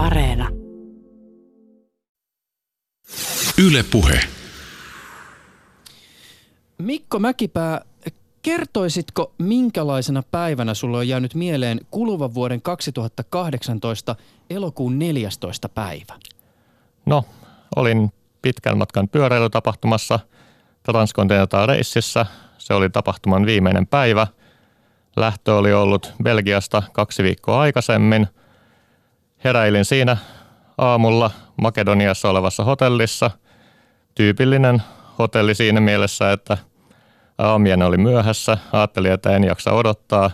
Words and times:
Areena. 0.00 0.48
Yle 3.66 3.84
Puhe. 3.90 4.20
Mikko 6.78 7.18
Mäkipää, 7.18 7.80
kertoisitko 8.42 9.32
minkälaisena 9.38 10.22
päivänä 10.30 10.74
sulle 10.74 10.98
on 10.98 11.08
jäänyt 11.08 11.34
mieleen 11.34 11.80
kuluvan 11.90 12.34
vuoden 12.34 12.62
2018 12.62 14.16
elokuun 14.50 14.98
14. 14.98 15.68
päivä? 15.68 16.14
No, 17.06 17.24
olin 17.76 18.12
pitkän 18.42 18.78
matkan 18.78 19.08
pyöräilytapahtumassa 19.08 20.18
Transcontinental 20.82 21.66
Raceissa. 21.66 22.26
Se 22.58 22.74
oli 22.74 22.90
tapahtuman 22.90 23.46
viimeinen 23.46 23.86
päivä. 23.86 24.26
Lähtö 25.16 25.56
oli 25.56 25.72
ollut 25.72 26.12
Belgiasta 26.22 26.82
kaksi 26.92 27.22
viikkoa 27.22 27.60
aikaisemmin. 27.60 28.26
Heräilin 29.44 29.84
siinä 29.84 30.16
aamulla 30.78 31.30
Makedoniassa 31.56 32.30
olevassa 32.30 32.64
hotellissa. 32.64 33.30
Tyypillinen 34.14 34.82
hotelli 35.18 35.54
siinä 35.54 35.80
mielessä, 35.80 36.32
että 36.32 36.58
aamiainen 37.38 37.88
oli 37.88 37.96
myöhässä. 37.98 38.58
Ajattelin, 38.72 39.12
että 39.12 39.36
en 39.36 39.44
jaksa 39.44 39.72
odottaa. 39.72 40.30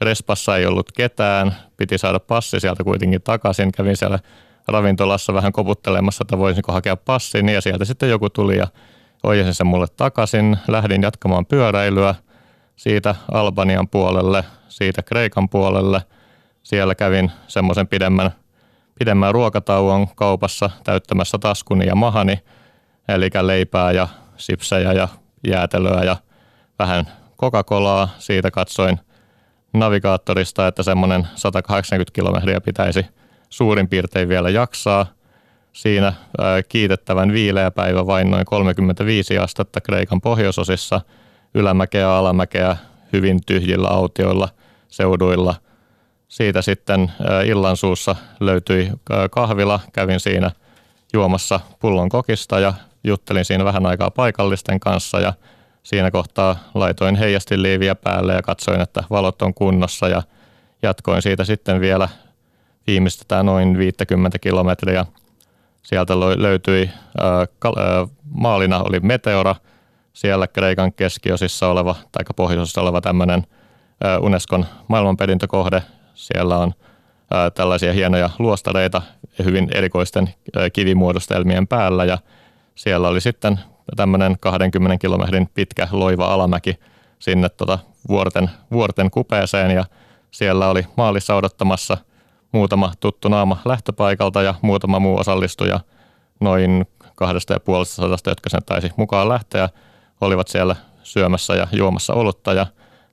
Respassa 0.00 0.56
ei 0.56 0.66
ollut 0.66 0.92
ketään. 0.92 1.56
Piti 1.76 1.98
saada 1.98 2.20
passi 2.20 2.60
sieltä 2.60 2.84
kuitenkin 2.84 3.22
takaisin. 3.22 3.72
Kävin 3.72 3.96
siellä 3.96 4.18
ravintolassa 4.68 5.34
vähän 5.34 5.52
koputtelemassa, 5.52 6.24
että 6.24 6.38
voisinko 6.38 6.72
hakea 6.72 6.96
passin. 6.96 7.48
Ja 7.48 7.60
sieltä 7.60 7.84
sitten 7.84 8.10
joku 8.10 8.30
tuli 8.30 8.56
ja 8.56 8.66
ojensin 9.22 9.54
sen 9.54 9.66
mulle 9.66 9.86
takaisin. 9.96 10.56
Lähdin 10.68 11.02
jatkamaan 11.02 11.46
pyöräilyä 11.46 12.14
siitä 12.76 13.14
Albanian 13.32 13.88
puolelle, 13.88 14.44
siitä 14.68 15.02
Kreikan 15.02 15.48
puolelle. 15.48 16.02
Siellä 16.62 16.94
kävin 16.94 17.30
semmoisen 17.48 17.88
pidemmän, 17.88 18.30
pidemmän 19.00 19.34
ruokatauon 19.34 20.08
kaupassa 20.14 20.70
täyttämässä 20.84 21.38
taskuni 21.38 21.86
ja 21.86 21.94
mahani, 21.94 22.38
eli 23.08 23.30
leipää 23.40 23.92
ja 23.92 24.08
sipsejä 24.36 24.92
ja 24.92 25.08
jäätelöä 25.46 26.04
ja 26.04 26.16
vähän 26.78 27.06
Coca-Colaa. 27.40 28.08
Siitä 28.18 28.50
katsoin 28.50 29.00
navigaattorista, 29.72 30.66
että 30.66 30.82
semmoinen 30.82 31.28
180 31.34 32.12
kilometriä 32.12 32.60
pitäisi 32.60 33.06
suurin 33.50 33.88
piirtein 33.88 34.28
vielä 34.28 34.50
jaksaa. 34.50 35.06
Siinä 35.72 36.12
kiitettävän 36.68 37.32
viileä 37.32 37.70
päivä 37.70 38.06
vain 38.06 38.30
noin 38.30 38.44
35 38.44 39.38
astetta 39.38 39.80
Kreikan 39.80 40.20
pohjoisosissa, 40.20 41.00
ylämäkeä 41.54 42.14
alamäkeä 42.14 42.76
hyvin 43.12 43.40
tyhjillä 43.46 43.88
autioilla 43.88 44.48
seuduilla. 44.88 45.54
Siitä 46.30 46.62
sitten 46.62 47.12
illan 47.46 47.76
suussa 47.76 48.16
löytyi 48.40 48.90
kahvila, 49.30 49.80
kävin 49.92 50.20
siinä 50.20 50.50
juomassa 51.12 51.60
pullon 51.80 52.08
kokista 52.08 52.60
ja 52.60 52.74
juttelin 53.04 53.44
siinä 53.44 53.64
vähän 53.64 53.86
aikaa 53.86 54.10
paikallisten 54.10 54.80
kanssa 54.80 55.20
ja 55.20 55.32
siinä 55.82 56.10
kohtaa 56.10 56.56
laitoin 56.74 57.16
heijastiliiviä 57.16 57.94
päälle 57.94 58.34
ja 58.34 58.42
katsoin, 58.42 58.80
että 58.80 59.04
valot 59.10 59.42
on 59.42 59.54
kunnossa 59.54 60.08
ja 60.08 60.22
jatkoin 60.82 61.22
siitä 61.22 61.44
sitten 61.44 61.80
vielä 61.80 62.08
viimeistetään 62.86 63.46
noin 63.46 63.78
50 63.78 64.38
kilometriä. 64.38 65.06
Sieltä 65.82 66.20
löytyi 66.20 66.90
maalina 68.34 68.78
oli 68.82 69.00
Meteora, 69.00 69.54
siellä 70.12 70.46
Kreikan 70.46 70.92
keskiosissa 70.92 71.68
oleva 71.68 71.96
tai 72.12 72.24
pohjoisessa 72.36 72.80
oleva 72.80 73.00
tämmöinen 73.00 73.46
Unescon 74.20 74.66
maailmanperintökohde. 74.88 75.82
Siellä 76.20 76.58
on 76.58 76.74
tällaisia 77.54 77.92
hienoja 77.92 78.30
luostareita 78.38 79.02
hyvin 79.44 79.68
erikoisten 79.74 80.34
kivimuodostelmien 80.72 81.66
päällä 81.66 82.04
ja 82.04 82.18
siellä 82.74 83.08
oli 83.08 83.20
sitten 83.20 83.60
tämmöinen 83.96 84.36
20 84.40 84.98
kilometrin 84.98 85.48
pitkä 85.54 85.88
loiva 85.90 86.26
alamäki 86.26 86.78
sinne 87.18 87.48
tota 87.48 87.78
vuorten, 88.08 88.50
vuorten 88.72 89.10
kupeeseen 89.10 89.70
ja 89.70 89.84
siellä 90.30 90.68
oli 90.68 90.86
maalissa 90.96 91.34
odottamassa– 91.34 91.96
muutama 92.52 92.92
tuttu 93.00 93.28
naama 93.28 93.58
lähtöpaikalta 93.64 94.42
ja 94.42 94.54
muutama 94.62 94.98
muu 94.98 95.18
osallistuja. 95.18 95.80
Noin 96.40 96.86
kahdesta 97.14 97.52
ja 97.52 97.60
puolesta 97.60 97.94
sadasta, 97.94 98.30
jotka 98.30 98.50
sen 98.50 98.64
taisi 98.66 98.90
mukaan 98.96 99.28
lähteä, 99.28 99.68
olivat 100.20 100.48
siellä 100.48 100.76
syömässä 101.02 101.54
ja 101.54 101.66
juomassa 101.72 102.14
olutta 102.14 102.52
ja 102.52 102.66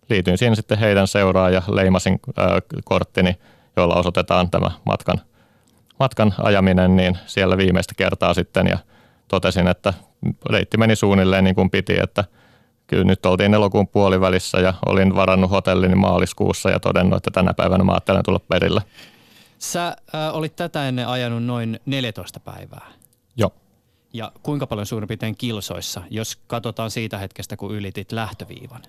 liityin 0.09 0.37
siinä 0.37 0.55
sitten 0.55 0.79
heidän 0.79 1.07
seuraan 1.07 1.53
ja 1.53 1.61
leimasin 1.67 2.19
äh, 2.39 2.45
korttini, 2.83 3.35
jolla 3.77 3.95
osoitetaan 3.95 4.49
tämä 4.49 4.71
matkan, 4.85 5.21
matkan 5.99 6.33
ajaminen, 6.37 6.95
niin 6.95 7.17
siellä 7.25 7.57
viimeistä 7.57 7.93
kertaa 7.97 8.33
sitten 8.33 8.67
ja 8.67 8.77
totesin, 9.27 9.67
että 9.67 9.93
reitti 10.49 10.77
meni 10.77 10.95
suunnilleen 10.95 11.43
niin 11.43 11.55
kuin 11.55 11.69
piti, 11.69 11.97
että 12.03 12.23
kyllä 12.87 13.03
nyt 13.03 13.25
oltiin 13.25 13.53
elokuun 13.53 13.87
puolivälissä 13.87 14.57
ja 14.59 14.73
olin 14.85 15.15
varannut 15.15 15.51
hotellini 15.51 15.95
maaliskuussa 15.95 16.69
ja 16.69 16.79
todennut, 16.79 17.17
että 17.17 17.31
tänä 17.31 17.53
päivänä 17.53 17.83
mä 17.83 17.91
ajattelen 17.91 18.23
tulla 18.23 18.39
perille. 18.39 18.81
Sä 19.59 19.87
äh, 19.87 20.35
olit 20.35 20.55
tätä 20.55 20.87
ennen 20.87 21.07
ajanut 21.07 21.43
noin 21.43 21.79
14 21.85 22.39
päivää. 22.39 22.87
Joo. 23.35 23.51
Ja 24.13 24.31
kuinka 24.43 24.67
paljon 24.67 24.85
suurin 24.85 25.07
piirtein 25.07 25.37
kilsoissa, 25.37 26.01
jos 26.09 26.35
katsotaan 26.35 26.91
siitä 26.91 27.17
hetkestä, 27.17 27.57
kun 27.57 27.75
ylitit 27.75 28.11
lähtöviivan? 28.11 28.81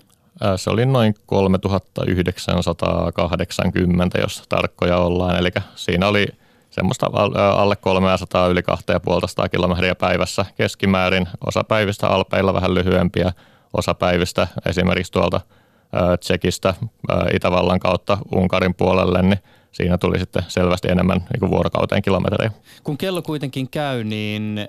Äh, 0.45 0.53
se 0.55 0.69
oli 0.69 0.85
noin 0.85 1.15
3980, 1.25 4.19
jos 4.21 4.43
tarkkoja 4.49 4.97
ollaan. 4.97 5.37
Eli 5.37 5.49
siinä 5.75 6.07
oli 6.07 6.27
semmoista 6.69 7.05
äh, 7.05 7.11
alle 7.59 7.75
300 7.75 8.47
yli 8.47 8.63
250 8.63 9.49
kilometriä 9.49 9.95
päivässä 9.95 10.45
keskimäärin. 10.57 11.27
Osa 11.47 11.63
päivistä 11.63 12.07
alpeilla 12.07 12.53
vähän 12.53 12.73
lyhyempiä, 12.73 13.31
osa 13.77 13.93
päivistä 13.93 14.47
esimerkiksi 14.65 15.11
tuolta 15.11 15.37
äh, 15.37 15.41
Tsekistä 16.19 16.73
Itävallan 17.33 17.79
kautta 17.79 18.17
Unkarin 18.35 18.75
puolelle, 18.75 19.21
niin 19.21 19.39
siinä 19.71 19.97
tuli 19.97 20.19
sitten 20.19 20.43
selvästi 20.47 20.91
enemmän 20.91 21.17
niin 21.17 21.39
kuin 21.39 21.51
vuorokauteen 21.51 22.01
kilometrejä. 22.01 22.51
Kun 22.83 22.97
kello 22.97 23.21
kuitenkin 23.21 23.69
käy, 23.69 24.03
niin 24.03 24.59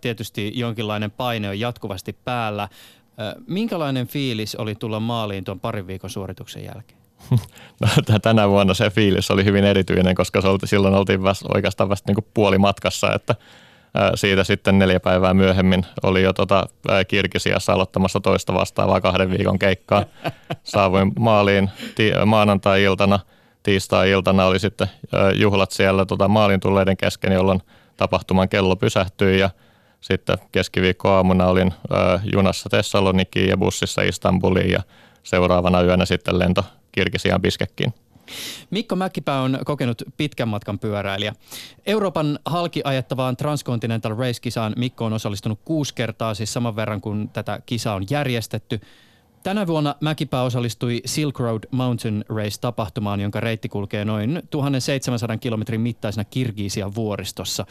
tietysti 0.00 0.52
jonkinlainen 0.54 1.10
paine 1.10 1.48
on 1.48 1.60
jatkuvasti 1.60 2.16
päällä. 2.24 2.68
Minkälainen 3.46 4.06
fiilis 4.06 4.54
oli 4.54 4.74
tulla 4.74 5.00
maaliin 5.00 5.44
tuon 5.44 5.60
parin 5.60 5.86
viikon 5.86 6.10
suorituksen 6.10 6.64
jälkeen? 6.64 7.00
No, 7.80 8.18
tänä 8.22 8.48
vuonna 8.48 8.74
se 8.74 8.90
fiilis 8.90 9.30
oli 9.30 9.44
hyvin 9.44 9.64
erityinen, 9.64 10.14
koska 10.14 10.40
se 10.40 10.48
oli, 10.48 10.58
silloin 10.64 10.94
oltiin 10.94 11.22
vasta, 11.22 11.48
oikeastaan 11.54 11.88
vasta 11.88 12.12
niin 12.12 12.26
puoli 12.34 12.58
matkassa, 12.58 13.14
että 13.14 13.34
siitä 14.14 14.44
sitten 14.44 14.78
neljä 14.78 15.00
päivää 15.00 15.34
myöhemmin 15.34 15.86
oli 16.02 16.22
jo 16.22 16.32
tota 16.32 16.66
Kirkisiassa 17.08 17.72
aloittamassa 17.72 18.20
toista 18.20 18.54
vastaavaa 18.54 19.00
kahden 19.00 19.30
viikon 19.30 19.58
keikkaa. 19.58 20.04
Saavuin 20.62 21.12
maaliin 21.18 21.70
maanantai-iltana– 22.24 23.20
tiistai-iltana 23.66 24.46
oli 24.46 24.58
sitten 24.58 24.88
juhlat 25.34 25.70
siellä 25.70 26.06
tota 26.06 26.28
maalin 26.28 26.60
tulleiden 26.60 26.96
kesken, 26.96 27.32
jolloin 27.32 27.62
tapahtuman 27.96 28.48
kello 28.48 28.76
pysähtyi 28.76 29.40
ja 29.40 29.50
sitten 30.00 30.38
keskiviikkoaamuna 30.52 31.46
olin 31.46 31.74
junassa 32.32 32.68
Thessalonikiin 32.68 33.48
ja 33.48 33.56
bussissa 33.56 34.02
Istanbuliin 34.02 34.70
ja 34.70 34.82
seuraavana 35.22 35.82
yönä 35.82 36.04
sitten 36.04 36.38
lento 36.38 36.64
Kirkisiaan 36.92 37.42
Biskekkiin. 37.42 37.94
Mikko 38.70 38.96
Mäkipää 38.96 39.40
on 39.40 39.58
kokenut 39.64 40.02
pitkän 40.16 40.48
matkan 40.48 40.78
pyöräilijä. 40.78 41.34
Euroopan 41.86 42.38
halki 42.44 42.80
ajettavaan 42.84 43.36
Transcontinental 43.36 44.16
Race-kisaan 44.16 44.72
Mikko 44.76 45.04
on 45.04 45.12
osallistunut 45.12 45.60
kuusi 45.64 45.94
kertaa, 45.94 46.34
siis 46.34 46.52
saman 46.52 46.76
verran 46.76 47.00
kuin 47.00 47.28
tätä 47.28 47.60
kisaa 47.66 47.94
on 47.94 48.04
järjestetty. 48.10 48.80
Tänä 49.42 49.66
vuonna 49.66 49.94
Mäkipää 50.00 50.42
osallistui 50.42 51.02
Silk 51.04 51.40
Road 51.40 51.64
Mountain 51.70 52.24
Race-tapahtumaan, 52.28 53.20
jonka 53.20 53.40
reitti 53.40 53.68
kulkee 53.68 54.04
noin 54.04 54.42
1700 54.50 55.36
kilometrin 55.36 55.80
mittaisena 55.80 56.24
Kirgiisian 56.24 56.94
vuoristossa. 56.94 57.66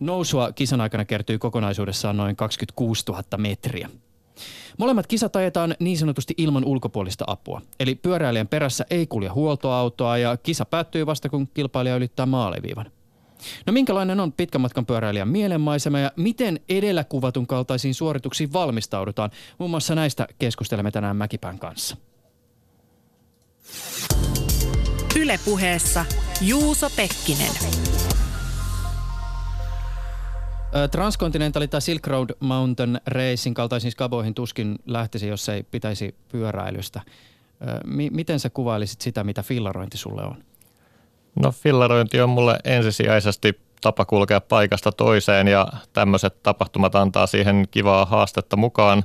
Nousua 0.00 0.52
kisan 0.52 0.80
aikana 0.80 1.04
kertyy 1.04 1.38
kokonaisuudessaan 1.38 2.16
noin 2.16 2.36
26 2.36 3.04
000 3.08 3.22
metriä. 3.36 3.90
Molemmat 4.78 5.06
kisat 5.06 5.36
ajetaan 5.36 5.74
niin 5.78 5.98
sanotusti 5.98 6.34
ilman 6.36 6.64
ulkopuolista 6.64 7.24
apua. 7.26 7.62
Eli 7.80 7.94
pyöräilijän 7.94 8.48
perässä 8.48 8.86
ei 8.90 9.06
kulje 9.06 9.28
huoltoautoa 9.28 10.18
ja 10.18 10.36
kisa 10.36 10.64
päättyy 10.64 11.06
vasta 11.06 11.28
kun 11.28 11.48
kilpailija 11.54 11.96
ylittää 11.96 12.26
maaleviivan. 12.26 12.90
No 13.66 13.72
minkälainen 13.72 14.20
on 14.20 14.32
pitkän 14.32 14.60
matkan 14.60 14.86
pyöräilijän 14.86 15.28
mielenmaisema 15.28 15.98
ja 15.98 16.12
miten 16.16 16.60
edellä 16.68 17.04
kuvatun 17.04 17.46
kaltaisiin 17.46 17.94
suorituksiin 17.94 18.52
valmistaudutaan? 18.52 19.30
Muun 19.58 19.70
muassa 19.70 19.94
näistä 19.94 20.26
keskustelemme 20.38 20.90
tänään 20.90 21.16
Mäkipään 21.16 21.58
kanssa. 21.58 21.96
Ylepuheessa 25.20 26.04
Juuso 26.40 26.90
Pekkinen. 26.96 27.52
Transcontinental 30.90 31.66
tai 31.66 31.80
Silk 31.80 32.06
Road 32.06 32.30
Mountain 32.40 33.00
Racing 33.06 33.56
kaltaisiin 33.56 33.92
skaboihin 33.92 34.34
tuskin 34.34 34.78
lähtisi, 34.86 35.28
jos 35.28 35.48
ei 35.48 35.62
pitäisi 35.62 36.14
pyöräilystä. 36.28 37.00
miten 38.10 38.40
sä 38.40 38.50
kuvailisit 38.50 39.00
sitä, 39.00 39.24
mitä 39.24 39.42
fillarointi 39.42 39.98
sulle 39.98 40.22
on? 40.22 40.36
No 41.42 41.52
fillerointi 41.52 42.20
on 42.20 42.28
mulle 42.28 42.58
ensisijaisesti 42.64 43.60
tapa 43.80 44.04
kulkea 44.04 44.40
paikasta 44.40 44.92
toiseen 44.92 45.48
ja 45.48 45.68
tämmöiset 45.92 46.42
tapahtumat 46.42 46.94
antaa 46.94 47.26
siihen 47.26 47.68
kivaa 47.70 48.04
haastetta 48.04 48.56
mukaan. 48.56 49.04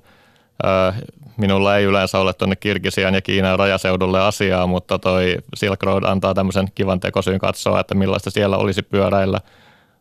Minulla 1.38 1.78
ei 1.78 1.86
yleensä 1.86 2.20
ole 2.20 2.34
tuonne 2.34 2.56
Kirgisian 2.56 3.14
ja 3.14 3.22
Kiinan 3.22 3.60
rajaseudulle 3.60 4.22
asiaa, 4.22 4.68
mutta 4.68 5.00
toi 5.00 5.38
Silk 5.56 5.84
Road 5.84 6.04
antaa 6.04 6.34
tämmöisen 6.34 6.68
kivan 6.76 7.00
tekosyyn 7.00 7.40
katsoa, 7.40 7.80
että 7.80 7.96
millaista 7.96 8.32
siellä 8.32 8.58
olisi 8.58 8.82
pyöräillä. 8.82 9.40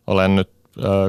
Olen 0.07 0.37
nyt 0.37 0.51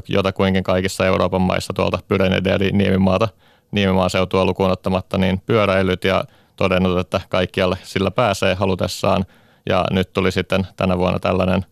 jotakuinkin 0.07 0.63
kaikissa 0.63 1.05
Euroopan 1.05 1.41
maissa 1.41 1.73
tuolta 1.73 1.99
Pyreneiden 2.07 2.51
ja 2.51 2.71
Niemimaata, 2.71 3.27
Niemimaan 3.71 4.09
seutua 4.09 4.45
lukuun 4.45 4.71
ottamatta, 4.71 5.17
niin 5.17 5.41
pyöräilyt 5.45 6.03
ja 6.03 6.23
todennut, 6.55 6.99
että 6.99 7.21
kaikkialle 7.29 7.77
sillä 7.83 8.11
pääsee 8.11 8.55
halutessaan. 8.55 9.25
Ja 9.69 9.85
nyt 9.91 10.13
tuli 10.13 10.31
sitten 10.31 10.67
tänä 10.75 10.97
vuonna 10.97 11.19
tällainen 11.19 11.65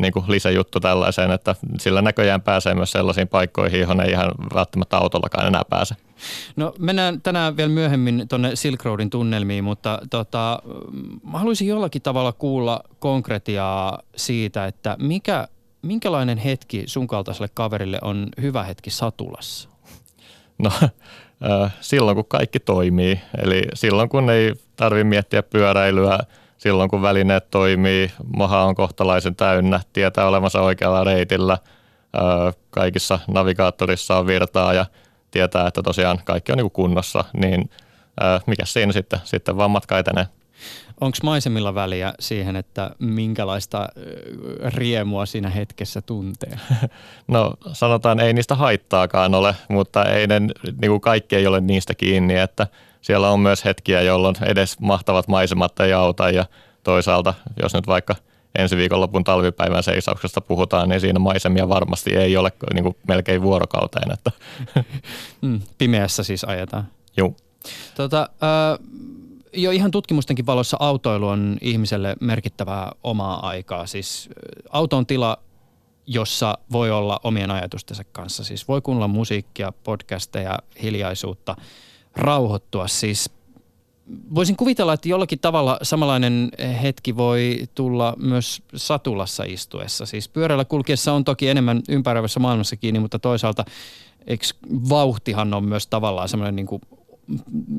niin 0.00 0.12
kuin 0.12 0.24
lisäjuttu 0.28 0.80
tällaiseen, 0.80 1.30
että 1.30 1.54
sillä 1.78 2.02
näköjään 2.02 2.42
pääsee 2.42 2.74
myös 2.74 2.92
sellaisiin 2.92 3.28
paikkoihin, 3.28 3.80
johon 3.80 4.00
ei 4.00 4.10
ihan 4.10 4.30
välttämättä 4.54 4.96
autollakaan 4.96 5.46
enää 5.46 5.62
pääse. 5.70 5.94
No 6.56 6.74
mennään 6.78 7.20
tänään 7.22 7.56
vielä 7.56 7.68
myöhemmin 7.68 8.28
tuonne 8.28 8.56
Silk 8.56 8.84
Roadin 8.84 9.10
tunnelmiin, 9.10 9.64
mutta 9.64 9.98
tota, 10.10 10.62
mä 11.32 11.38
haluaisin 11.38 11.68
jollakin 11.68 12.02
tavalla 12.02 12.32
kuulla 12.32 12.80
konkretiaa 12.98 13.98
siitä, 14.16 14.66
että 14.66 14.96
mikä, 14.98 15.48
minkälainen 15.88 16.38
hetki 16.38 16.82
sun 16.86 17.06
kaltaiselle 17.06 17.48
kaverille 17.54 17.98
on 18.02 18.28
hyvä 18.40 18.64
hetki 18.64 18.90
satulassa? 18.90 19.68
No 20.58 20.70
silloin 21.80 22.14
kun 22.14 22.24
kaikki 22.24 22.60
toimii, 22.60 23.20
eli 23.42 23.62
silloin 23.74 24.08
kun 24.08 24.30
ei 24.30 24.54
tarvitse 24.76 25.04
miettiä 25.04 25.42
pyöräilyä, 25.42 26.18
silloin 26.58 26.90
kun 26.90 27.02
välineet 27.02 27.50
toimii, 27.50 28.12
maha 28.36 28.64
on 28.64 28.74
kohtalaisen 28.74 29.36
täynnä, 29.36 29.80
tietää 29.92 30.28
olevansa 30.28 30.60
oikealla 30.60 31.04
reitillä, 31.04 31.58
kaikissa 32.70 33.18
navigaattorissa 33.28 34.18
on 34.18 34.26
virtaa 34.26 34.74
ja 34.74 34.86
tietää, 35.30 35.66
että 35.66 35.82
tosiaan 35.82 36.18
kaikki 36.24 36.52
on 36.52 36.58
niin 36.58 36.70
kunnossa, 36.70 37.24
niin 37.32 37.70
mikä 38.46 38.64
siinä 38.64 38.92
sitten, 38.92 39.20
sitten 39.24 39.56
vaan 39.56 39.70
matka 39.70 39.98
etenee. 39.98 40.26
Onko 41.00 41.18
maisemilla 41.22 41.74
väliä 41.74 42.14
siihen, 42.20 42.56
että 42.56 42.90
minkälaista 42.98 43.88
riemua 44.64 45.26
siinä 45.26 45.50
hetkessä 45.50 46.02
tuntee? 46.02 46.58
No 47.28 47.54
sanotaan, 47.72 48.20
ei 48.20 48.32
niistä 48.32 48.54
haittaakaan 48.54 49.34
ole, 49.34 49.54
mutta 49.68 50.04
ei 50.04 50.26
ne, 50.26 50.40
niin 50.40 50.90
kuin 50.90 51.00
kaikki 51.00 51.36
ei 51.36 51.46
ole 51.46 51.60
niistä 51.60 51.94
kiinni, 51.94 52.38
että 52.38 52.66
siellä 53.00 53.30
on 53.30 53.40
myös 53.40 53.64
hetkiä, 53.64 54.02
jolloin 54.02 54.34
edes 54.44 54.80
mahtavat 54.80 55.28
maisemat 55.28 55.80
ei 55.80 55.92
auta 55.92 56.30
ja 56.30 56.44
toisaalta, 56.82 57.34
jos 57.62 57.74
nyt 57.74 57.86
vaikka 57.86 58.14
ensi 58.58 58.76
viikonlopun 58.76 59.24
talvipäivän 59.24 59.82
seisauksesta 59.82 60.40
puhutaan, 60.40 60.88
niin 60.88 61.00
siinä 61.00 61.18
maisemia 61.18 61.68
varmasti 61.68 62.16
ei 62.16 62.36
ole 62.36 62.52
niin 62.74 62.84
kuin 62.84 62.96
melkein 63.08 63.42
vuorokauteen. 63.42 64.12
Että. 64.12 64.30
Mm, 65.40 65.60
pimeässä 65.78 66.22
siis 66.22 66.44
ajetaan. 66.44 66.88
Joo. 67.16 67.34
Tota, 67.94 68.28
äh, 68.42 68.86
jo 69.52 69.70
ihan 69.70 69.90
tutkimustenkin 69.90 70.46
valossa 70.46 70.76
autoilu 70.80 71.28
on 71.28 71.56
ihmiselle 71.60 72.16
merkittävää 72.20 72.92
omaa 73.04 73.48
aikaa. 73.48 73.86
Siis 73.86 74.28
auto 74.70 74.96
on 74.96 75.06
tila, 75.06 75.38
jossa 76.06 76.58
voi 76.72 76.90
olla 76.90 77.20
omien 77.24 77.50
ajatustensa 77.50 78.04
kanssa. 78.04 78.44
Siis 78.44 78.68
voi 78.68 78.80
kuunnella 78.80 79.08
musiikkia, 79.08 79.72
podcasteja, 79.84 80.58
hiljaisuutta, 80.82 81.56
rauhoittua. 82.16 82.88
Siis 82.88 83.30
voisin 84.34 84.56
kuvitella, 84.56 84.92
että 84.92 85.08
jollakin 85.08 85.38
tavalla 85.38 85.78
samanlainen 85.82 86.50
hetki 86.82 87.16
voi 87.16 87.68
tulla 87.74 88.14
myös 88.16 88.62
satulassa 88.76 89.44
istuessa. 89.44 90.06
Siis 90.06 90.28
pyörällä 90.28 90.64
kulkiessa 90.64 91.12
on 91.12 91.24
toki 91.24 91.48
enemmän 91.48 91.82
ympäröivässä 91.88 92.40
maailmassa 92.40 92.76
kiinni, 92.76 93.00
mutta 93.00 93.18
toisaalta 93.18 93.64
eikö 94.26 94.46
vauhtihan 94.88 95.54
on 95.54 95.64
myös 95.64 95.86
tavallaan 95.86 96.28
semmoinen 96.28 96.56
niin 96.56 96.66
kuin 96.66 96.82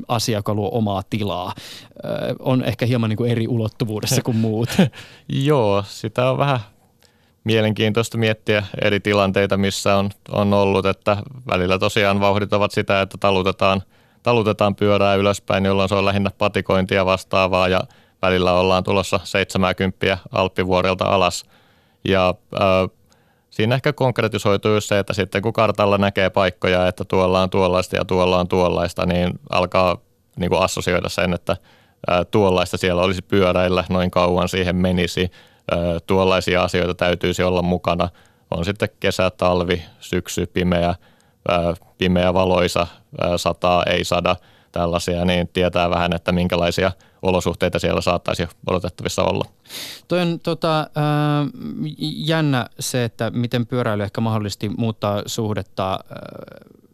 asia, 0.08 0.38
joka 0.38 0.54
luo 0.54 0.70
omaa 0.72 1.02
tilaa. 1.10 1.54
on 2.38 2.64
ehkä 2.64 2.86
hieman 2.86 3.10
niin 3.10 3.16
kuin 3.16 3.30
eri 3.30 3.48
ulottuvuudessa 3.48 4.22
kuin 4.22 4.36
muut. 4.36 4.68
Joo, 5.28 5.84
sitä 5.86 6.30
on 6.30 6.38
vähän 6.38 6.60
mielenkiintoista 7.44 8.18
miettiä 8.18 8.64
eri 8.82 9.00
tilanteita, 9.00 9.56
missä 9.56 9.96
on, 9.96 10.10
on 10.30 10.54
ollut, 10.54 10.86
että 10.86 11.16
välillä 11.46 11.78
tosiaan 11.78 12.20
vauhdit 12.20 12.52
ovat 12.52 12.72
sitä, 12.72 13.02
että 13.02 13.18
talutetaan, 13.20 13.82
talutetaan 14.22 14.74
pyörää 14.74 15.14
ylöspäin, 15.14 15.64
jolloin 15.64 15.88
se 15.88 15.94
on 15.94 16.04
lähinnä 16.04 16.30
patikointia 16.38 17.06
vastaavaa 17.06 17.68
ja 17.68 17.80
välillä 18.22 18.52
ollaan 18.52 18.84
tulossa 18.84 19.20
70 19.24 20.18
Alppivuorilta 20.32 21.04
alas. 21.04 21.44
Ja 22.04 22.34
äh, 22.54 22.99
siinä 23.50 23.74
ehkä 23.74 23.92
konkretisoituu 23.92 24.80
se, 24.80 24.98
että 24.98 25.12
sitten 25.12 25.42
kun 25.42 25.52
kartalla 25.52 25.98
näkee 25.98 26.30
paikkoja, 26.30 26.88
että 26.88 27.04
tuolla 27.04 27.42
on 27.42 27.50
tuollaista 27.50 27.96
ja 27.96 28.04
tuolla 28.04 28.38
on 28.38 28.48
tuollaista, 28.48 29.06
niin 29.06 29.40
alkaa 29.50 29.96
niin 30.36 30.50
kuin 30.50 30.62
assosioida 30.62 31.08
sen, 31.08 31.34
että 31.34 31.56
tuollaista 32.30 32.76
siellä 32.76 33.02
olisi 33.02 33.22
pyöräillä, 33.22 33.84
noin 33.88 34.10
kauan 34.10 34.48
siihen 34.48 34.76
menisi, 34.76 35.30
tuollaisia 36.06 36.62
asioita 36.62 36.94
täytyisi 36.94 37.42
olla 37.42 37.62
mukana. 37.62 38.08
On 38.50 38.64
sitten 38.64 38.88
kesä, 39.00 39.30
talvi, 39.30 39.82
syksy, 40.00 40.46
pimeä, 40.46 40.94
pimeä 41.98 42.34
valoisa, 42.34 42.86
sataa, 43.36 43.82
ei 43.84 44.04
sada, 44.04 44.36
tällaisia, 44.72 45.24
niin 45.24 45.48
tietää 45.48 45.90
vähän, 45.90 46.12
että 46.12 46.32
minkälaisia 46.32 46.92
olosuhteita 47.22 47.78
siellä 47.78 48.00
saattaisi 48.00 48.48
odotettavissa 48.66 49.24
olla. 49.24 49.44
Toi 50.08 50.20
on 50.20 50.40
tota, 50.40 50.80
äh, 50.80 50.86
jännä 52.00 52.66
se, 52.80 53.04
että 53.04 53.30
miten 53.30 53.66
pyöräily 53.66 54.02
ehkä 54.02 54.20
mahdollisesti 54.20 54.68
muuttaa 54.68 55.22
suhdetta 55.26 55.92
äh, 55.92 55.98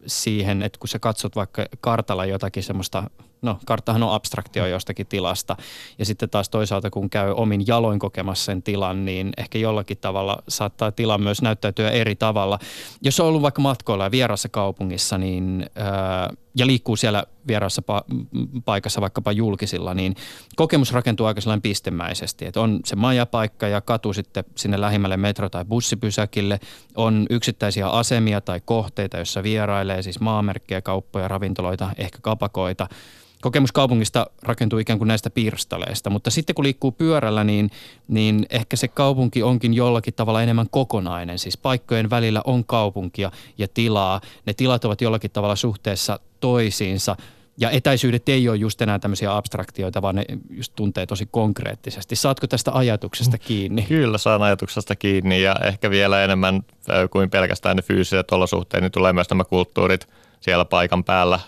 siihen, 0.06 0.62
että 0.62 0.78
kun 0.78 0.88
sä 0.88 0.98
katsot 0.98 1.36
vaikka 1.36 1.66
kartalla 1.80 2.24
jotakin 2.24 2.62
semmoista 2.62 3.10
no 3.42 3.58
karttahan 3.66 4.02
on 4.02 4.12
abstraktio 4.14 4.66
jostakin 4.66 5.06
tilasta. 5.06 5.56
Ja 5.98 6.04
sitten 6.04 6.30
taas 6.30 6.48
toisaalta, 6.48 6.90
kun 6.90 7.10
käy 7.10 7.32
omin 7.36 7.66
jaloin 7.66 7.98
kokemassa 7.98 8.44
sen 8.44 8.62
tilan, 8.62 9.04
niin 9.04 9.32
ehkä 9.36 9.58
jollakin 9.58 9.98
tavalla 9.98 10.42
saattaa 10.48 10.92
tila 10.92 11.18
myös 11.18 11.42
näyttäytyä 11.42 11.90
eri 11.90 12.16
tavalla. 12.16 12.58
Jos 13.02 13.20
on 13.20 13.26
ollut 13.26 13.42
vaikka 13.42 13.62
matkoilla 13.62 14.04
ja 14.04 14.10
vierassa 14.10 14.48
kaupungissa, 14.48 15.18
niin 15.18 15.66
ää, 15.74 16.30
ja 16.56 16.66
liikkuu 16.66 16.96
siellä 16.96 17.24
vieraassa 17.48 17.82
pa- 17.92 18.16
paikassa 18.64 19.00
vaikkapa 19.00 19.32
julkisilla, 19.32 19.94
niin 19.94 20.14
kokemus 20.56 20.92
rakentuu 20.92 21.26
aika 21.26 21.40
sellainen 21.40 21.62
pistemäisesti. 21.62 22.46
Että 22.46 22.60
on 22.60 22.80
se 22.84 22.96
majapaikka 22.96 23.68
ja 23.68 23.80
katu 23.80 24.12
sitten 24.12 24.44
sinne 24.54 24.80
lähimmälle 24.80 25.16
metro- 25.16 25.48
tai 25.48 25.64
bussipysäkille. 25.64 26.60
On 26.94 27.26
yksittäisiä 27.30 27.88
asemia 27.88 28.40
tai 28.40 28.60
kohteita, 28.64 29.16
joissa 29.16 29.42
vierailee, 29.42 30.02
siis 30.02 30.20
maamerkkejä, 30.20 30.82
kauppoja, 30.82 31.28
ravintoloita, 31.28 31.90
ehkä 31.98 32.18
kapakoita– 32.22 32.88
kokemus 33.40 33.72
kaupungista 33.72 34.26
rakentuu 34.42 34.78
ikään 34.78 34.98
kuin 34.98 35.08
näistä 35.08 35.30
pirstaleista, 35.30 36.10
mutta 36.10 36.30
sitten 36.30 36.54
kun 36.54 36.64
liikkuu 36.64 36.92
pyörällä, 36.92 37.44
niin, 37.44 37.70
niin 38.08 38.46
ehkä 38.50 38.76
se 38.76 38.88
kaupunki 38.88 39.42
onkin 39.42 39.74
jollakin 39.74 40.14
tavalla 40.14 40.42
enemmän 40.42 40.66
kokonainen. 40.70 41.38
Siis 41.38 41.56
paikkojen 41.56 42.10
välillä 42.10 42.42
on 42.44 42.64
kaupunkia 42.64 43.30
ja 43.58 43.68
tilaa. 43.74 44.20
Ne 44.46 44.54
tilat 44.54 44.84
ovat 44.84 45.00
jollakin 45.00 45.30
tavalla 45.30 45.56
suhteessa 45.56 46.20
toisiinsa. 46.40 47.16
Ja 47.58 47.70
etäisyydet 47.70 48.28
ei 48.28 48.48
ole 48.48 48.56
just 48.56 48.82
enää 48.82 48.98
tämmöisiä 48.98 49.36
abstraktioita, 49.36 50.02
vaan 50.02 50.14
ne 50.14 50.24
just 50.50 50.72
tuntee 50.76 51.06
tosi 51.06 51.28
konkreettisesti. 51.30 52.16
Saatko 52.16 52.46
tästä 52.46 52.72
ajatuksesta 52.74 53.38
kiinni? 53.38 53.82
Kyllä 53.82 54.18
saan 54.18 54.42
ajatuksesta 54.42 54.96
kiinni 54.96 55.42
ja 55.42 55.56
ehkä 55.64 55.90
vielä 55.90 56.24
enemmän 56.24 56.62
kuin 57.10 57.30
pelkästään 57.30 57.76
ne 57.76 57.82
fyysiset 57.82 58.30
olosuhteet, 58.30 58.82
niin 58.82 58.92
tulee 58.92 59.12
myös 59.12 59.30
nämä 59.30 59.44
kulttuurit 59.44 60.08
siellä 60.40 60.64
paikan 60.64 61.04
päällä 61.04 61.40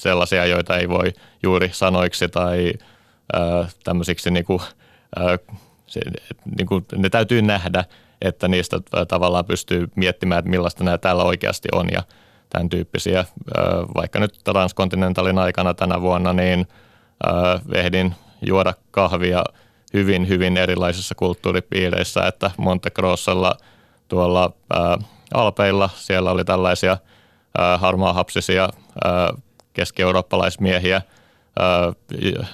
sellaisia, 0.00 0.46
joita 0.46 0.78
ei 0.78 0.88
voi 0.88 1.12
juuri 1.42 1.70
sanoiksi 1.72 2.28
tai 2.28 2.72
äh, 3.36 3.74
tämmöisiksi 3.84 4.30
niin 4.30 4.44
kuin, 4.44 4.60
äh, 5.20 5.38
se, 5.86 6.00
niin 6.58 6.66
kuin, 6.66 6.86
ne 6.96 7.10
täytyy 7.10 7.42
nähdä, 7.42 7.84
että 8.22 8.48
niistä 8.48 8.80
tavallaan 9.08 9.44
pystyy 9.44 9.88
miettimään, 9.94 10.38
että 10.38 10.50
millaista 10.50 10.84
nämä 10.84 10.98
täällä 10.98 11.22
oikeasti 11.22 11.68
on 11.72 11.86
ja 11.92 12.02
tämän 12.50 12.68
tyyppisiä. 12.68 13.18
Äh, 13.18 13.26
vaikka 13.94 14.20
nyt 14.20 14.40
Transkontinentalin 14.44 15.38
aikana 15.38 15.74
tänä 15.74 16.00
vuonna, 16.00 16.32
niin 16.32 16.68
äh, 17.26 17.60
ehdin 17.74 18.14
juoda 18.42 18.74
kahvia 18.90 19.44
hyvin, 19.92 20.28
hyvin 20.28 20.56
erilaisissa 20.56 21.14
kulttuuripiireissä, 21.14 22.26
että 22.26 22.50
Monte 22.56 22.90
Grossella 22.90 23.56
tuolla 24.08 24.52
äh, 24.74 25.06
Alpeilla 25.34 25.90
siellä 25.94 26.30
oli 26.30 26.44
tällaisia 26.44 26.92
äh, 26.92 27.80
harmaahapsisia 27.80 28.64
äh, 28.64 29.42
keski-eurooppalaismiehiä 29.72 31.02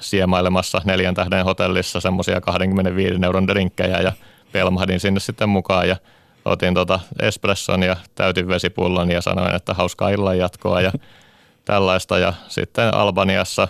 siemailemassa 0.00 0.80
neljän 0.84 1.14
tähden 1.14 1.44
hotellissa 1.44 2.00
semmoisia 2.00 2.40
25 2.40 3.14
euron 3.24 3.48
drinkkejä 3.48 4.00
ja 4.00 4.12
pelmahdin 4.52 5.00
sinne 5.00 5.20
sitten 5.20 5.48
mukaan 5.48 5.88
ja 5.88 5.96
otin 6.44 6.74
tota 6.74 7.00
espresson 7.22 7.82
ja 7.82 7.96
täytin 8.14 8.48
vesipullon 8.48 9.10
ja 9.10 9.20
sanoin, 9.20 9.54
että 9.54 9.74
hauskaa 9.74 10.10
illan 10.10 10.38
jatkoa 10.38 10.80
ja 10.80 10.92
tällaista. 11.64 12.18
Ja 12.18 12.32
sitten 12.48 12.94
Albaniassa 12.94 13.68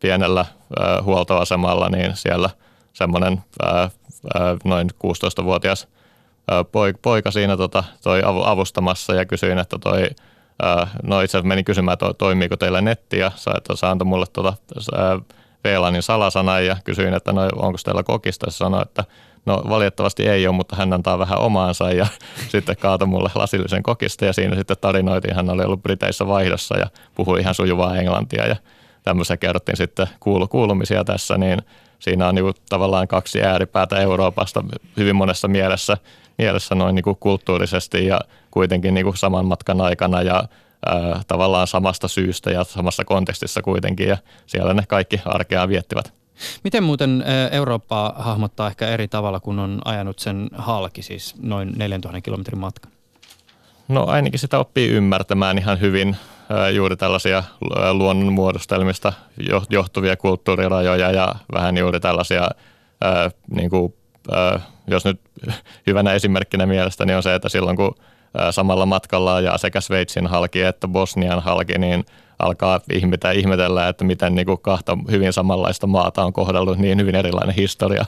pienellä 0.00 0.44
huoltoasemalla, 1.02 1.88
niin 1.88 2.16
siellä 2.16 2.50
semmoinen 2.92 3.42
noin 4.64 4.90
16-vuotias 4.90 5.88
poika 7.02 7.30
siinä 7.30 7.56
tota, 7.56 7.84
toi 8.02 8.22
avustamassa 8.44 9.14
ja 9.14 9.24
kysyin, 9.24 9.58
että 9.58 9.78
toi, 9.78 10.10
no 11.02 11.20
itse 11.20 11.36
asiassa 11.36 11.48
menin 11.48 11.64
kysymään, 11.64 11.92
että 11.92 12.14
toimiiko 12.18 12.56
teillä 12.56 12.80
netti 12.80 13.18
ja 13.18 13.32
se 13.74 13.86
antoi 13.86 14.06
mulle 14.06 14.26
tota, 14.32 14.54
VLANin 15.64 16.02
salasanan 16.02 16.66
ja 16.66 16.76
kysyin, 16.84 17.14
että 17.14 17.32
no, 17.32 17.48
onko 17.56 17.78
teillä 17.84 18.02
kokista. 18.02 18.50
Se 18.50 18.56
sanoi, 18.56 18.82
että 18.82 19.04
no 19.46 19.62
valitettavasti 19.68 20.28
ei 20.28 20.46
ole, 20.46 20.56
mutta 20.56 20.76
hän 20.76 20.92
antaa 20.92 21.18
vähän 21.18 21.38
omaansa 21.38 21.90
ja 21.90 22.06
sitten 22.52 22.76
kaatoi 22.76 23.08
mulle 23.08 23.30
lasillisen 23.34 23.82
kokista 23.82 24.24
ja 24.24 24.32
siinä 24.32 24.56
sitten 24.56 24.76
tarinoitiin, 24.80 25.36
hän 25.36 25.50
oli 25.50 25.64
ollut 25.64 25.82
Briteissä 25.82 26.26
vaihdossa 26.26 26.78
ja 26.78 26.86
puhui 27.14 27.40
ihan 27.40 27.54
sujuvaa 27.54 27.96
englantia 27.96 28.46
ja 28.46 28.56
tämmöisiä 29.02 29.36
kerrottiin 29.36 29.76
sitten 29.76 30.06
kuulu, 30.20 30.48
kuulumisia 30.48 31.04
tässä, 31.04 31.38
niin 31.38 31.62
siinä 31.98 32.28
on 32.28 32.34
niin 32.34 32.54
tavallaan 32.68 33.08
kaksi 33.08 33.42
ääripäätä 33.42 34.00
Euroopasta 34.00 34.64
hyvin 34.96 35.16
monessa 35.16 35.48
mielessä, 35.48 35.96
mielessä 36.38 36.74
noin 36.74 36.94
niin 36.94 37.02
kuin 37.02 37.16
kulttuurisesti 37.20 38.06
ja 38.06 38.20
kuitenkin 38.56 38.94
niin 38.94 39.04
kuin 39.04 39.16
saman 39.16 39.46
matkan 39.46 39.80
aikana 39.80 40.22
ja 40.22 40.44
ää, 40.86 41.20
tavallaan 41.26 41.66
samasta 41.66 42.08
syystä 42.08 42.50
ja 42.50 42.64
samassa 42.64 43.04
kontekstissa 43.04 43.62
kuitenkin 43.62 44.08
ja 44.08 44.16
siellä 44.46 44.74
ne 44.74 44.82
kaikki 44.88 45.20
arkea 45.24 45.68
viettivät. 45.68 46.12
Miten 46.64 46.84
muuten 46.84 47.24
Eurooppaa 47.50 48.14
hahmottaa 48.18 48.68
ehkä 48.68 48.88
eri 48.88 49.08
tavalla, 49.08 49.40
kun 49.40 49.58
on 49.58 49.80
ajanut 49.84 50.18
sen 50.18 50.48
halki, 50.52 51.02
siis 51.02 51.34
noin 51.42 51.72
4000 51.76 52.20
kilometrin 52.20 52.58
matkan? 52.58 52.92
No 53.88 54.04
ainakin 54.04 54.40
sitä 54.40 54.58
oppii 54.58 54.88
ymmärtämään 54.88 55.58
ihan 55.58 55.80
hyvin 55.80 56.16
juuri 56.74 56.96
tällaisia 56.96 57.42
luonnon 57.92 58.32
muodostelmista 58.32 59.12
johtuvia 59.70 60.16
kulttuurirajoja 60.16 61.10
ja 61.10 61.34
vähän 61.52 61.76
juuri 61.76 62.00
tällaisia, 62.00 62.48
niin 63.50 63.70
kuin, 63.70 63.94
jos 64.86 65.04
nyt 65.04 65.20
hyvänä 65.86 66.12
esimerkkinä 66.12 66.66
mielestäni 66.66 67.14
on 67.14 67.22
se, 67.22 67.34
että 67.34 67.48
silloin 67.48 67.76
kun 67.76 67.94
samalla 68.50 68.86
matkalla 68.86 69.40
ja 69.40 69.58
sekä 69.58 69.80
Sveitsin 69.80 70.26
halki 70.26 70.62
että 70.62 70.88
Bosnian 70.88 71.42
halki, 71.42 71.78
niin 71.78 72.04
alkaa 72.38 72.80
ihmetä, 72.92 73.30
ihmetellä, 73.30 73.88
että 73.88 74.04
miten 74.04 74.34
niin 74.34 74.46
kuin 74.46 74.60
kahta 74.60 74.98
hyvin 75.10 75.32
samanlaista 75.32 75.86
maata 75.86 76.24
on 76.24 76.32
kohdellut 76.32 76.78
niin 76.78 76.98
hyvin 76.98 77.14
erilainen 77.14 77.54
historia. 77.54 78.04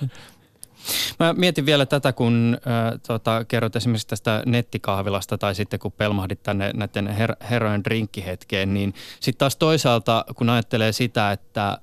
Mä 1.19 1.33
mietin 1.33 1.67
vielä 1.67 1.87
tätä, 1.87 2.13
kun 2.13 2.59
äh, 2.67 3.01
tota, 3.07 3.45
kerrot 3.45 3.77
esimerkiksi 3.77 4.07
tästä 4.07 4.43
nettikahvilasta 4.47 5.39
tai 5.39 5.55
sitten 5.55 5.81
kun 5.81 5.93
pelmahdit 5.93 6.43
tänne 6.43 6.71
näiden 6.75 7.07
her- 7.07 7.47
herrojen 7.51 7.85
drinkkihetkeen, 7.85 8.75
niin 8.75 8.95
sitten 9.21 9.39
taas 9.39 9.57
toisaalta, 9.57 10.25
kun 10.37 10.51
ajattelee 10.51 10.93
sitä, 10.93 11.33
että 11.33 11.69
äh, 11.69 11.79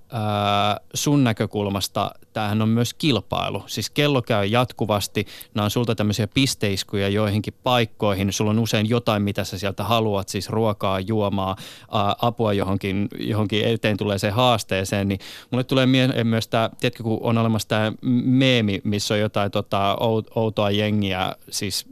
sun 0.94 1.24
näkökulmasta 1.24 2.12
tämähän 2.36 2.62
on 2.62 2.70
myös 2.70 2.94
kilpailu. 2.94 3.64
Siis 3.68 3.90
kello 3.90 4.22
käy 4.22 4.46
jatkuvasti, 4.46 5.26
nämä 5.54 5.64
on 5.64 5.72
sulta 5.72 5.96
tämmöisiä 5.96 6.28
pisteiskuja 6.28 7.10
joihinkin 7.10 7.54
paikkoihin, 7.64 8.34
sulla 8.34 8.52
on 8.52 8.60
usein 8.60 8.90
jotain, 8.90 9.24
mitä 9.24 9.44
sä 9.44 9.58
sieltä 9.58 9.84
haluat, 9.84 10.30
siis 10.30 10.50
ruokaa, 10.50 11.00
juomaa, 11.00 11.56
ää, 11.92 12.16
apua 12.22 12.54
johonkin, 12.54 13.08
johonkin 13.20 13.66
eteen 13.66 13.98
tulee 13.98 14.18
se 14.18 14.30
haasteeseen, 14.30 15.08
niin 15.08 15.20
mulle 15.52 15.64
tulee 15.64 15.86
mieleen 15.86 16.28
myös 16.28 16.48
tämä, 16.48 16.70
tiedätkö, 16.80 17.04
kun 17.04 17.20
on 17.22 17.38
olemassa 17.38 17.68
tämä 17.68 17.94
meemi, 18.26 18.82
missä 18.84 19.14
on 19.14 19.20
jotain 19.20 19.52
tota, 19.52 19.98
outoa 20.36 20.72
jengiä, 20.72 21.36
siis 21.50 21.86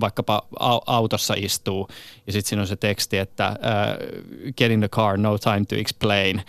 vaikkapa 0.00 0.42
autossa 0.86 1.34
istuu, 1.36 1.88
ja 2.26 2.32
sitten 2.32 2.48
siinä 2.48 2.62
on 2.62 2.68
se 2.68 2.76
teksti, 2.76 3.18
että 3.18 3.56
uh, 3.58 4.52
get 4.56 4.72
in 4.72 4.80
the 4.80 4.88
car, 4.88 5.16
no 5.18 5.38
time 5.38 5.64
to 5.68 5.76
explain. 5.76 6.42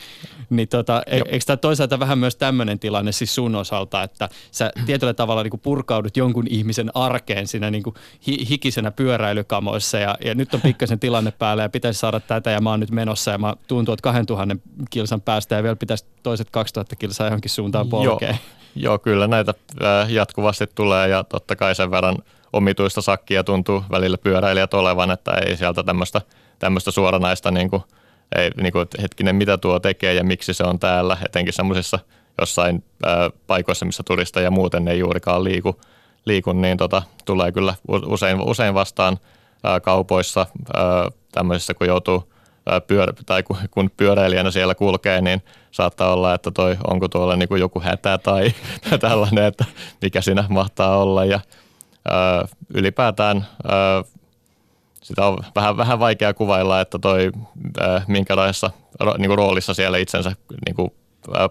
Niin 0.50 0.67
tota, 0.67 1.03
e- 1.05 1.21
eikö 1.25 1.45
tämä 1.45 1.57
toisaalta 1.57 2.00
vähän 2.00 2.19
myös 2.19 2.35
tämmöinen 2.35 2.79
tilanne 2.79 3.11
siis 3.22 3.36
sun 3.36 3.56
osalta, 3.56 4.04
että 4.04 4.30
sä 4.51 4.72
tietyllä 4.86 5.13
tavalla 5.13 5.44
niin 5.44 5.51
kuin 5.51 5.62
purkaudut 5.62 6.18
jonkun 6.18 6.48
ihmisen 6.50 6.92
arkeen 6.94 7.48
siinä 7.48 7.72
niin 7.72 7.84
kuin 7.84 7.96
hi- 8.28 8.50
hikisenä 8.50 8.92
pyöräilykamoissa 8.92 9.98
ja, 9.98 10.18
ja 10.25 10.36
nyt 10.36 10.54
on 10.54 10.62
pikkasen 10.62 11.00
tilanne 11.00 11.32
päällä 11.32 11.63
ja 11.63 11.70
pitäisi 11.70 12.00
saada 12.00 12.20
tätä 12.20 12.51
ja 12.51 12.62
mä 12.62 12.70
oon 12.70 12.80
nyt 12.80 12.92
menossa 12.92 13.32
ja 13.32 13.38
mä 13.38 13.54
tuun 13.68 13.86
tuot 13.86 14.01
2000 14.01 14.56
kilsan 14.90 15.22
päästä 15.22 15.56
ja 15.56 15.63
vielä 15.63 15.75
pitäisi 15.75 16.06
toiset 16.24 16.50
2000 16.50 16.96
kilsaa 16.96 17.28
johonkin 17.28 17.51
suuntaan 17.51 17.90
polkea. 17.90 18.30
Joo, 18.30 18.38
joo 18.75 19.00
kyllä 19.00 19.28
näitä 19.28 19.54
äh, 19.84 20.12
jatkuvasti 20.12 20.68
tulee 20.75 21.08
ja 21.08 21.24
totta 21.24 21.56
kai 21.56 21.75
sen 21.75 21.92
verran 21.92 22.18
omituista 22.54 23.01
sakkia 23.01 23.44
tuntuu 23.44 23.84
välillä 23.92 24.18
pyöräilijät 24.18 24.74
olevan, 24.74 25.12
että 25.12 25.32
ei 25.32 25.58
sieltä 25.58 25.84
tämmöistä, 25.84 26.22
tämmöistä 26.60 26.92
suoranaista 26.92 27.51
niin 27.51 27.70
kuin, 27.70 27.84
ei, 28.36 28.51
niin 28.62 28.74
kuin, 28.74 28.88
hetkinen, 29.01 29.36
mitä 29.36 29.58
tuo 29.58 29.80
tekee 29.80 30.13
ja 30.13 30.24
miksi 30.24 30.54
se 30.54 30.63
on 30.63 30.80
täällä, 30.80 31.18
etenkin 31.25 31.54
semmoisissa– 31.54 32.00
jossain 32.39 32.83
ää, 33.05 33.29
paikoissa, 33.47 33.85
missä 33.85 34.03
turista 34.03 34.41
ja 34.41 34.51
muuten 34.51 34.88
ei 34.88 35.00
juurikaan 35.00 35.43
liiku, 35.43 35.81
liiku 36.25 36.53
niin 36.53 36.77
tota, 36.77 37.03
tulee 37.25 37.51
kyllä 37.51 37.75
usein, 37.88 38.41
usein 38.41 38.73
vastaan 38.73 39.17
ää, 39.63 39.79
kaupoissa 39.79 40.45
ää, 40.73 41.07
tämmöisissä, 41.31 41.73
kun 41.73 41.88
joutuu 41.88 42.33
ää, 42.69 42.81
pyörä, 42.81 43.13
tai 43.25 43.43
kun, 43.43 43.57
kun 43.71 43.91
pyöräilijänä 43.97 44.51
siellä 44.51 44.75
kulkee, 44.75 45.21
niin 45.21 45.41
saattaa 45.71 46.13
olla, 46.13 46.33
että 46.33 46.51
toi, 46.51 46.77
onko 46.88 47.07
tuolla 47.07 47.35
niin 47.35 47.50
kuin 47.50 47.61
joku 47.61 47.79
hätä 47.79 48.17
tai, 48.23 48.53
tällainen, 49.00 49.45
että 49.45 49.65
mikä 50.01 50.21
siinä 50.21 50.45
mahtaa 50.50 50.97
olla. 50.97 51.25
Ja 51.25 51.39
ää, 52.09 52.45
ylipäätään 52.73 53.45
ää, 53.67 54.03
sitä 55.03 55.25
on 55.25 55.38
vähän, 55.55 55.77
vähän 55.77 56.00
vaikea 56.00 56.33
kuvailla, 56.33 56.81
että 56.81 57.00
toi 57.00 57.31
minkälaisessa 58.07 58.71
niin 59.17 59.38
roolissa 59.38 59.73
siellä 59.73 59.97
itsensä 59.97 60.31
niin 60.65 60.75
kuin 60.75 60.91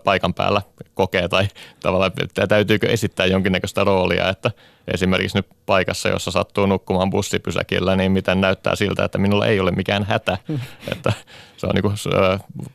paikan 0.05 0.35
päällä 0.35 0.63
kokee 0.95 1.29
tai 1.29 1.49
tavallaan 1.81 2.13
täytyykö 2.49 2.89
esittää 2.89 3.27
jonkinnäköistä 3.27 3.85
roolia, 3.85 4.29
että 4.29 4.51
esimerkiksi 4.95 5.39
nyt 5.39 5.47
paikassa, 5.67 6.09
jossa 6.09 6.31
sattuu 6.31 6.67
nukkumaan 6.67 7.11
bussipysäkillä, 7.11 7.97
niin 7.97 8.13
miten 8.13 8.41
näyttää 8.41 8.75
siltä, 8.75 9.05
että 9.05 9.19
minulla 9.19 9.47
ei 9.47 9.61
ole 9.61 9.71
mikään 9.71 10.05
hätä. 10.05 10.39
että 10.93 11.13
se 11.57 11.67
on 11.67 11.73
niin 11.75 11.83
kuin, 11.83 11.95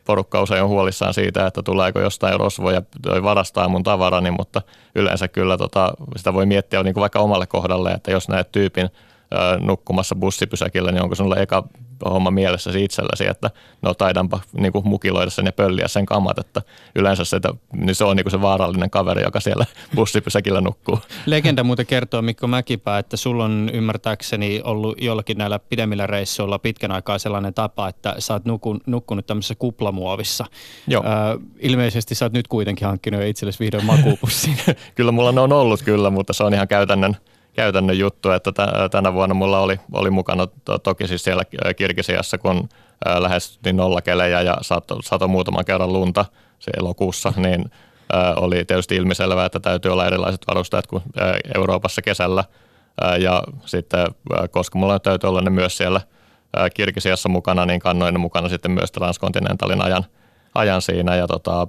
porukka 0.05 0.41
usein 0.41 0.63
on 0.63 0.69
huolissaan 0.69 1.13
siitä, 1.13 1.47
että 1.47 1.63
tuleeko 1.63 1.99
jostain 1.99 2.39
rosvoja 2.39 2.81
varastaa 3.23 3.69
mun 3.69 3.83
tavarani, 3.83 4.31
mutta 4.31 4.61
yleensä 4.95 5.27
kyllä 5.27 5.57
tota, 5.57 5.93
sitä 6.15 6.33
voi 6.33 6.45
miettiä 6.45 6.83
niin 6.83 6.93
kuin 6.93 7.01
vaikka 7.01 7.19
omalle 7.19 7.47
kohdalle, 7.47 7.91
että 7.91 8.11
jos 8.11 8.29
näet 8.29 8.51
tyypin 8.51 8.89
nukkumassa 9.59 10.15
bussipysäkillä, 10.15 10.91
niin 10.91 11.03
onko 11.03 11.15
sinulla 11.15 11.35
eka 11.35 11.63
homma 12.05 12.31
mielessäsi 12.31 12.83
itselläsi, 12.83 13.27
että 13.27 13.51
no 13.81 13.93
taidanpa 13.93 14.39
niin 14.57 14.71
kuin 14.71 14.87
mukiloida 14.87 15.29
sen 15.29 15.45
ja 15.45 15.51
pölliä 15.51 15.87
sen 15.87 16.05
kamat, 16.05 16.39
että 16.39 16.61
yleensä 16.95 17.25
se, 17.25 17.35
että, 17.35 17.53
niin 17.73 17.95
se 17.95 18.03
on 18.03 18.15
niin 18.15 18.23
kuin 18.23 18.31
se 18.31 18.41
vaarallinen 18.41 18.89
kaveri, 18.89 19.23
joka 19.23 19.39
siellä 19.39 19.65
bussipysäkillä 19.95 20.61
nukkuu. 20.61 20.99
Legenda 21.25 21.63
muuten 21.63 21.85
kertoo 21.85 22.21
Mikko 22.21 22.47
Mäkipää, 22.47 22.99
että 22.99 23.17
sulla 23.17 23.43
on 23.45 23.69
ymmärtääkseni 23.73 24.61
ollut 24.63 25.01
jollakin 25.01 25.37
näillä 25.37 25.59
pidemmillä 25.59 26.07
reissuilla 26.07 26.59
pitkän 26.59 26.91
aikaa 26.91 27.17
sellainen 27.17 27.53
tapa, 27.53 27.87
että 27.87 28.15
sä 28.19 28.33
oot 28.33 28.45
nukun, 28.45 28.81
nukkunut 28.85 29.27
tämmöisessä 29.27 29.55
kuplamuovissa. 29.55 30.45
Joo. 30.87 31.03
Ö, 31.03 31.39
ilmeisesti 31.59 32.15
sä 32.15 32.25
oot 32.25 32.33
nyt 32.33 32.47
kuitenkin 32.47 32.87
hankkinut 32.87 33.23
itsellesi 33.23 33.59
vihdoin 33.59 33.85
makuupussin. 33.85 34.57
kyllä 34.95 35.11
mulla 35.11 35.31
ne 35.31 35.41
on 35.41 35.53
ollut 35.53 35.81
kyllä, 35.81 36.09
mutta 36.09 36.33
se 36.33 36.43
on 36.43 36.53
ihan 36.53 36.67
käytännön 36.67 37.17
käytännön 37.55 37.99
juttu, 37.99 38.31
että 38.31 38.51
tänä 38.91 39.13
vuonna 39.13 39.35
mulla 39.35 39.59
oli, 39.59 39.79
oli 39.93 40.09
mukana 40.09 40.47
to, 40.65 40.79
toki 40.79 41.07
siis 41.07 41.23
siellä 41.23 41.43
Kirkisiassa, 41.75 42.37
kun 42.37 42.69
lähestyttiin 43.19 43.77
nollakelejä 43.77 44.41
ja 44.41 44.57
sato, 44.61 45.01
sato 45.01 45.27
muutaman 45.27 45.65
kerran 45.65 45.93
lunta 45.93 46.25
se 46.59 46.71
elokuussa, 46.77 47.33
niin 47.45 47.71
oli 48.35 48.65
tietysti 48.65 48.95
ilmiselvää, 48.95 49.45
että 49.45 49.59
täytyy 49.59 49.91
olla 49.91 50.07
erilaiset 50.07 50.41
varusteet 50.47 50.87
kuin 50.87 51.03
Euroopassa 51.55 52.01
kesällä. 52.01 52.43
Ja 53.19 53.43
sitten, 53.65 54.07
koska 54.51 54.79
mulla 54.79 54.99
täytyy 54.99 55.29
olla 55.29 55.41
ne 55.41 55.49
myös 55.49 55.77
siellä 55.77 56.01
Kirkisiassa 56.73 57.29
mukana, 57.29 57.65
niin 57.65 57.79
kannoin 57.79 58.13
ne 58.13 58.17
mukana 58.17 58.49
sitten 58.49 58.71
myös 58.71 58.91
transkontinentalin 58.91 59.81
ajan, 59.81 60.03
ajan 60.55 60.81
siinä. 60.81 61.15
Ja 61.15 61.27
tota, 61.27 61.67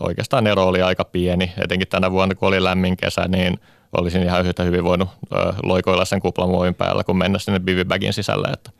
oikeastaan 0.00 0.46
ero 0.46 0.66
oli 0.66 0.82
aika 0.82 1.04
pieni, 1.04 1.52
etenkin 1.64 1.88
tänä 1.88 2.10
vuonna, 2.10 2.34
kun 2.34 2.48
oli 2.48 2.64
lämmin 2.64 2.96
kesä, 2.96 3.28
niin– 3.28 3.58
olisin 3.92 4.22
ihan 4.22 4.46
yhtä 4.46 4.62
hyvin 4.62 4.84
voinut 4.84 5.08
loikoilla 5.62 6.04
sen 6.04 6.20
kuplamuovin 6.20 6.74
päällä, 6.74 7.04
kun 7.04 7.18
mennä 7.18 7.38
sinne 7.38 7.60
bivibagin 7.60 8.12
sisälle. 8.12 8.48
Että. 8.48 8.70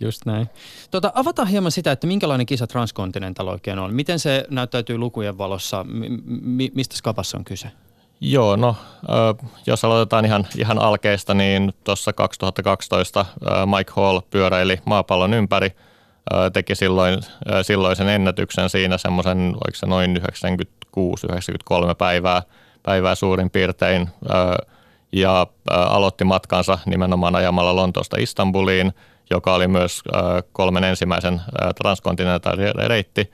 Just 0.00 0.26
näin. 0.26 0.48
Tota, 0.90 1.12
avataan 1.14 1.48
hieman 1.48 1.72
sitä, 1.72 1.92
että 1.92 2.06
minkälainen 2.06 2.46
kisa 2.46 2.66
Transcontinental 2.66 3.48
oikein 3.48 3.78
on. 3.78 3.94
Miten 3.94 4.18
se 4.18 4.44
näyttäytyy 4.50 4.98
lukujen 4.98 5.38
valossa? 5.38 5.84
M- 5.84 6.72
mistä 6.74 6.96
skapassa 6.96 7.38
on 7.38 7.44
kyse? 7.44 7.70
Joo, 8.20 8.56
no 8.56 8.76
jos 9.66 9.84
aloitetaan 9.84 10.24
ihan, 10.24 10.46
ihan 10.58 10.78
alkeista, 10.78 11.34
niin 11.34 11.72
tuossa 11.84 12.12
2012 12.12 13.26
Mike 13.76 13.92
Hall 13.96 14.20
pyöräili 14.30 14.80
maapallon 14.84 15.34
ympäri, 15.34 15.70
teki 16.52 16.74
silloin, 16.74 17.20
silloisen 17.62 18.08
ennätyksen 18.08 18.70
siinä 18.70 18.98
semmoisen, 18.98 19.38
oliko 19.38 19.74
se 19.74 19.86
noin 19.86 20.16
96-93 20.16 21.94
päivää– 21.98 22.42
päivää 22.88 23.14
suurin 23.14 23.50
piirtein 23.50 24.08
ja 25.12 25.46
aloitti 25.68 26.24
matkansa 26.24 26.78
nimenomaan 26.86 27.34
ajamalla 27.36 27.76
Lontoosta 27.76 28.16
Istanbuliin, 28.20 28.92
joka 29.30 29.54
oli 29.54 29.68
myös 29.68 30.02
kolmen 30.52 30.84
ensimmäisen 30.84 31.40
transkontinentaalin 31.82 32.74
reitti 32.74 33.32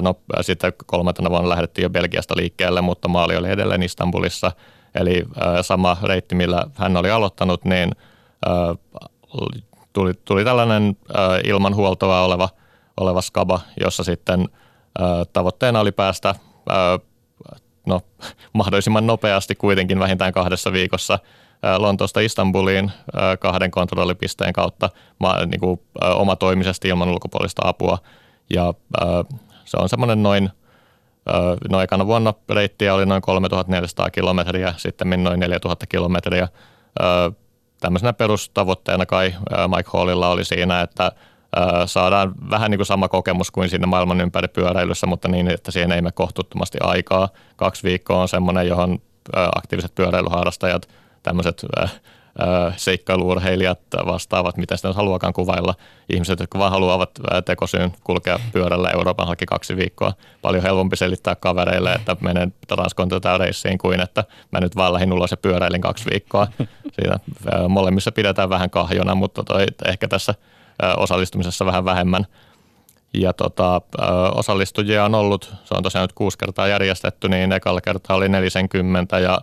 no, 0.00 0.14
sitten 0.40 0.72
kolmantena 0.86 1.30
vuonna 1.30 1.48
lähdettiin 1.48 1.82
jo 1.82 1.90
Belgiasta 1.90 2.34
liikkeelle, 2.36 2.80
mutta 2.80 3.08
maali 3.08 3.36
oli 3.36 3.50
edelleen 3.50 3.82
Istanbulissa. 3.82 4.52
Eli 4.94 5.24
sama 5.62 5.96
reitti, 6.02 6.34
millä 6.34 6.66
hän 6.74 6.96
oli 6.96 7.10
aloittanut, 7.10 7.64
niin 7.64 7.90
tuli, 9.92 10.14
tuli 10.24 10.44
tällainen 10.44 10.96
ilman 11.44 11.74
huoltoa 11.74 12.24
oleva, 12.24 12.48
oleva 13.00 13.20
skaba, 13.20 13.60
jossa 13.80 14.04
sitten 14.04 14.48
tavoitteena 15.32 15.80
oli 15.80 15.92
päästä 15.92 16.34
no, 17.86 18.00
mahdollisimman 18.52 19.06
nopeasti 19.06 19.54
kuitenkin 19.54 19.98
vähintään 19.98 20.32
kahdessa 20.32 20.72
viikossa 20.72 21.18
Lontoosta 21.78 22.20
Istanbuliin 22.20 22.92
kahden 23.38 23.70
kontrollipisteen 23.70 24.52
kautta 24.52 24.90
niin 25.46 25.60
kuin, 25.60 25.80
omatoimisesti 26.14 26.88
ilman 26.88 27.08
ulkopuolista 27.08 27.62
apua. 27.64 27.98
Ja 28.54 28.74
se 29.64 29.76
on 29.76 29.88
semmoinen 29.88 30.22
noin, 30.22 30.50
no 31.70 31.80
ekana 31.80 32.06
vuonna 32.06 32.34
reittiä 32.50 32.94
oli 32.94 33.06
noin 33.06 33.22
3400 33.22 34.10
kilometriä, 34.10 34.74
sitten 34.76 35.24
noin 35.24 35.40
4000 35.40 35.86
kilometriä. 35.86 36.48
Tämmöisenä 37.80 38.12
perustavoitteena 38.12 39.06
kai 39.06 39.34
Mike 39.76 39.90
Hallilla 39.92 40.28
oli 40.28 40.44
siinä, 40.44 40.80
että 40.80 41.12
saadaan 41.86 42.34
vähän 42.50 42.70
niin 42.70 42.78
kuin 42.78 42.86
sama 42.86 43.08
kokemus 43.08 43.50
kuin 43.50 43.68
siinä 43.70 43.86
maailman 43.86 44.20
ympäri 44.20 44.48
pyöräilyssä, 44.48 45.06
mutta 45.06 45.28
niin, 45.28 45.50
että 45.50 45.70
siihen 45.70 45.92
ei 45.92 46.02
mene 46.02 46.12
kohtuuttomasti 46.12 46.78
aikaa. 46.80 47.28
Kaksi 47.56 47.82
viikkoa 47.82 48.22
on 48.22 48.28
semmoinen, 48.28 48.68
johon 48.68 48.98
aktiiviset 49.56 49.94
pyöräilyharrastajat, 49.94 50.88
tämmöiset 51.22 51.66
seikkailuurheilijat 52.76 53.80
vastaavat, 54.06 54.56
mitä 54.56 54.76
sitä 54.76 54.92
haluakaan 54.92 55.32
kuvailla. 55.32 55.74
Ihmiset, 56.12 56.40
jotka 56.40 56.58
vaan 56.58 56.70
haluavat 56.70 57.10
tekosyyn 57.44 57.92
kulkea 58.04 58.38
pyörällä 58.52 58.90
Euroopan 58.90 59.26
halki 59.26 59.46
kaksi 59.46 59.76
viikkoa. 59.76 60.12
Paljon 60.42 60.62
helpompi 60.62 60.96
selittää 60.96 61.34
kavereille, 61.34 61.92
että 61.92 62.16
menen 62.20 62.54
transkontinentaaleissiin 62.68 63.78
kuin 63.78 64.00
että 64.00 64.24
mä 64.52 64.60
nyt 64.60 64.76
vaan 64.76 64.92
lähdin 64.92 65.12
ulos 65.12 65.30
ja 65.30 65.36
pyöräilin 65.36 65.80
kaksi 65.80 66.10
viikkoa. 66.10 66.46
Siinä 66.92 67.18
molemmissa 67.68 68.12
pidetään 68.12 68.50
vähän 68.50 68.70
kahjona, 68.70 69.14
mutta 69.14 69.44
toi, 69.44 69.66
ehkä 69.84 70.08
tässä 70.08 70.34
osallistumisessa 70.96 71.66
vähän 71.66 71.84
vähemmän. 71.84 72.26
Ja 73.14 73.32
tota, 73.32 73.80
osallistujia 74.34 75.04
on 75.04 75.14
ollut, 75.14 75.54
se 75.64 75.74
on 75.74 75.82
tosiaan 75.82 76.02
nyt 76.04 76.12
kuusi 76.12 76.38
kertaa 76.38 76.68
järjestetty, 76.68 77.28
niin 77.28 77.52
ekalla 77.52 77.80
kertaa 77.80 78.16
oli 78.16 78.28
40 78.28 79.18
ja 79.18 79.40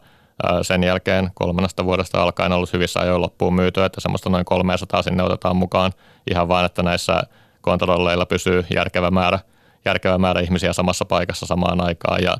sen 0.61 0.83
jälkeen 0.83 1.31
kolmannesta 1.33 1.85
vuodesta 1.85 2.23
alkaen 2.23 2.51
ollut 2.51 2.73
hyvissä 2.73 2.99
ajoin 2.99 3.21
loppuun 3.21 3.53
myyty, 3.53 3.83
että 3.83 4.01
semmoista 4.01 4.29
noin 4.29 4.45
300 4.45 5.01
sinne 5.01 5.23
otetaan 5.23 5.55
mukaan 5.55 5.91
ihan 6.31 6.47
vain, 6.47 6.65
että 6.65 6.83
näissä 6.83 7.23
kontrolleilla 7.61 8.25
pysyy 8.25 8.65
järkevä 8.73 9.11
määrä, 9.11 9.39
järkevä 9.85 10.17
määrä 10.17 10.41
ihmisiä 10.41 10.73
samassa 10.73 11.05
paikassa 11.05 11.45
samaan 11.45 11.81
aikaan 11.81 12.23
ja 12.23 12.37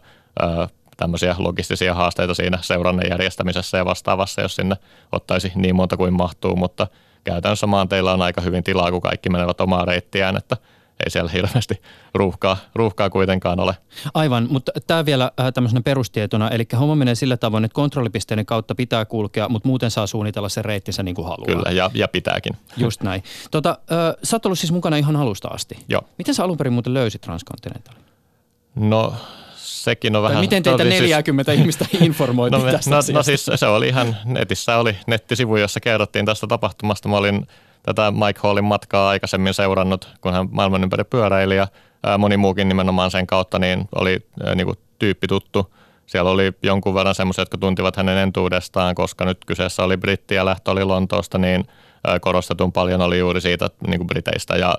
tämmöisiä 0.97 1.35
logistisia 1.37 1.93
haasteita 1.93 2.33
siinä 2.33 2.57
seurannan 2.61 3.09
järjestämisessä 3.09 3.77
ja 3.77 3.85
vastaavassa, 3.85 4.41
jos 4.41 4.55
sinne 4.55 4.75
ottaisi 5.11 5.51
niin 5.55 5.75
monta 5.75 5.97
kuin 5.97 6.13
mahtuu, 6.13 6.55
mutta 6.55 6.87
käytännössä 7.23 7.67
maanteilla 7.67 8.13
on 8.13 8.21
aika 8.21 8.41
hyvin 8.41 8.63
tilaa, 8.63 8.91
kun 8.91 9.01
kaikki 9.01 9.29
menevät 9.29 9.61
omaa 9.61 9.85
reittiään, 9.85 10.37
että– 10.37 10.57
ei 11.05 11.09
siellä 11.09 11.31
hirveästi 11.31 11.81
ruuhkaa, 12.13 12.57
ruuhkaa 12.75 13.09
kuitenkaan 13.09 13.59
ole. 13.59 13.77
Aivan, 14.13 14.47
mutta 14.49 14.71
tämä 14.87 15.05
vielä 15.05 15.31
äh, 15.39 15.53
tämmöisenä 15.53 15.81
perustietona, 15.81 16.49
eli 16.49 16.67
homma 16.79 16.95
menee 16.95 17.15
sillä 17.15 17.37
tavoin, 17.37 17.65
että 17.65 17.75
kontrollipisteiden 17.75 18.45
kautta 18.45 18.75
pitää 18.75 19.05
kulkea, 19.05 19.49
mutta 19.49 19.67
muuten 19.67 19.91
saa 19.91 20.07
suunnitella 20.07 20.49
se 20.49 20.61
reittinsä 20.61 21.03
niin 21.03 21.15
kuin 21.15 21.27
haluaa. 21.27 21.45
Kyllä, 21.45 21.71
ja, 21.71 21.91
ja 21.93 22.07
pitääkin. 22.07 22.57
Just 22.77 23.03
näin. 23.03 23.23
Tota, 23.51 23.69
äh, 23.69 24.15
sä 24.23 24.35
oot 24.35 24.45
ollut 24.45 24.59
siis 24.59 24.71
mukana 24.71 24.97
ihan 24.97 25.15
alusta 25.15 25.47
asti. 25.47 25.77
Joo. 25.89 26.01
Miten 26.17 26.35
sä 26.35 26.43
alun 26.43 26.57
perin 26.57 26.73
muuten 26.73 26.93
löysit 26.93 27.21
Transcontinentalin? 27.21 28.03
No 28.75 29.13
sekin 29.63 30.15
on 30.15 30.23
vähän... 30.23 30.35
Tai 30.35 30.41
miten 30.41 30.63
teitä 30.63 30.83
40 30.83 31.51
siis, 31.51 31.59
ihmistä 31.59 31.85
informoitiin 32.01 32.65
no, 32.65 32.71
tästä 32.71 32.91
no, 32.91 32.97
asiasta? 32.97 33.19
no 33.19 33.23
siis 33.23 33.49
se 33.55 33.65
oli 33.65 33.87
ihan, 33.87 34.17
netissä 34.25 34.77
oli 34.77 34.97
nettisivu, 35.07 35.57
jossa 35.57 35.79
kerrottiin 35.79 36.25
tästä 36.25 36.47
tapahtumasta. 36.47 37.09
Mä 37.09 37.17
olin 37.17 37.47
tätä 37.83 38.11
Mike 38.11 38.39
Hallin 38.43 38.65
matkaa 38.65 39.09
aikaisemmin 39.09 39.53
seurannut, 39.53 40.09
kun 40.21 40.33
hän 40.33 40.47
maailman 40.51 40.83
ympäri 40.83 41.03
pyöräili 41.03 41.55
ja 41.55 41.67
moni 42.17 42.37
muukin 42.37 42.67
nimenomaan 42.67 43.11
sen 43.11 43.27
kautta 43.27 43.59
niin 43.59 43.87
oli 43.95 44.27
niin 44.55 44.65
kuin 44.65 44.77
tyyppi 44.99 45.27
tuttu. 45.27 45.73
Siellä 46.05 46.29
oli 46.29 46.51
jonkun 46.63 46.93
verran 46.93 47.15
semmoisia, 47.15 47.41
jotka 47.41 47.57
tuntivat 47.57 47.95
hänen 47.95 48.17
entuudestaan, 48.17 48.95
koska 48.95 49.25
nyt 49.25 49.45
kyseessä 49.45 49.83
oli 49.83 49.97
britti 49.97 50.35
ja 50.35 50.45
lähtö 50.45 50.71
oli 50.71 50.83
Lontoosta, 50.83 51.37
niin 51.37 51.65
korostetun 52.21 52.71
paljon 52.71 53.01
oli 53.01 53.19
juuri 53.19 53.41
siitä 53.41 53.69
niin 53.87 53.99
kuin 53.99 54.07
Briteistä 54.07 54.55
ja 54.55 54.75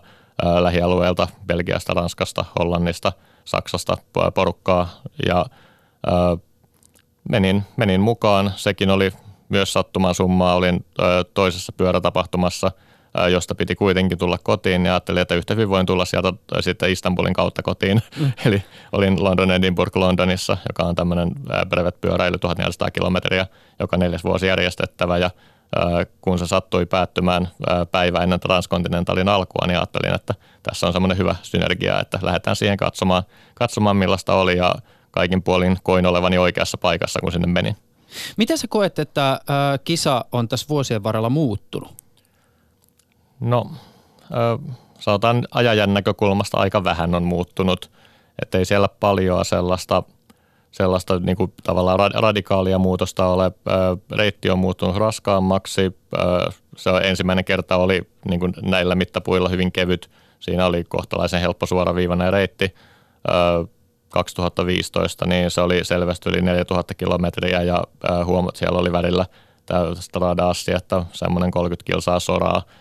lähialueelta, 0.60 1.28
Belgiasta, 1.46 1.94
Ranskasta, 1.94 2.44
Hollannista, 2.58 3.12
Saksasta 3.44 3.96
porukkaa 4.34 4.88
ja 5.26 5.46
menin, 7.30 7.62
menin 7.76 8.00
mukaan. 8.00 8.52
Sekin 8.56 8.90
oli 8.90 9.12
myös 9.48 9.72
sattuman 9.72 10.14
summaa. 10.14 10.54
Olin 10.54 10.84
toisessa 11.34 11.72
pyörätapahtumassa– 11.72 12.70
josta 13.30 13.54
piti 13.54 13.74
kuitenkin 13.74 14.18
tulla 14.18 14.38
kotiin 14.38 14.86
ja 14.86 14.92
ajattelin, 14.92 15.22
että 15.22 15.34
yhtä 15.34 15.54
hyvin 15.54 15.68
voin 15.68 15.86
tulla 15.86 16.04
sieltä 16.04 16.32
sitten 16.60 16.92
Istanbulin 16.92 17.32
kautta 17.32 17.62
kotiin. 17.62 18.02
Mm. 18.20 18.32
Eli 18.46 18.62
olin 18.92 19.24
London 19.24 19.50
Edinburgh 19.50 19.96
Londonissa, 19.96 20.56
joka 20.68 20.82
on 20.82 20.94
tämmöinen 20.94 21.30
brevet-pyöräily 21.68 22.38
1400 22.38 22.90
kilometriä, 22.90 23.46
joka 23.78 23.96
neljäs 23.96 24.24
vuosi 24.24 24.46
järjestettävä 24.46 25.18
ja 25.18 25.30
kun 26.20 26.38
se 26.38 26.46
sattui 26.46 26.86
päättymään 26.86 27.48
päivä 27.92 28.18
ennen 28.18 28.40
transkontinentalin 28.40 29.28
alkua, 29.28 29.66
niin 29.66 29.78
ajattelin, 29.78 30.14
että 30.14 30.34
tässä 30.62 30.86
on 30.86 30.92
semmoinen 30.92 31.18
hyvä 31.18 31.36
synergia, 31.42 32.00
että 32.00 32.18
lähdetään 32.22 32.56
siihen 32.56 32.76
katsomaan, 32.76 33.22
katsomaan 33.54 33.96
millaista 33.96 34.34
oli 34.34 34.56
ja 34.56 34.74
kaikin 35.10 35.42
puolin 35.42 35.78
koin 35.82 36.06
olevani 36.06 36.38
oikeassa 36.38 36.78
paikassa, 36.78 37.20
kun 37.20 37.32
sinne 37.32 37.46
menin. 37.46 37.76
Miten 38.36 38.58
sä 38.58 38.66
koet, 38.68 38.98
että 38.98 39.40
kisa 39.84 40.24
on 40.32 40.48
tässä 40.48 40.66
vuosien 40.68 41.02
varrella 41.02 41.30
muuttunut? 41.30 41.94
No, 43.40 43.70
sanotaan 44.98 45.48
ajajan 45.50 45.94
näkökulmasta 45.94 46.58
aika 46.58 46.84
vähän 46.84 47.14
on 47.14 47.22
muuttunut, 47.22 47.90
että 48.42 48.58
ei 48.58 48.64
siellä 48.64 48.88
paljon 48.88 49.44
sellaista, 49.44 50.02
sellaista 50.74 51.18
niin 51.18 51.36
kuin 51.36 51.52
tavallaan 51.62 52.10
radikaalia 52.14 52.78
muutosta 52.78 53.26
ole. 53.26 53.52
Reitti 54.12 54.50
on 54.50 54.58
muuttunut 54.58 54.96
raskaammaksi. 54.96 55.98
Se 56.76 56.90
ensimmäinen 57.02 57.44
kerta 57.44 57.76
oli 57.76 58.02
niin 58.28 58.40
kuin 58.40 58.54
näillä 58.62 58.94
mittapuilla 58.94 59.48
hyvin 59.48 59.72
kevyt. 59.72 60.10
Siinä 60.40 60.66
oli 60.66 60.84
kohtalaisen 60.84 61.40
helppo 61.40 61.66
suoraviivainen 61.66 62.32
reitti. 62.32 62.74
2015, 64.08 65.26
niin 65.26 65.50
se 65.50 65.60
oli 65.60 65.84
selvästi 65.84 66.30
yli 66.30 66.42
4000 66.42 66.94
kilometriä 66.94 67.62
ja 67.62 67.84
huomat 68.24 68.56
siellä 68.56 68.78
oli 68.78 68.92
välillä 68.92 69.26
tästä 69.66 70.18
radassi, 70.18 70.72
että 70.72 71.04
semmoinen 71.12 71.50
30 71.50 71.84
kilsaa 71.84 72.20
soraa– 72.20 72.62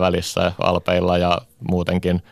välissä 0.00 0.52
Alpeilla 0.58 1.18
ja 1.18 1.38
muutenkin 1.70 2.22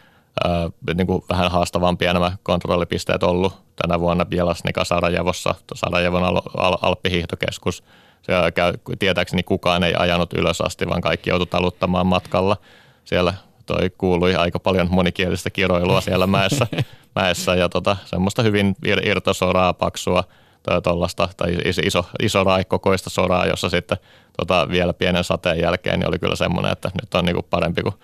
niin 0.95 1.07
kuin 1.07 1.23
vähän 1.29 1.51
haastavampia 1.51 2.13
nämä 2.13 2.33
kontrollipisteet 2.43 3.23
ollut 3.23 3.53
tänä 3.83 4.01
vuonna 4.01 4.25
Bielasnika 4.25 4.85
Sarajevossa, 4.85 5.55
Sarajevon 5.75 6.25
al- 6.25 6.43
al- 6.57 6.79
alppihiihtokeskus. 6.83 7.85
Se 8.23 8.33
käy, 8.55 8.73
tietääkseni 8.99 9.43
kukaan 9.43 9.85
ei 9.85 9.95
ajanut 9.99 10.33
ylös 10.33 10.61
asti, 10.61 10.89
vaan 10.89 11.01
kaikki 11.01 11.31
joutui 11.31 11.47
taluttamaan 11.47 12.07
matkalla. 12.07 12.57
Siellä 13.05 13.35
toi 13.67 13.91
kuului 13.99 14.35
aika 14.35 14.59
paljon 14.59 14.89
monikielistä 14.91 15.51
kiroilua 15.51 16.01
siellä 16.01 16.27
mäessä, 16.27 16.67
mäessä 17.21 17.55
ja 17.55 17.69
tota, 17.69 17.97
semmoista 18.05 18.43
hyvin 18.43 18.77
irtosoraa, 19.03 19.75
paksua– 19.75 20.25
tuollaista, 20.83 21.29
tai 21.37 21.59
iso, 21.83 22.05
iso 22.23 22.45
raikkokoista 22.45 23.11
soraa, 23.11 23.47
jossa 23.47 23.69
sitten 23.69 23.99
tota, 24.37 24.69
vielä 24.69 24.93
pienen 24.93 25.25
sateen 25.25 25.59
jälkeen 25.59 26.01
niin 26.01 26.09
oli 26.09 26.19
kyllä 26.19 26.37
semmoinen, 26.37 26.73
että 26.73 26.91
nyt 27.01 27.15
on 27.15 27.25
niinku 27.25 27.43
parempi 27.43 27.83
kuin 27.83 27.95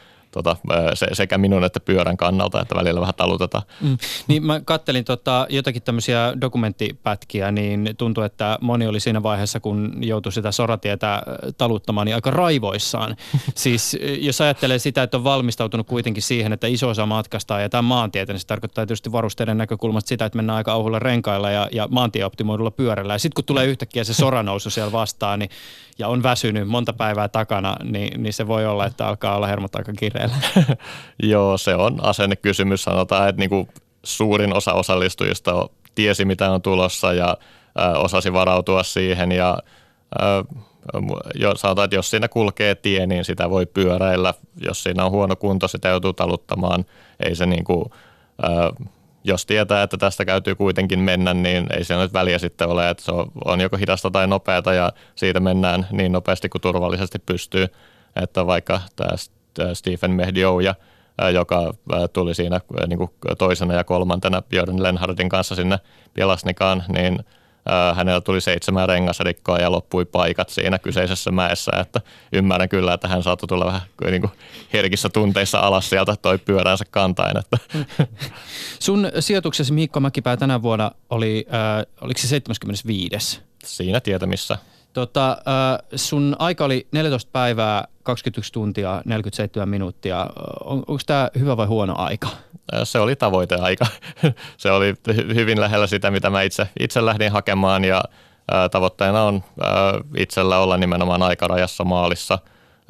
tota, 0.43 0.57
se, 0.95 1.07
sekä 1.13 1.39
minun 1.39 1.65
että 1.65 1.81
pyörän 1.81 2.17
kannalta, 2.17 2.61
että 2.61 2.75
välillä 2.75 3.01
vähän 3.01 3.15
talutetaan. 3.15 3.65
Mm. 3.81 3.99
Niin 4.29 4.47
mä 4.47 4.61
kattelin 4.61 5.05
tota, 5.05 5.47
jotakin 5.51 5.83
tämmöisiä 5.83 6.33
dokumenttipätkiä, 6.41 7.53
niin 7.53 7.95
tuntui, 7.99 8.27
että 8.27 8.59
moni 8.61 8.87
oli 8.87 9.01
siinä 9.01 9.23
vaiheessa, 9.23 9.61
kun 9.61 9.93
joutui 10.01 10.33
sitä 10.33 10.53
soratietä 10.53 11.23
taluttamaan, 11.59 12.07
niin 12.07 12.15
aika 12.15 12.31
raivoissaan. 12.31 13.17
siis 13.55 13.97
jos 14.21 14.41
ajattelee 14.41 14.79
sitä, 14.79 15.03
että 15.03 15.17
on 15.17 15.25
valmistautunut 15.25 15.87
kuitenkin 15.87 16.23
siihen, 16.23 16.53
että 16.53 16.67
iso 16.67 16.89
osa 16.89 17.07
matkasta 17.07 17.61
ja 17.61 17.69
tämä 17.69 17.83
maantietä, 17.83 18.33
niin 18.33 18.41
se 18.41 18.47
tarkoittaa 18.47 18.87
tietysti 18.87 19.13
varusteiden 19.13 19.59
näkökulmasta 19.59 20.09
sitä, 20.09 20.25
että 20.25 20.37
mennään 20.37 20.57
aika 20.57 20.73
auhulla 20.73 20.99
renkailla 20.99 21.51
ja, 21.51 21.69
ja 21.73 21.89
maantieoptimoidulla 21.91 22.71
pyörällä. 22.71 23.15
Ja 23.15 23.19
sitten 23.19 23.35
kun 23.35 23.45
tulee 23.45 23.67
yhtäkkiä 23.67 24.05
se 24.05 24.15
soranousu 24.15 24.71
siellä 24.71 24.93
vastaan, 24.93 25.39
niin, 25.39 25.51
ja 25.99 26.09
on 26.09 26.23
väsynyt 26.23 26.69
monta 26.69 26.93
päivää 26.93 27.29
takana, 27.29 27.77
niin, 27.85 28.23
niin 28.23 28.33
se 28.33 28.47
voi 28.47 28.67
olla, 28.67 28.87
että 28.87 29.07
alkaa 29.07 29.37
olla 29.37 29.47
hermot 29.47 29.77
aika 29.77 29.93
kireä 29.93 30.26
vielä? 30.27 30.77
Joo, 31.33 31.59
se 31.59 31.75
on 31.75 31.99
asennekysymys. 32.03 32.83
Sanotaan, 32.83 33.29
että 33.29 33.41
niin 33.41 33.51
kuin 33.51 33.69
suurin 34.03 34.55
osa 34.55 34.73
osallistujista 34.73 35.69
tiesi, 35.95 36.25
mitä 36.25 36.51
on 36.51 36.63
tulossa 36.63 37.13
ja 37.13 37.37
osasi 37.99 38.33
varautua 38.33 38.83
siihen 38.83 39.33
ja 39.33 39.59
jo, 41.35 41.57
sanotaan, 41.57 41.85
että 41.85 41.97
jos 41.97 42.11
siinä 42.11 42.29
kulkee 42.29 42.75
tie, 42.75 43.07
niin 43.07 43.25
sitä 43.25 43.51
voi 43.51 43.67
pyöräillä. 43.67 44.35
Jos 44.61 44.83
siinä 44.83 45.05
on 45.05 45.11
huono 45.11 45.37
kunto, 45.37 45.69
sitä 45.69 45.89
joutuu 45.89 46.13
taluttamaan. 46.13 46.85
Ei 47.21 47.35
se 47.35 47.47
niin 47.47 47.65
kuin, 47.65 47.85
jos 49.25 49.47
tietää, 49.47 49.83
että 49.83 49.97
tästä 49.97 50.25
käytyy 50.25 50.55
kuitenkin 50.55 50.99
mennä, 50.99 51.35
niin 51.35 51.67
ei 51.77 51.85
siellä 51.85 52.05
nyt 52.05 52.13
väliä 52.13 52.39
sitten 52.39 52.69
ole, 52.69 52.91
että 52.91 53.05
se 53.05 53.13
on 53.45 53.61
joko 53.61 53.77
hidasta 53.77 54.11
tai 54.11 54.27
nopeata 54.27 54.75
ja 54.75 54.93
siitä 55.15 55.41
mennään 55.41 55.87
niin 55.91 56.13
nopeasti 56.13 56.49
kuin 56.49 56.63
turvallisesti 56.63 57.19
pystyy. 57.19 57.67
Että 58.23 58.47
vaikka 58.47 58.81
tämä 58.97 59.17
Stephen 59.75 60.11
Mehdio, 60.11 60.59
joka 61.35 61.75
tuli 62.13 62.35
siinä 62.35 62.61
niin 62.87 62.99
kuin 62.99 63.11
toisena 63.39 63.75
ja 63.75 63.85
kolmantena 63.85 64.43
Björn 64.43 64.83
Lenhardin 64.83 65.29
kanssa 65.29 65.55
sinne 65.55 65.79
Pielasnikaan, 66.15 66.85
niin– 66.89 67.19
hänellä 67.95 68.21
tuli 68.21 68.41
seitsemän 68.41 68.89
rengasrikkoa 68.89 69.59
ja 69.59 69.73
loppui 69.73 70.05
paikat 70.05 70.49
siinä 70.49 70.79
kyseisessä 70.79 71.31
mäessä, 71.31 71.73
että 71.81 72.01
ymmärrän 72.33 72.69
kyllä, 72.69 72.95
että 72.95 73.09
hän 73.09 73.23
saattoi 73.23 73.49
tulla 73.49 73.67
vähän 73.67 73.81
niin 74.11 74.21
kuin 74.21 74.33
herkissä 74.73 75.09
tunteissa 75.09 75.59
alas 75.59 75.91
sieltä 75.91 76.17
toi 76.17 76.39
pyöränsä 76.39 76.85
kantain. 76.91 77.37
Että. 77.37 77.59
Sun 78.79 79.09
sijoituksesi 79.21 79.73
Miikko 79.73 80.01
Mäkipää 80.01 80.37
tänä 80.37 80.63
vuonna 80.63 80.91
oli, 81.11 81.47
äh, 81.55 81.87
oliko 82.01 82.19
se 82.19 82.29
75? 82.29 83.41
Siinä 83.65 84.01
tietämissä. 84.01 84.59
Tota, 84.93 85.31
äh, 85.31 85.89
sun 85.95 86.37
aika 86.39 86.65
oli 86.65 86.87
14 86.93 87.31
päivää, 87.33 87.89
21 88.07 88.53
tuntia, 88.53 89.03
47 89.05 89.69
minuuttia. 89.69 90.27
On, 90.65 90.79
onko 90.79 91.01
tämä 91.07 91.31
hyvä 91.39 91.57
vai 91.57 91.67
huono 91.67 91.95
aika? 91.99 92.29
Se 92.85 92.99
oli 92.99 93.17
tavoiteaika. 93.17 93.87
Se 94.57 94.71
oli 94.71 94.95
hyvin 95.35 95.61
lähellä 95.61 95.87
sitä, 95.87 96.11
mitä 96.11 96.31
mä 96.31 96.43
itse, 96.43 96.69
itse 96.81 97.05
lähdin 97.05 97.33
hakemaan 97.33 97.85
ja 97.85 98.03
ää, 98.51 98.69
tavoitteena 98.69 99.23
on 99.23 99.45
ää, 99.61 99.71
itsellä 100.17 100.59
olla 100.59 100.77
nimenomaan 100.77 101.23
aikarajassa 101.23 101.85
maalissa. 101.85 102.39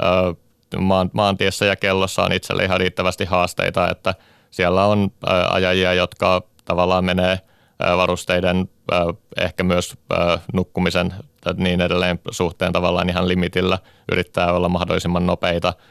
Ää, 0.02 0.34
maan, 0.78 1.10
maantiessä 1.12 1.66
ja 1.66 1.76
kellossa 1.76 2.22
on 2.22 2.32
itselle 2.32 2.64
ihan 2.64 2.80
riittävästi 2.80 3.24
haasteita, 3.24 3.90
että 3.90 4.14
siellä 4.50 4.84
on 4.84 5.10
ää, 5.26 5.48
ajajia, 5.48 5.94
jotka 5.94 6.42
tavallaan 6.64 7.04
menee 7.04 7.40
ää, 7.80 7.96
varusteiden, 7.96 8.68
ää, 8.92 9.04
ehkä 9.40 9.62
myös 9.62 9.94
ää, 10.10 10.38
nukkumisen 10.52 11.14
niin 11.52 11.80
edelleen 11.80 12.18
suhteen 12.30 12.72
tavallaan 12.72 13.08
ihan 13.08 13.28
limitillä, 13.28 13.78
yrittää 14.12 14.52
olla 14.52 14.68
mahdollisimman 14.68 15.26
nopeita– 15.26 15.72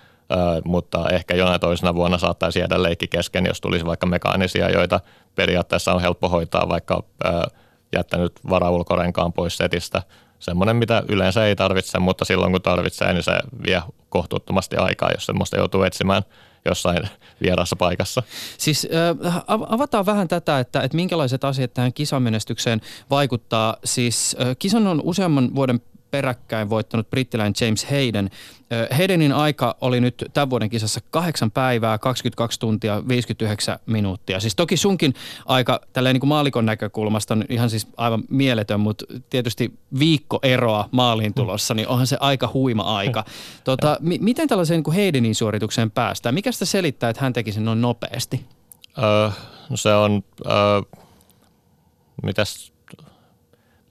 mutta 0.65 1.09
ehkä 1.09 1.35
jonain 1.35 1.59
toisena 1.59 1.95
vuonna 1.95 2.17
saattaisi 2.17 2.59
jäädä 2.59 2.83
leikki 2.83 3.07
kesken, 3.07 3.45
jos 3.45 3.61
tulisi 3.61 3.85
vaikka 3.85 4.05
mekaanisia, 4.05 4.69
joita 4.69 4.99
periaatteessa 5.35 5.93
on 5.93 6.01
helppo 6.01 6.29
hoitaa, 6.29 6.69
vaikka 6.69 7.03
jättänyt 7.95 8.33
varaulkorenkaan 8.49 9.33
pois 9.33 9.57
setistä. 9.57 10.01
Semmoinen, 10.39 10.75
mitä 10.75 11.03
yleensä 11.07 11.45
ei 11.45 11.55
tarvitse, 11.55 11.99
mutta 11.99 12.25
silloin 12.25 12.51
kun 12.51 12.61
tarvitsee, 12.61 13.13
niin 13.13 13.23
se 13.23 13.39
vie 13.67 13.81
kohtuuttomasti 14.09 14.77
aikaa, 14.77 15.11
jos 15.11 15.25
semmoista 15.25 15.57
joutuu 15.57 15.83
etsimään 15.83 16.23
jossain 16.65 17.09
vieraassa 17.41 17.75
paikassa. 17.75 18.23
Siis 18.57 18.87
äh, 19.25 19.43
avataan 19.47 20.05
vähän 20.05 20.27
tätä, 20.27 20.59
että, 20.59 20.81
että 20.81 20.95
minkälaiset 20.95 21.43
asiat 21.43 21.73
tähän 21.73 21.93
kisamenestykseen 21.93 22.81
vaikuttaa. 23.09 23.77
Siis 23.83 24.35
äh, 24.41 24.55
kisan 24.59 24.87
on 24.87 25.01
useamman 25.03 25.55
vuoden 25.55 25.81
peräkkäin 26.15 26.69
voittanut 26.69 27.09
brittiläinen 27.09 27.53
James 27.61 27.85
Hayden. 27.85 28.29
Haydenin 28.91 29.33
aika 29.33 29.75
oli 29.81 30.01
nyt 30.01 30.25
tämän 30.33 30.49
vuoden 30.49 30.69
kisassa 30.69 30.99
8 31.11 31.51
päivää, 31.51 31.97
22 31.97 32.59
tuntia, 32.59 33.03
59 33.07 33.79
minuuttia. 33.85 34.39
Siis 34.39 34.55
toki 34.55 34.77
sunkin 34.77 35.13
aika 35.45 35.81
tälleen 35.93 36.13
niin 36.13 36.19
kuin 36.19 36.27
maalikon 36.27 36.65
näkökulmasta 36.65 37.33
on 37.33 37.43
ihan 37.49 37.69
siis 37.69 37.87
aivan 37.97 38.23
mieletön, 38.29 38.79
mutta 38.79 39.05
tietysti 39.29 39.73
viikko 39.99 40.39
eroa 40.43 40.89
maaliin 40.91 41.33
tulossa, 41.33 41.73
niin 41.73 41.87
onhan 41.87 42.07
se 42.07 42.17
aika 42.19 42.49
huima 42.53 42.83
aika. 42.83 43.25
Tota, 43.63 43.97
m- 44.01 44.23
miten 44.23 44.47
tällaiseen 44.47 44.83
niin 44.85 44.95
Haydenin 44.95 45.35
suoritukseen 45.35 45.91
päästään? 45.91 46.35
Mikä 46.35 46.51
sitä 46.51 46.65
selittää, 46.65 47.09
että 47.09 47.21
hän 47.21 47.33
teki 47.33 47.51
sen 47.51 47.65
noin 47.65 47.81
nopeasti? 47.81 48.45
Öö, 48.97 49.29
no 49.69 49.77
se 49.77 49.93
on, 49.93 50.23
öö, 50.45 50.81
mitäs 52.23 52.74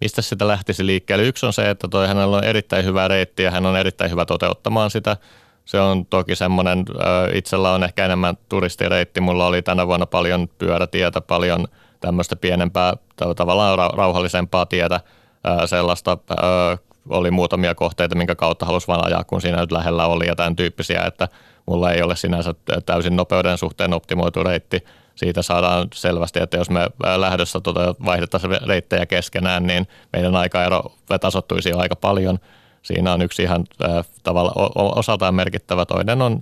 mistä 0.05 0.23
sitä 0.23 0.49
lähtisi 0.49 0.87
liikkeelle. 0.87 1.25
Yksi 1.25 1.47
on 1.47 1.53
se, 1.53 1.71
että 1.71 1.88
toi 1.88 2.09
hänellä 2.09 2.37
on 2.37 2.45
erittäin 2.45 2.85
hyvä 2.85 3.09
reitti 3.09 3.43
ja 3.43 3.51
hän 3.51 3.67
on 3.67 3.77
erittäin 3.77 4.11
hyvä 4.11 4.25
toteuttamaan 4.25 4.90
sitä. 4.90 5.17
Se 5.64 5.81
on 5.81 6.07
toki 6.07 6.37
semmoinen, 6.37 6.85
itsellä 7.33 7.73
on 7.73 7.85
ehkä 7.85 8.05
enemmän 8.05 8.37
turistireitti. 8.49 9.21
Mulla 9.21 9.47
oli 9.47 9.62
tänä 9.62 9.87
vuonna 9.87 10.07
paljon 10.07 10.49
pyörätietä, 10.59 11.21
paljon 11.21 11.69
tämmöistä 12.01 12.37
pienempää, 12.37 12.95
tavallaan 13.37 13.79
rauhallisempaa 13.95 14.67
tietä. 14.67 15.01
Sellaista 15.67 16.19
oli 17.09 17.31
muutamia 17.31 17.75
kohteita, 17.75 18.14
minkä 18.14 18.35
kautta 18.35 18.67
halusi 18.67 18.88
vaan 18.88 19.07
ajaa, 19.07 19.25
kun 19.25 19.40
siinä 19.40 19.61
nyt 19.61 19.73
lähellä 19.73 20.07
oli 20.07 20.27
ja 20.27 20.37
tämän 20.37 20.57
tyyppisiä, 20.57 21.03
että 21.07 21.29
mulla 21.67 21.93
ei 21.93 22.03
ole 22.03 22.17
sinänsä 22.17 22.55
täysin 22.87 23.17
nopeuden 23.17 23.59
suhteen 23.59 23.95
optimoitu 23.95 24.43
reitti– 24.43 24.85
siitä 25.14 25.42
saadaan 25.42 25.88
selvästi, 25.94 26.40
että 26.40 26.57
jos 26.57 26.70
me 26.70 26.90
lähdössä 27.16 27.61
tota 27.61 27.94
vaihdettaisiin 28.05 28.59
reittejä 28.66 29.07
keskenään, 29.07 29.66
niin 29.66 29.88
meidän 30.12 30.37
aikaero 30.37 30.83
tasottuisi 31.20 31.70
jo 31.70 31.79
aika 31.79 31.96
paljon. 31.96 32.38
Siinä 32.83 33.12
on 33.12 33.22
yksi 33.22 33.42
ihan 33.42 33.64
äh, 33.85 34.07
tavalla 34.22 34.53
osaltaan 34.74 35.35
merkittävä. 35.35 35.87
Toinen 35.87 36.22
on 36.22 36.40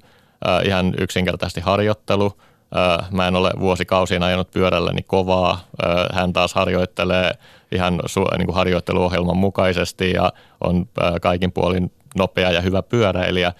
äh, 0.49 0.67
ihan 0.67 0.95
yksinkertaisesti 0.99 1.61
harjoittelu. 1.61 2.33
Äh, 2.77 3.11
mä 3.11 3.29
en 3.29 3.37
ole 3.37 3.51
vuosikausiin 3.61 4.23
ajanut 4.23 4.51
pyörälläni 4.51 5.03
kovaa. 5.03 5.53
Äh, 5.53 6.07
hän 6.13 6.33
taas 6.33 6.55
harjoittelee 6.55 7.33
ihan 7.73 8.01
su- 8.01 8.39
niin 8.39 8.47
kuin 8.47 8.57
harjoitteluohjelman 8.57 9.37
mukaisesti 9.37 10.11
ja 10.11 10.33
on 10.61 10.89
äh, 11.03 11.13
kaikin 11.21 11.53
puolin 11.53 11.93
nopea 12.17 12.51
ja 12.51 12.61
hyvä 12.61 12.83
pyöräilijä. 12.83 13.53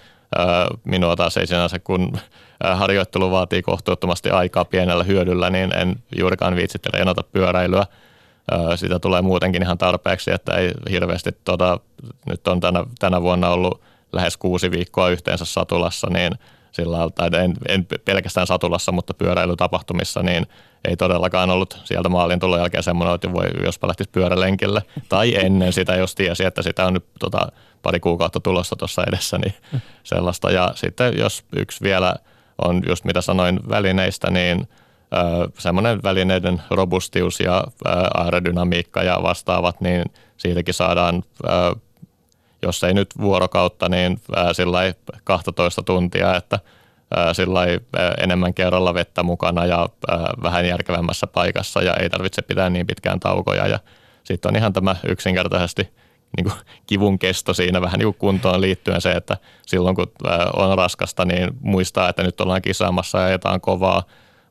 Minua 0.83 1.15
taas 1.15 1.37
ei 1.37 1.47
sinänsä, 1.47 1.79
kun 1.79 2.17
harjoittelu 2.73 3.31
vaatii 3.31 3.61
kohtuuttomasti 3.61 4.29
aikaa 4.29 4.65
pienellä 4.65 5.03
hyödyllä, 5.03 5.49
niin 5.49 5.75
en 5.75 5.95
juurikaan 6.19 6.55
viitsi 6.55 6.79
treenata 6.79 7.23
pyöräilyä. 7.23 7.85
Sitä 8.75 8.99
tulee 8.99 9.21
muutenkin 9.21 9.63
ihan 9.63 9.77
tarpeeksi, 9.77 10.31
että 10.31 10.55
ei 10.55 10.71
hirveästi, 10.89 11.31
tota, 11.43 11.79
nyt 12.29 12.47
on 12.47 12.59
tänä, 12.59 12.83
tänä 12.99 13.21
vuonna 13.21 13.49
ollut 13.49 13.81
lähes 14.13 14.37
kuusi 14.37 14.71
viikkoa 14.71 15.09
yhteensä 15.09 15.45
satulassa, 15.45 16.07
niin 16.09 16.33
sillä 16.71 16.97
tai 17.15 17.29
en, 17.33 17.53
en 17.67 17.87
pelkästään 18.05 18.47
satulassa, 18.47 18.91
mutta 18.91 19.13
pyöräilytapahtumissa, 19.13 20.23
niin 20.23 20.47
ei 20.87 20.97
todellakaan 20.97 21.49
ollut 21.49 21.79
sieltä 21.83 22.09
maalin 22.09 22.39
tulon 22.39 22.59
jälkeen 22.59 22.83
semmoinen, 22.83 23.15
että 23.15 23.33
voi, 23.33 23.45
jospa 23.63 23.87
lähtisi 23.87 24.09
pyörälenkille. 24.09 24.81
Tai 25.09 25.35
ennen 25.35 25.73
sitä, 25.73 25.95
jos 25.95 26.15
tiesi, 26.15 26.45
että 26.45 26.61
sitä 26.61 26.85
on 26.85 26.93
nyt 26.93 27.05
tota, 27.19 27.47
pari 27.83 27.99
kuukautta 27.99 28.39
tulossa 28.39 28.75
tuossa 28.75 29.03
edessä, 29.07 29.37
niin 29.37 29.53
sellaista. 30.03 30.51
Ja 30.51 30.71
sitten 30.75 31.17
jos 31.17 31.43
yksi 31.55 31.83
vielä– 31.83 32.15
on 32.57 32.81
just 32.87 33.05
mitä 33.05 33.21
sanoin 33.21 33.59
välineistä, 33.69 34.31
niin 34.31 34.69
semmoinen 35.57 36.03
välineiden 36.03 36.61
robustius 36.69 37.39
ja 37.39 37.63
aerodynamiikka 38.13 39.03
ja 39.03 39.19
vastaavat, 39.23 39.81
niin 39.81 40.03
siitäkin 40.37 40.73
saadaan, 40.73 41.23
jos 42.61 42.83
ei 42.83 42.93
nyt 42.93 43.09
vuorokautta, 43.21 43.89
niin 43.89 44.21
sillä 44.51 44.79
12 45.23 45.83
tuntia, 45.83 46.35
että 46.35 46.59
sillä 47.33 47.61
enemmän 48.17 48.53
kerralla 48.53 48.93
vettä 48.93 49.23
mukana 49.23 49.65
ja 49.65 49.89
vähän 50.43 50.67
järkevämmässä 50.67 51.27
paikassa 51.27 51.81
ja 51.81 51.93
ei 51.93 52.09
tarvitse 52.09 52.41
pitää 52.41 52.69
niin 52.69 52.87
pitkään 52.87 53.19
taukoja. 53.19 53.67
Ja 53.67 53.79
sitten 54.23 54.49
on 54.49 54.55
ihan 54.55 54.73
tämä 54.73 54.95
yksinkertaisesti– 55.07 55.89
niin 56.37 56.43
kuin 56.43 56.53
kivun 56.87 57.19
kesto 57.19 57.53
siinä 57.53 57.81
vähän 57.81 57.99
niin 57.99 58.07
kuin 58.07 58.19
kuntoon 58.19 58.61
liittyen 58.61 59.01
se, 59.01 59.11
että 59.11 59.37
silloin 59.65 59.95
kun 59.95 60.11
on 60.55 60.77
raskasta, 60.77 61.25
niin 61.25 61.49
muistaa, 61.61 62.09
että 62.09 62.23
nyt 62.23 62.41
ollaan 62.41 62.61
kisaamassa 62.61 63.19
ja 63.19 63.25
ajetaan 63.25 63.61
kovaa. 63.61 64.03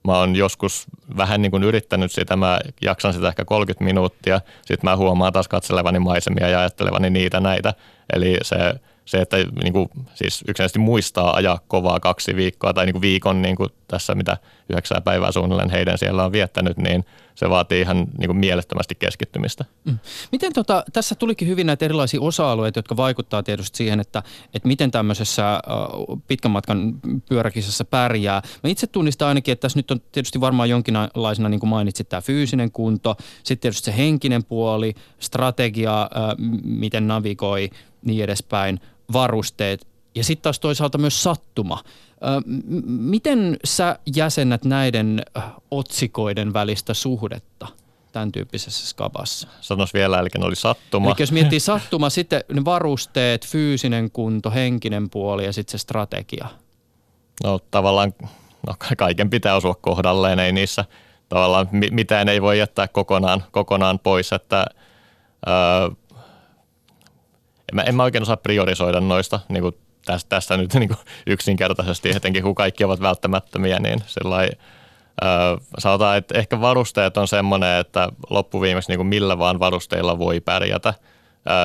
Mä 0.04 0.18
oon 0.18 0.36
joskus 0.36 0.86
vähän 1.16 1.42
niin 1.42 1.50
kuin 1.50 1.62
yrittänyt 1.62 2.12
sitä, 2.12 2.36
mä 2.36 2.58
jaksan 2.82 3.12
sitä 3.12 3.28
ehkä 3.28 3.44
30 3.44 3.84
minuuttia, 3.84 4.40
sitten 4.64 4.90
mä 4.90 4.96
huomaan 4.96 5.32
taas 5.32 5.48
katselevani 5.48 5.98
maisemia 5.98 6.48
ja 6.48 6.58
ajattelevani 6.58 7.10
niitä 7.10 7.40
näitä. 7.40 7.74
Eli 8.12 8.36
se, 8.42 8.56
se 9.04 9.20
että 9.20 9.36
niin 9.36 9.72
kuin, 9.72 9.88
siis 10.14 10.40
yksinkertaisesti 10.40 10.78
muistaa 10.78 11.36
ajaa 11.36 11.58
kovaa 11.68 12.00
kaksi 12.00 12.36
viikkoa 12.36 12.72
tai 12.72 12.86
niin 12.86 12.94
kuin 12.94 13.02
viikon 13.02 13.42
niin 13.42 13.56
kuin 13.56 13.70
tässä, 13.88 14.14
mitä 14.14 14.36
yhdeksää 14.68 15.00
päivää 15.00 15.32
suunnilleen 15.32 15.70
heidän 15.70 15.98
siellä 15.98 16.24
on 16.24 16.32
viettänyt, 16.32 16.76
niin 16.76 17.04
se 17.34 17.50
vaatii 17.50 17.80
ihan 17.80 17.96
niin 17.96 18.26
kuin 18.26 18.36
mielettömästi 18.36 18.94
keskittymistä. 18.94 19.64
Mm. 19.84 19.98
Miten 20.32 20.52
tota, 20.52 20.84
tässä 20.92 21.14
tulikin 21.14 21.48
hyvin 21.48 21.66
näitä 21.66 21.84
erilaisia 21.84 22.20
osa-alueita, 22.20 22.78
jotka 22.78 22.96
vaikuttaa 22.96 23.42
tietysti 23.42 23.76
siihen, 23.76 24.00
että, 24.00 24.22
että 24.54 24.68
miten 24.68 24.90
tämmöisessä 24.90 25.60
pitkän 26.28 26.50
matkan 26.50 26.94
pyöräkisassa 27.28 27.84
pärjää. 27.84 28.42
Mä 28.62 28.70
itse 28.70 28.86
tunnistan 28.86 29.28
ainakin, 29.28 29.52
että 29.52 29.62
tässä 29.62 29.78
nyt 29.78 29.90
on 29.90 30.00
tietysti 30.12 30.40
varmaan 30.40 30.68
jonkinlaisena, 30.68 31.48
niin 31.48 31.60
kuin 31.60 31.70
mainitsit, 31.70 32.08
tämä 32.08 32.20
fyysinen 32.20 32.72
kunto, 32.72 33.16
sitten 33.42 33.58
tietysti 33.58 33.84
se 33.84 33.96
henkinen 33.96 34.44
puoli, 34.44 34.94
strategia, 35.18 36.10
miten 36.64 37.08
navigoi, 37.08 37.70
niin 38.04 38.24
edespäin, 38.24 38.80
varusteet 39.12 39.91
ja 40.14 40.24
sitten 40.24 40.42
taas 40.42 40.60
toisaalta 40.60 40.98
myös 40.98 41.22
sattuma. 41.22 41.82
Miten 42.86 43.56
sä 43.64 43.98
jäsennät 44.16 44.64
näiden 44.64 45.22
otsikoiden 45.70 46.52
välistä 46.52 46.94
suhdetta 46.94 47.66
tämän 48.12 48.32
tyyppisessä 48.32 48.86
skabassa? 48.86 49.48
Sanois 49.60 49.94
vielä, 49.94 50.18
eli 50.18 50.28
oli 50.40 50.56
sattuma. 50.56 51.08
Eli 51.08 51.14
jos 51.18 51.32
miettii 51.32 51.60
sattuma, 51.60 52.10
sitten 52.10 52.44
ne 52.52 52.64
varusteet, 52.64 53.46
fyysinen 53.46 54.10
kunto, 54.10 54.50
henkinen 54.50 55.10
puoli 55.10 55.44
ja 55.44 55.52
sitten 55.52 55.72
se 55.72 55.78
strategia. 55.78 56.48
No 57.44 57.58
tavallaan 57.70 58.14
no, 58.66 58.74
kaiken 58.96 59.30
pitää 59.30 59.56
osua 59.56 59.74
kohdalleen, 59.74 60.38
ei 60.38 60.52
niissä 60.52 60.84
tavallaan 61.28 61.68
mitään 61.90 62.28
ei 62.28 62.42
voi 62.42 62.58
jättää 62.58 62.88
kokonaan, 62.88 63.44
kokonaan 63.50 63.98
pois, 63.98 64.32
että 64.32 64.66
ää, 65.46 65.90
en, 67.68 67.74
mä, 67.74 67.82
en 67.82 67.94
mä 67.94 68.02
oikein 68.02 68.22
osaa 68.22 68.36
priorisoida 68.36 69.00
noista 69.00 69.40
niin 69.48 69.62
kuin 69.62 69.76
tästä, 70.04 70.28
tästä 70.28 70.56
nyt 70.56 70.74
niin 70.80 70.96
yksinkertaisesti, 71.26 72.10
etenkin 72.10 72.42
kun 72.42 72.54
kaikki 72.54 72.84
ovat 72.84 73.00
välttämättömiä, 73.00 73.78
niin 73.78 73.98
sellainen 74.06 74.52
sanotaan, 75.78 76.16
että 76.16 76.38
ehkä 76.38 76.60
varusteet 76.60 77.16
on 77.16 77.28
semmoinen, 77.28 77.78
että 77.78 78.08
loppuviimeksi 78.30 78.90
niin 78.90 78.98
kuin 78.98 79.06
millä 79.06 79.38
vaan 79.38 79.58
varusteilla 79.58 80.18
voi 80.18 80.40
pärjätä. 80.40 80.94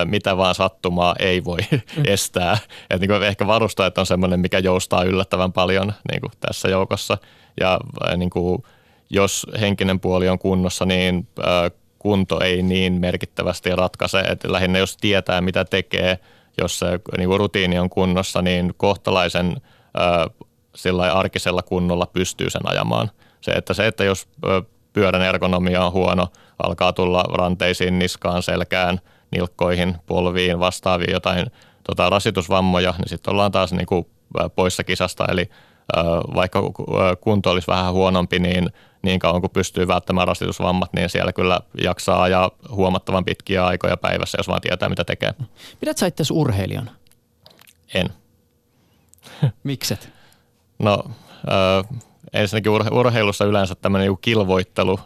mitä 0.05 0.37
vaan 0.37 0.55
sattumaa 0.55 1.15
ei 1.19 1.43
voi 1.43 1.59
mm. 1.71 2.03
estää. 2.05 2.57
Et 2.89 3.01
niin 3.01 3.09
kuin 3.09 3.23
ehkä 3.23 3.47
varusteet 3.47 3.97
on 3.97 4.05
semmoinen, 4.05 4.39
mikä 4.39 4.59
joustaa 4.59 5.03
yllättävän 5.03 5.53
paljon 5.53 5.93
niin 6.11 6.21
kuin 6.21 6.31
tässä 6.39 6.69
joukossa. 6.69 7.17
Ja 7.59 7.79
niin 8.17 8.29
kuin, 8.29 8.63
jos 9.09 9.47
henkinen 9.59 9.99
puoli 9.99 10.29
on 10.29 10.39
kunnossa, 10.39 10.85
niin 10.85 11.27
kunto 11.99 12.39
ei 12.39 12.61
niin 12.63 12.93
merkittävästi 12.93 13.75
ratkaise. 13.75 14.19
Et 14.19 14.43
lähinnä 14.43 14.79
jos 14.79 14.97
tietää, 14.97 15.41
mitä 15.41 15.65
tekee, 15.65 16.19
jos 16.61 16.79
se 16.79 16.99
niin 17.17 17.29
kuin 17.29 17.39
rutiini 17.39 17.79
on 17.79 17.89
kunnossa, 17.89 18.41
niin 18.41 18.73
kohtalaisen 18.77 19.61
sillä 20.75 21.13
arkisella 21.13 21.61
kunnolla 21.61 22.05
pystyy 22.05 22.49
sen 22.49 22.61
ajamaan– 22.71 23.11
se, 23.41 23.51
että 23.51 23.73
se, 23.73 23.87
että 23.87 24.03
jos 24.03 24.27
pyörän 24.93 25.21
ergonomia 25.21 25.85
on 25.85 25.91
huono, 25.91 26.27
alkaa 26.63 26.93
tulla 26.93 27.23
ranteisiin, 27.23 27.99
niskaan, 27.99 28.43
selkään, 28.43 28.99
nilkkoihin, 29.31 29.95
polviin, 30.05 30.59
vastaaviin 30.59 31.11
jotain 31.11 31.47
tota, 31.83 32.09
rasitusvammoja, 32.09 32.93
niin 32.97 33.09
sitten 33.09 33.31
ollaan 33.31 33.51
taas 33.51 33.73
niin 33.73 33.85
kuin 33.85 34.05
poissa 34.55 34.83
kisasta. 34.83 35.25
Eli 35.29 35.49
vaikka 36.35 36.61
kunto 37.21 37.51
olisi 37.51 37.67
vähän 37.67 37.93
huonompi, 37.93 38.39
niin 38.39 38.69
niin 39.01 39.19
kauan 39.19 39.41
kuin 39.41 39.51
pystyy 39.51 39.87
välttämään 39.87 40.27
rasitusvammat, 40.27 40.93
niin 40.93 41.09
siellä 41.09 41.33
kyllä 41.33 41.59
jaksaa 41.83 42.23
ajaa 42.23 42.51
huomattavan 42.69 43.25
pitkiä 43.25 43.65
aikoja 43.65 43.97
päivässä, 43.97 44.37
jos 44.39 44.47
vaan 44.47 44.61
tietää, 44.61 44.89
mitä 44.89 45.03
tekee. 45.03 45.33
Pidät 45.79 45.97
sä 45.97 46.07
itse 46.07 46.23
urheilijana? 46.31 46.91
En. 47.93 48.09
Mikset? 49.63 50.09
No, 50.79 51.03
äh, 51.29 51.99
ensinnäkin 52.33 52.71
urheilussa 52.91 53.45
yleensä 53.45 53.75
tämmöinen 53.75 54.07
niin 54.07 54.17
kilvoittelu 54.21 54.99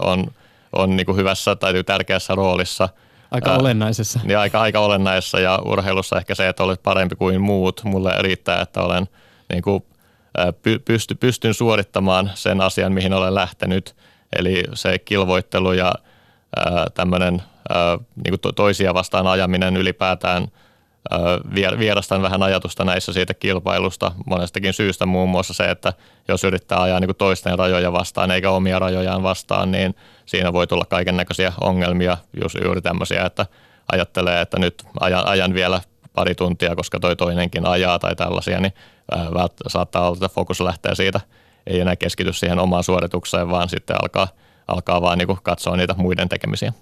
on, 0.00 0.26
on 0.72 0.96
niin 0.96 1.06
kuin 1.06 1.16
hyvässä 1.16 1.56
tai 1.56 1.84
tärkeässä 1.84 2.34
roolissa. 2.34 2.88
Aika 3.30 3.50
ää, 3.50 3.58
olennaisessa. 3.58 4.20
Niin 4.24 4.38
aika, 4.38 4.60
aika 4.60 4.80
olennaisessa 4.80 5.40
ja 5.40 5.58
urheilussa 5.64 6.18
ehkä 6.18 6.34
se, 6.34 6.48
että 6.48 6.64
olet 6.64 6.82
parempi 6.82 7.16
kuin 7.16 7.40
muut. 7.40 7.84
Mulle 7.84 8.14
riittää, 8.20 8.62
että 8.62 8.82
olen 8.82 9.08
niin 9.52 9.62
kuin, 9.62 9.84
pysty, 10.84 11.14
pystyn 11.14 11.54
suorittamaan 11.54 12.30
sen 12.34 12.60
asian, 12.60 12.92
mihin 12.92 13.12
olen 13.12 13.34
lähtenyt. 13.34 13.96
Eli 14.36 14.64
se 14.74 14.98
kilvoittelu 14.98 15.72
ja 15.72 15.94
tämmöinen 16.94 17.42
niin 18.24 18.40
kuin 18.40 18.54
toisia 18.54 18.94
vastaan 18.94 19.26
ajaminen 19.26 19.76
ylipäätään– 19.76 20.48
vierastan 21.78 22.22
vähän 22.22 22.42
ajatusta 22.42 22.84
näissä 22.84 23.12
siitä 23.12 23.34
kilpailusta 23.34 24.12
monestakin 24.26 24.72
syystä, 24.72 25.06
muun 25.06 25.28
muassa 25.28 25.54
se, 25.54 25.70
että 25.70 25.92
jos 26.28 26.44
yrittää 26.44 26.82
ajaa 26.82 27.00
niin 27.00 27.08
kuin 27.08 27.16
toisten 27.16 27.58
rajoja 27.58 27.92
vastaan 27.92 28.30
eikä 28.30 28.50
omia 28.50 28.78
rajojaan 28.78 29.22
vastaan, 29.22 29.70
niin 29.70 29.94
siinä 30.26 30.52
voi 30.52 30.66
tulla 30.66 30.84
kaiken 30.84 31.16
näköisiä 31.16 31.52
ongelmia, 31.60 32.16
just 32.40 32.56
juuri 32.64 32.82
tämmöisiä, 32.82 33.24
että 33.26 33.46
ajattelee, 33.92 34.40
että 34.40 34.58
nyt 34.58 34.84
ajan, 35.00 35.26
ajan 35.26 35.54
vielä 35.54 35.80
pari 36.14 36.34
tuntia, 36.34 36.76
koska 36.76 37.00
toi 37.00 37.16
toinenkin 37.16 37.66
ajaa 37.66 37.98
tai 37.98 38.16
tällaisia, 38.16 38.60
niin 38.60 38.72
saattaa 39.66 40.06
olla, 40.06 40.16
että 40.16 40.28
fokus 40.28 40.60
lähtee 40.60 40.94
siitä, 40.94 41.20
ei 41.66 41.80
enää 41.80 41.96
keskity 41.96 42.32
siihen 42.32 42.58
omaan 42.58 42.84
suoritukseen, 42.84 43.50
vaan 43.50 43.68
sitten 43.68 43.96
alkaa, 44.02 44.28
alkaa 44.68 45.02
vaan 45.02 45.18
niin 45.18 45.38
katsoa 45.42 45.76
niitä 45.76 45.94
muiden 45.98 46.28
tekemisiä. 46.28 46.72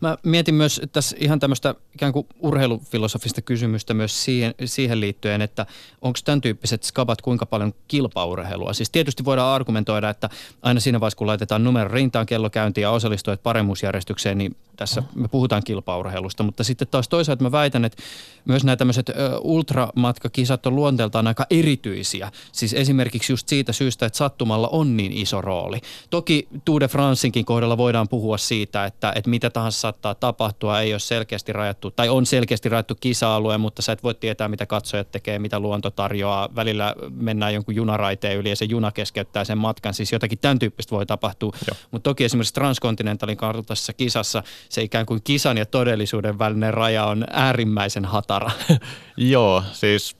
Mä 0.00 0.16
mietin 0.22 0.54
myös 0.54 0.80
tässä 0.92 1.16
ihan 1.20 1.40
tämmöistä 1.40 1.74
ikään 1.94 2.12
kuin 2.12 2.26
urheilufilosofista 2.38 3.42
kysymystä 3.42 3.94
myös 3.94 4.24
siihen, 4.24 4.54
siihen 4.64 5.00
liittyen, 5.00 5.42
että 5.42 5.66
onko 6.02 6.18
tämän 6.24 6.40
tyyppiset 6.40 6.82
skabat 6.82 7.22
kuinka 7.22 7.46
paljon 7.46 7.74
kilpaurheilua. 7.88 8.72
Siis 8.72 8.90
tietysti 8.90 9.24
voidaan 9.24 9.54
argumentoida, 9.54 10.10
että 10.10 10.30
aina 10.62 10.80
siinä 10.80 11.00
vaiheessa 11.00 11.18
kun 11.18 11.26
laitetaan 11.26 11.64
numero 11.64 11.90
rintaan 11.92 12.26
kello 12.26 12.50
käyntiin 12.50 12.82
ja 12.82 12.90
osallistujat 12.90 13.42
paremmuusjärjestykseen, 13.42 14.38
niin 14.38 14.56
tässä 14.76 15.02
me 15.14 15.28
puhutaan 15.28 15.62
kilpaurheilusta. 15.64 16.42
Mutta 16.42 16.64
sitten 16.64 16.88
taas 16.88 17.08
toisaalta 17.08 17.42
mä 17.42 17.52
väitän, 17.52 17.84
että 17.84 18.02
myös 18.44 18.64
nämä 18.64 18.76
tämmöiset 18.76 19.10
ultramatkakisat 19.40 20.66
on 20.66 20.76
luonteeltaan 20.76 21.26
aika 21.26 21.46
erityisiä. 21.50 22.32
Siis 22.52 22.74
esimerkiksi 22.74 23.32
just 23.32 23.48
siitä 23.48 23.72
syystä, 23.72 24.06
että 24.06 24.16
sattumalla 24.16 24.68
on 24.68 24.96
niin 24.96 25.12
iso 25.12 25.40
rooli. 25.40 25.80
Toki 26.10 26.48
Tour 26.64 26.80
de 26.80 26.86
France'inkin 26.86 27.44
kohdalla 27.44 27.76
voidaan 27.76 28.08
puhua 28.08 28.38
siitä, 28.38 28.84
että, 28.84 29.12
että 29.16 29.30
mitä 29.30 29.50
tahansa 29.50 29.80
saattaa 29.80 30.14
tapahtua, 30.14 30.80
ei 30.80 30.92
ole 30.92 31.00
selkeästi 31.00 31.52
rajattu, 31.52 31.90
tai 31.90 32.08
on 32.08 32.26
selkeästi 32.26 32.68
rajattu 32.68 32.94
kisa-alue, 32.94 33.58
mutta 33.58 33.82
sä 33.82 33.92
et 33.92 34.02
voi 34.02 34.14
tietää, 34.14 34.48
mitä 34.48 34.66
katsojat 34.66 35.10
tekee, 35.10 35.38
mitä 35.38 35.60
luonto 35.60 35.90
tarjoaa. 35.90 36.48
Välillä 36.56 36.94
mennään 37.10 37.54
jonkun 37.54 37.74
junaraiteen 37.74 38.38
yli 38.38 38.48
ja 38.48 38.56
se 38.56 38.64
juna 38.64 38.92
keskeyttää 38.92 39.44
sen 39.44 39.58
matkan, 39.58 39.94
siis 39.94 40.12
jotakin 40.12 40.38
tämän 40.38 40.58
tyyppistä 40.58 40.96
voi 40.96 41.06
tapahtua. 41.06 41.52
Mutta 41.90 42.10
toki 42.10 42.24
esimerkiksi 42.24 42.54
Transkontinentalin 42.54 43.36
kartaisessa 43.36 43.92
kisassa 43.92 44.42
se 44.68 44.82
ikään 44.82 45.06
kuin 45.06 45.20
kisan 45.24 45.58
ja 45.58 45.66
todellisuuden 45.66 46.38
välinen 46.38 46.74
raja 46.74 47.04
on 47.04 47.24
äärimmäisen 47.30 48.04
hatara. 48.04 48.50
Joo, 49.16 49.62
siis 49.72 50.16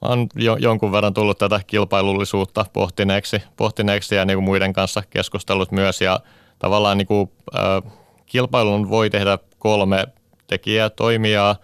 on 0.00 0.26
jo, 0.34 0.56
jonkun 0.56 0.92
verran 0.92 1.14
tullut 1.14 1.38
tätä 1.38 1.60
kilpailullisuutta 1.66 2.66
pohtineeksi, 2.72 3.42
pohtineeksi 3.56 4.14
ja 4.14 4.24
niin 4.24 4.36
kuin 4.36 4.44
muiden 4.44 4.72
kanssa 4.72 5.02
keskustellut 5.10 5.72
myös 5.72 6.00
ja 6.00 6.20
tavallaan 6.58 6.98
niin 6.98 7.06
kuin, 7.06 7.30
äh, 7.56 7.92
kilpailun 8.26 8.90
voi 8.90 9.10
tehdä 9.10 9.38
kolme 9.58 10.06
tekijää, 10.46 10.90
toimijaa, 10.90 11.56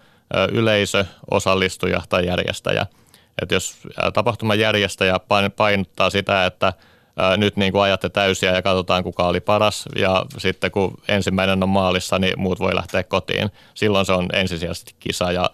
yleisö, 0.51 1.05
osallistuja 1.31 2.01
tai 2.09 2.25
järjestäjä. 2.25 2.85
Et 3.41 3.51
jos 3.51 3.77
tapahtuman 4.13 4.59
järjestäjä 4.59 5.19
painottaa 5.55 6.09
sitä, 6.09 6.45
että 6.45 6.73
nyt 7.37 7.57
niin 7.57 7.71
kuin 7.71 7.81
ajatte 7.81 8.09
täysiä 8.09 8.51
ja 8.51 8.61
katsotaan 8.61 9.03
kuka 9.03 9.27
oli 9.27 9.39
paras 9.39 9.85
ja 9.95 10.25
sitten 10.37 10.71
kun 10.71 10.93
ensimmäinen 11.07 11.63
on 11.63 11.69
maalissa, 11.69 12.19
niin 12.19 12.39
muut 12.39 12.59
voi 12.59 12.75
lähteä 12.75 13.03
kotiin. 13.03 13.51
Silloin 13.73 14.05
se 14.05 14.13
on 14.13 14.27
ensisijaisesti 14.33 14.95
kisa 14.99 15.31
ja 15.31 15.49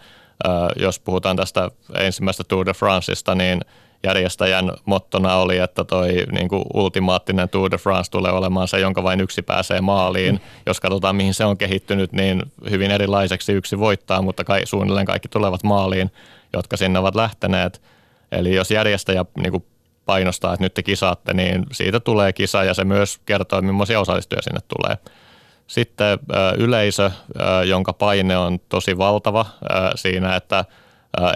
jos 0.76 0.98
puhutaan 0.98 1.36
tästä 1.36 1.70
ensimmäisestä 1.94 2.44
Tour 2.48 2.66
de 2.66 2.72
Franceista, 2.72 3.34
niin– 3.34 3.60
järjestäjän 4.02 4.72
mottona 4.84 5.34
oli, 5.34 5.58
että 5.58 5.84
toi 5.84 6.24
niin 6.32 6.48
kuin 6.48 6.64
ultimaattinen 6.74 7.48
Tour 7.48 7.70
de 7.70 7.76
France 7.76 8.10
tulee 8.10 8.32
olemaan 8.32 8.68
se, 8.68 8.80
jonka 8.80 9.02
vain 9.02 9.20
yksi 9.20 9.42
pääsee 9.42 9.80
maaliin. 9.80 10.34
Mm. 10.34 10.40
Jos 10.66 10.80
katsotaan, 10.80 11.16
mihin 11.16 11.34
se 11.34 11.44
on 11.44 11.58
kehittynyt, 11.58 12.12
niin 12.12 12.42
hyvin 12.70 12.90
erilaiseksi 12.90 13.52
yksi 13.52 13.78
voittaa, 13.78 14.22
mutta 14.22 14.44
kai, 14.44 14.66
suunnilleen 14.66 15.06
kaikki 15.06 15.28
tulevat 15.28 15.62
maaliin, 15.62 16.10
jotka 16.52 16.76
sinne 16.76 16.98
ovat 16.98 17.14
lähteneet. 17.14 17.82
Eli 18.32 18.54
jos 18.54 18.70
järjestäjä 18.70 19.24
niin 19.36 19.50
kuin 19.50 19.64
painostaa, 20.08 20.54
että 20.54 20.64
nyt 20.64 20.74
te 20.74 20.82
kisaatte, 20.82 21.34
niin 21.34 21.66
siitä 21.72 22.00
tulee 22.00 22.32
kisa 22.32 22.64
ja 22.64 22.74
se 22.74 22.84
myös 22.84 23.18
kertoo, 23.26 23.60
millaisia 23.60 24.00
osallistujia 24.00 24.42
sinne 24.42 24.60
tulee. 24.68 24.98
Sitten 25.66 26.18
yleisö, 26.58 27.10
jonka 27.66 27.92
paine 27.92 28.36
on 28.36 28.58
tosi 28.68 28.98
valtava 28.98 29.46
siinä, 29.94 30.36
että– 30.36 30.64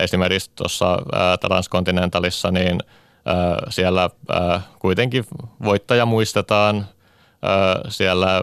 Esimerkiksi 0.01 0.51
tuossa 0.57 0.99
Transkontinentalissa, 1.41 2.51
niin 2.51 2.79
siellä 3.69 4.11
kuitenkin 4.79 5.25
voittaja 5.65 6.07
muistetaan, 6.07 6.87
siellä 7.89 8.43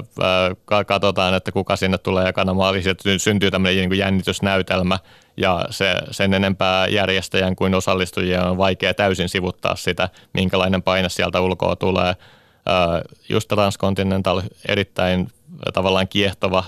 katsotaan, 0.88 1.33
että 1.33 1.51
kuka 1.51 1.75
sinne 1.75 1.97
tulee 1.97 2.25
ja 2.25 2.33
kanamaali, 2.33 2.81
syntyy 3.17 3.51
tämmöinen 3.51 3.89
niin 3.89 3.99
jännitysnäytelmä 3.99 4.99
ja 5.38 5.65
se, 5.69 5.95
sen 6.12 6.33
enempää 6.33 6.88
järjestäjän 6.88 7.55
kuin 7.55 7.75
osallistujien 7.75 8.43
on 8.43 8.57
vaikea 8.57 8.93
täysin 8.93 9.29
sivuttaa 9.29 9.75
sitä, 9.75 10.09
minkälainen 10.33 10.83
paine 10.83 11.09
sieltä 11.09 11.41
ulkoa 11.41 11.75
tulee. 11.75 12.15
Just 13.29 13.47
Transcontinental 13.47 14.41
erittäin 14.67 15.27
tavallaan 15.73 16.07
kiehtova 16.07 16.63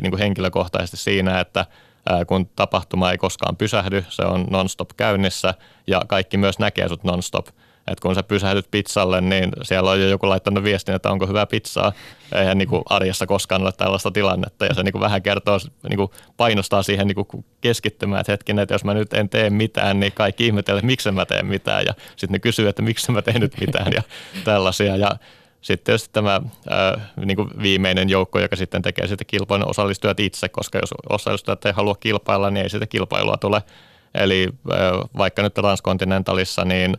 niin 0.00 0.10
kuin 0.10 0.20
henkilökohtaisesti 0.20 0.96
siinä, 0.96 1.40
että– 1.40 1.66
kun 2.26 2.46
tapahtuma 2.46 3.10
ei 3.10 3.18
koskaan 3.18 3.56
pysähdy, 3.56 4.04
se 4.08 4.22
on 4.22 4.46
non-stop 4.50 4.90
käynnissä 4.96 5.54
ja 5.86 6.02
kaikki 6.08 6.36
myös 6.36 6.58
näkee 6.58 6.88
sut 6.88 7.04
non-stop. 7.04 7.46
Et 7.86 8.00
kun 8.00 8.14
sä 8.14 8.22
pysähdyt 8.22 8.70
pizzalle, 8.70 9.20
niin 9.20 9.50
siellä 9.62 9.90
on 9.90 10.00
jo 10.00 10.08
joku 10.08 10.28
laittanut 10.28 10.64
viestin, 10.64 10.94
että 10.94 11.10
onko 11.10 11.26
hyvää 11.26 11.46
pizzaa. 11.46 11.92
Eihän 12.34 12.58
niin 12.58 12.68
kuin 12.68 12.82
arjessa 12.86 13.26
koskaan 13.26 13.62
ole 13.62 13.72
tällaista 13.72 14.10
tilannetta 14.10 14.66
ja 14.66 14.74
se 14.74 14.82
niin 14.82 14.92
kuin 14.92 15.02
vähän 15.02 15.22
kertoo, 15.22 15.58
niin 15.88 15.96
kuin 15.96 16.10
painostaa 16.36 16.82
siihen 16.82 17.06
niin 17.06 17.26
kuin 17.26 17.44
keskittymään, 17.60 18.20
että 18.20 18.32
hetkinen, 18.32 18.62
että 18.62 18.74
jos 18.74 18.84
mä 18.84 18.94
nyt 18.94 19.14
en 19.14 19.28
tee 19.28 19.50
mitään, 19.50 20.00
niin 20.00 20.12
kaikki 20.12 20.46
ihmettelee, 20.46 20.78
että 20.78 20.86
miksi 20.86 21.10
mä 21.10 21.26
teen 21.26 21.46
mitään 21.46 21.84
ja 21.86 21.94
sitten 22.16 22.32
ne 22.32 22.38
kysyy, 22.38 22.68
että 22.68 22.82
miksi 22.82 23.12
mä 23.12 23.22
teen 23.22 23.40
nyt 23.40 23.60
mitään 23.60 23.92
ja 23.92 24.02
tällaisia. 24.44 24.96
Ja 24.96 25.10
sitten 25.60 25.84
tietysti 25.84 26.08
tämä 26.12 26.40
ää, 26.68 27.00
niin 27.24 27.36
kuin 27.36 27.50
viimeinen 27.62 28.08
joukko, 28.08 28.40
joka 28.40 28.56
sitten 28.56 28.82
tekee 28.82 29.06
sitä 29.06 29.24
kilpailun 29.24 29.68
osallistujat 29.68 30.20
itse, 30.20 30.48
koska 30.48 30.78
jos 30.78 30.94
osallistujat 31.08 31.66
ei 31.66 31.72
halua 31.72 31.94
kilpailla, 31.94 32.50
niin 32.50 32.62
ei 32.62 32.70
sitä 32.70 32.86
kilpailua 32.86 33.36
tule. 33.36 33.62
Eli 34.14 34.48
ää, 34.70 34.78
vaikka 35.16 35.42
nyt 35.42 35.54
Transkontinentalissa, 35.54 36.64
niin 36.64 36.96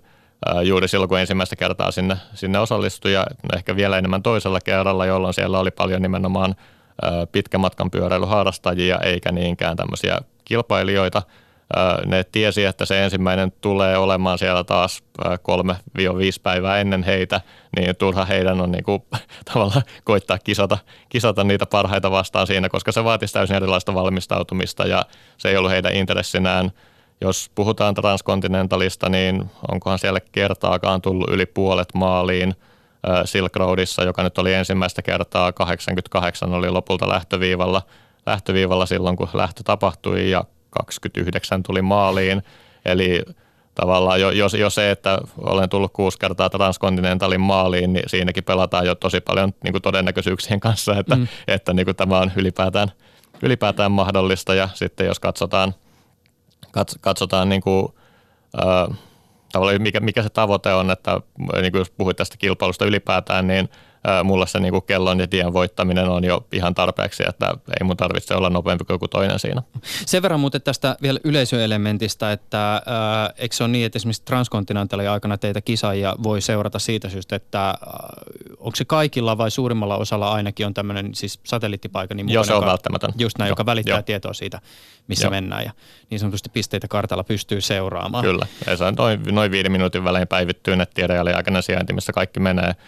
juuri 0.63 0.87
silloin, 0.87 1.09
kun 1.09 1.19
ensimmäistä 1.19 1.55
kertaa 1.55 1.91
sinne, 1.91 2.17
sinne 2.33 2.59
osallistui 2.59 3.13
ja 3.13 3.25
ehkä 3.55 3.75
vielä 3.75 3.97
enemmän 3.97 4.23
toisella 4.23 4.59
kerralla, 4.59 5.05
jolloin 5.05 5.33
siellä 5.33 5.59
oli 5.59 5.71
paljon 5.71 6.01
nimenomaan 6.01 6.55
pitkän 7.31 7.61
matkan 7.61 7.91
pyöräilyharrastajia 7.91 8.99
eikä 8.99 9.31
niinkään 9.31 9.77
tämmöisiä 9.77 10.17
kilpailijoita. 10.45 11.21
Ne 12.05 12.23
tiesi, 12.23 12.65
että 12.65 12.85
se 12.85 13.03
ensimmäinen 13.03 13.51
tulee 13.61 13.97
olemaan 13.97 14.37
siellä 14.37 14.63
taas 14.63 15.03
kolme 15.41 15.75
viisi 16.17 16.41
päivää 16.41 16.77
ennen 16.77 17.03
heitä, 17.03 17.41
niin 17.77 17.95
turha 17.95 18.25
heidän 18.25 18.61
on 18.61 18.71
niin 18.71 18.83
kuin, 18.83 19.03
tavallaan 19.53 19.83
koittaa 20.03 20.37
kisata, 20.37 20.77
kisata 21.09 21.43
niitä 21.43 21.65
parhaita 21.65 22.11
vastaan 22.11 22.47
siinä, 22.47 22.69
koska 22.69 22.91
se 22.91 23.03
vaatisi 23.03 23.33
täysin 23.33 23.55
erilaista 23.55 23.93
valmistautumista 23.93 24.87
ja 24.87 25.05
se 25.37 25.49
ei 25.49 25.57
ollut 25.57 25.71
heidän 25.71 25.95
intressinään– 25.95 26.71
jos 27.21 27.51
puhutaan 27.55 27.93
transkontinentalista, 27.93 29.09
niin 29.09 29.51
onkohan 29.71 29.99
siellä 29.99 30.19
kertaakaan 30.31 31.01
tullut 31.01 31.29
yli 31.29 31.45
puolet 31.45 31.87
maaliin 31.93 32.55
Silk 33.25 33.55
Roadissa, 33.55 34.03
joka 34.03 34.23
nyt 34.23 34.37
oli 34.37 34.53
ensimmäistä 34.53 35.01
kertaa, 35.01 35.51
88 35.51 36.53
oli 36.53 36.69
lopulta 36.69 37.09
lähtöviivalla, 37.09 37.81
lähtöviivalla 38.25 38.85
silloin, 38.85 39.15
kun 39.15 39.29
lähtö 39.33 39.61
tapahtui 39.63 40.29
ja 40.29 40.43
29 40.69 41.63
tuli 41.63 41.81
maaliin. 41.81 42.43
Eli 42.85 43.21
tavallaan 43.75 44.21
jo, 44.21 44.29
jo, 44.31 44.47
jo 44.59 44.69
se, 44.69 44.91
että 44.91 45.19
olen 45.37 45.69
tullut 45.69 45.93
kuusi 45.93 46.19
kertaa 46.19 46.49
transkontinentalin 46.49 47.41
maaliin, 47.41 47.93
niin 47.93 48.03
siinäkin 48.07 48.43
pelataan 48.43 48.85
jo 48.85 48.95
tosi 48.95 49.21
paljon 49.21 49.53
niin 49.63 49.73
kuin 49.73 49.81
todennäköisyyksien 49.81 50.59
kanssa, 50.59 50.97
että, 50.97 51.15
mm. 51.15 51.27
että 51.47 51.73
niin 51.73 51.85
kuin 51.85 51.95
tämä 51.95 52.19
on 52.19 52.31
ylipäätään, 52.35 52.91
ylipäätään 53.41 53.91
mahdollista. 53.91 54.53
Ja 54.53 54.69
sitten 54.73 55.07
jos 55.07 55.19
katsotaan– 55.19 55.73
katsotaan 57.01 57.49
niin 57.49 57.61
kuin, 57.61 57.87
äh, 58.63 58.97
mikä, 59.79 59.99
mikä 59.99 60.23
se 60.23 60.29
tavoite 60.29 60.73
on, 60.73 60.91
että 60.91 61.21
niin 61.61 61.71
kuin 61.71 61.79
jos 61.79 61.89
puhuit 61.89 62.17
tästä 62.17 62.37
kilpailusta 62.37 62.85
ylipäätään, 62.85 63.47
niin– 63.47 63.69
mulla 64.23 64.45
se 64.45 64.59
niin 64.59 64.71
kuin 64.71 64.83
kellon 64.83 65.19
ja 65.19 65.27
tien 65.27 65.53
voittaminen 65.53 66.09
on 66.09 66.23
jo 66.23 66.47
ihan 66.51 66.75
tarpeeksi, 66.75 67.23
että 67.29 67.53
ei 67.79 67.83
mun 67.83 67.97
tarvitse 67.97 68.35
olla 68.35 68.49
nopeampi 68.49 68.85
kuin 68.85 68.95
joku 68.95 69.07
toinen 69.07 69.39
siinä. 69.39 69.61
Sen 70.05 70.21
verran 70.21 70.39
muuten 70.39 70.61
tästä 70.61 70.97
vielä 71.01 71.19
yleisöelementistä, 71.23 72.31
että 72.31 72.75
äh, 72.75 72.81
eikö 73.37 73.55
se 73.55 73.63
ole 73.63 73.71
niin, 73.71 73.85
että 73.85 73.97
esimerkiksi 73.97 74.25
Transcontinentalin 74.25 75.09
aikana 75.09 75.37
teitä 75.37 75.61
kisaajia 75.61 76.15
voi 76.23 76.41
seurata 76.41 76.79
siitä 76.79 77.09
syystä, 77.09 77.35
että 77.35 77.69
äh, 77.69 77.75
onko 78.57 78.75
se 78.75 78.85
kaikilla 78.85 79.37
vai 79.37 79.51
suurimmalla 79.51 79.97
osalla 79.97 80.31
ainakin 80.31 80.65
on 80.65 80.73
tämmöinen 80.73 81.15
siis 81.15 81.39
satelliittipaikka 81.43 82.15
niin 82.15 82.29
Joo, 82.29 82.43
se 82.43 82.53
on 82.53 82.57
joka, 82.57 82.71
välttämätön. 82.71 83.13
Just 83.17 83.37
näin, 83.37 83.49
jo, 83.49 83.51
joka 83.51 83.65
välittää 83.65 83.97
jo. 83.97 84.01
tietoa 84.01 84.33
siitä, 84.33 84.61
missä 85.07 85.27
jo. 85.27 85.31
mennään 85.31 85.63
ja 85.63 85.71
niin 86.09 86.19
sanotusti 86.19 86.49
pisteitä 86.49 86.87
kartalla 86.87 87.23
pystyy 87.23 87.61
seuraamaan. 87.61 88.25
Kyllä, 88.25 88.47
ja 88.67 88.77
se 88.77 88.83
on 88.83 88.93
noin, 88.97 89.21
noin 89.31 89.51
viiden 89.51 89.71
minuutin 89.71 90.03
välein 90.03 90.27
päivittyy 90.27 90.75
nettireaaliaikainen 90.75 91.63
sijainti, 91.63 91.93
missä 91.93 92.13
kaikki 92.13 92.39
menee– 92.39 92.75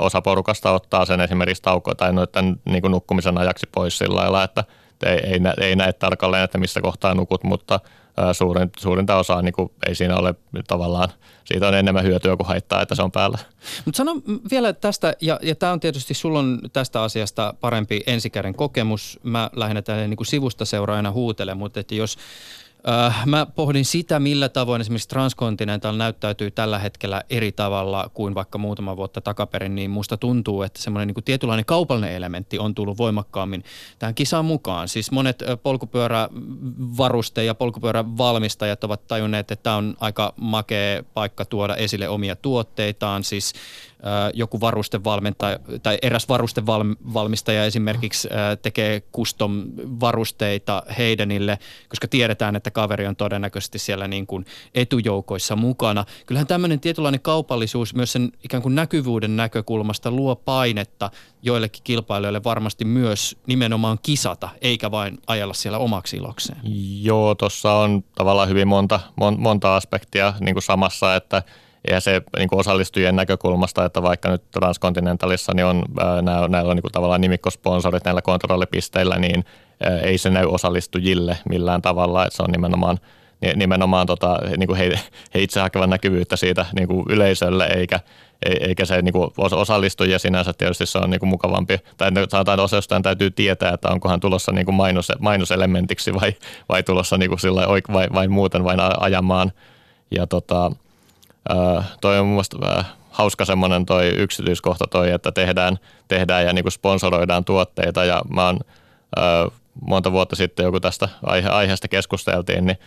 osa 0.00 0.22
porukasta 0.22 0.72
ottaa 0.72 1.04
sen 1.04 1.20
esimerkiksi 1.20 1.62
tauko 1.62 1.94
tai 1.94 2.12
noiden 2.12 2.60
niin 2.64 2.82
kuin 2.82 2.90
nukkumisen 2.90 3.38
ajaksi 3.38 3.68
pois 3.74 3.98
sillä 3.98 4.20
lailla, 4.20 4.44
että 4.44 4.64
ei, 5.06 5.18
ei, 5.18 5.40
ei 5.60 5.76
näe 5.76 5.92
tarkalleen, 5.92 6.44
että 6.44 6.58
missä 6.58 6.80
kohtaa 6.80 7.14
nukut, 7.14 7.44
mutta 7.44 7.80
suurin, 8.32 8.70
suurinta 8.78 9.16
osaa 9.16 9.42
niin 9.42 9.52
kuin, 9.52 9.72
ei 9.88 9.94
siinä 9.94 10.16
ole 10.16 10.34
tavallaan, 10.68 11.08
siitä 11.44 11.68
on 11.68 11.74
enemmän 11.74 12.04
hyötyä 12.04 12.36
kuin 12.36 12.46
haittaa, 12.46 12.82
että 12.82 12.94
se 12.94 13.02
on 13.02 13.12
päällä. 13.12 13.38
Mutta 13.84 13.96
sano 13.96 14.12
vielä 14.50 14.72
tästä, 14.72 15.14
ja, 15.20 15.38
ja 15.42 15.54
tämä 15.54 15.72
on 15.72 15.80
tietysti, 15.80 16.14
sulla 16.14 16.38
on 16.38 16.58
tästä 16.72 17.02
asiasta 17.02 17.54
parempi 17.60 18.00
ensikäden 18.06 18.54
kokemus. 18.54 19.20
Mä 19.22 19.50
lähinnä 19.56 19.82
tälle 19.82 20.08
niin 20.08 20.26
sivusta 20.26 20.64
seuraajana 20.64 21.12
huutele, 21.12 21.54
mutta 21.54 21.80
että 21.80 21.94
jos 21.94 22.18
mä 23.26 23.46
pohdin 23.46 23.84
sitä, 23.84 24.20
millä 24.20 24.48
tavoin 24.48 24.80
esimerkiksi 24.80 25.08
Transcontinental 25.08 25.96
näyttäytyy 25.96 26.50
tällä 26.50 26.78
hetkellä 26.78 27.22
eri 27.30 27.52
tavalla 27.52 28.10
kuin 28.14 28.34
vaikka 28.34 28.58
muutama 28.58 28.96
vuotta 28.96 29.20
takaperin, 29.20 29.74
niin 29.74 29.90
musta 29.90 30.16
tuntuu, 30.16 30.62
että 30.62 30.82
semmoinen 30.82 31.08
niin 31.08 31.24
tietynlainen 31.24 31.64
kaupallinen 31.64 32.14
elementti 32.14 32.58
on 32.58 32.74
tullut 32.74 32.98
voimakkaammin 32.98 33.64
tähän 33.98 34.14
kisaan 34.14 34.44
mukaan. 34.44 34.88
Siis 34.88 35.10
monet 35.10 35.42
polkupyörävaruste- 35.62 37.42
ja 37.42 37.54
polkupyörävalmistajat 37.54 38.84
ovat 38.84 39.06
tajunneet, 39.06 39.50
että 39.50 39.62
tämä 39.62 39.76
on 39.76 39.96
aika 40.00 40.34
makea 40.36 41.02
paikka 41.14 41.44
tuoda 41.44 41.76
esille 41.76 42.08
omia 42.08 42.36
tuotteitaan. 42.36 43.24
Siis 43.24 43.52
joku 44.34 44.60
varustevalmentaja 44.60 45.58
tai 45.82 45.98
eräs 46.02 46.28
varustevalmistaja 46.28 47.64
esimerkiksi 47.64 48.28
tekee 48.62 49.00
custom 49.00 49.64
varusteita 49.78 50.82
heidänille, 50.98 51.58
koska 51.88 52.08
tiedetään, 52.08 52.56
että 52.56 52.70
kaveri 52.70 53.06
on 53.06 53.16
todennäköisesti 53.16 53.78
siellä 53.78 54.08
niin 54.08 54.26
kuin 54.26 54.44
etujoukoissa 54.74 55.56
mukana. 55.56 56.04
Kyllähän 56.26 56.46
tämmöinen 56.46 56.80
tietynlainen 56.80 57.20
kaupallisuus 57.20 57.94
myös 57.94 58.12
sen 58.12 58.32
ikään 58.44 58.62
kuin 58.62 58.74
näkyvyyden 58.74 59.36
näkökulmasta 59.36 60.10
luo 60.10 60.36
painetta 60.36 61.10
joillekin 61.42 61.84
kilpailijoille 61.84 62.44
varmasti 62.44 62.84
myös 62.84 63.36
nimenomaan 63.46 63.98
kisata, 64.02 64.48
eikä 64.60 64.90
vain 64.90 65.18
ajella 65.26 65.54
siellä 65.54 65.78
omaksi 65.78 66.16
ilokseen. 66.16 66.60
Joo, 67.02 67.34
tuossa 67.34 67.72
on 67.72 68.04
tavallaan 68.14 68.48
hyvin 68.48 68.68
monta, 68.68 69.00
monta 69.38 69.76
aspektia 69.76 70.34
niin 70.40 70.54
kuin 70.54 70.62
samassa, 70.62 71.16
että– 71.16 71.42
ja 71.88 72.00
se 72.00 72.22
niin 72.38 72.48
kuin 72.48 72.60
osallistujien 72.60 73.16
näkökulmasta, 73.16 73.84
että 73.84 74.02
vaikka 74.02 74.30
nyt 74.30 74.50
Transcontinentalissa 74.50 75.54
niin 75.54 75.66
on, 75.66 75.82
näillä, 76.22 76.48
näillä 76.48 76.70
on 76.70 76.76
niin 76.76 76.82
kuin 76.82 76.92
tavallaan 76.92 77.20
nimikkosponsorit 77.20 78.04
näillä 78.04 78.22
kontrollipisteillä, 78.22 79.18
niin 79.18 79.44
ei 80.02 80.18
se 80.18 80.30
näy 80.30 80.46
osallistujille 80.46 81.38
millään 81.48 81.82
tavalla, 81.82 82.26
että 82.26 82.36
se 82.36 82.42
on 82.42 82.50
nimenomaan 82.50 82.98
nimenomaan 83.56 84.06
tota, 84.06 84.38
niin 84.56 84.66
kuin 84.66 84.78
he, 84.78 85.00
he 85.34 85.40
itse 85.40 85.60
hakevan 85.60 85.90
näkyvyyttä 85.90 86.36
siitä 86.36 86.66
niin 86.76 86.88
kuin 86.88 87.04
yleisölle, 87.08 87.66
eikä, 87.66 88.00
eikä 88.60 88.84
se 88.84 89.02
niin 89.02 89.12
kuin 89.12 89.30
osallistujia 89.36 90.18
sinänsä 90.18 90.52
tietysti 90.52 90.86
se 90.86 90.98
on 90.98 91.10
niin 91.10 91.20
kuin 91.20 91.30
mukavampi, 91.30 91.78
tai 91.96 92.10
sanotaan, 92.28 92.54
että 92.54 92.62
osallistujan 92.62 93.02
täytyy 93.02 93.30
tietää, 93.30 93.74
että 93.74 93.88
onkohan 93.88 94.20
tulossa 94.20 94.52
niin 94.52 94.64
kuin 94.64 94.74
mainos, 94.74 95.12
mainoselementiksi 95.18 96.14
vai, 96.14 96.34
vai 96.68 96.82
tulossa 96.82 97.18
niin 97.18 97.28
kuin 97.28 97.40
sillä 97.40 97.66
vai, 97.92 98.06
vai 98.14 98.28
muuten 98.28 98.64
vain 98.64 98.80
ajamaan. 99.00 99.52
Ja 100.10 100.26
tota, 100.26 100.72
toi 102.00 102.18
on 102.18 102.26
mun 102.26 102.34
mielestä 102.34 102.84
hauska 103.10 103.44
semmoinen 103.44 103.86
toi 103.86 104.08
yksityiskohta 104.08 104.84
toi, 104.90 105.10
että 105.10 105.32
tehdään, 105.32 105.78
tehdään 106.08 106.44
ja 106.44 106.52
niinku 106.52 106.70
sponsoroidaan 106.70 107.44
tuotteita 107.44 108.04
ja 108.04 108.22
mä 108.28 108.46
oon 108.46 108.60
monta 109.86 110.12
vuotta 110.12 110.36
sitten 110.36 110.64
joku 110.64 110.80
tästä 110.80 111.08
aihe, 111.22 111.48
aiheesta 111.48 111.88
keskusteltiin, 111.88 112.66
niin 112.66 112.78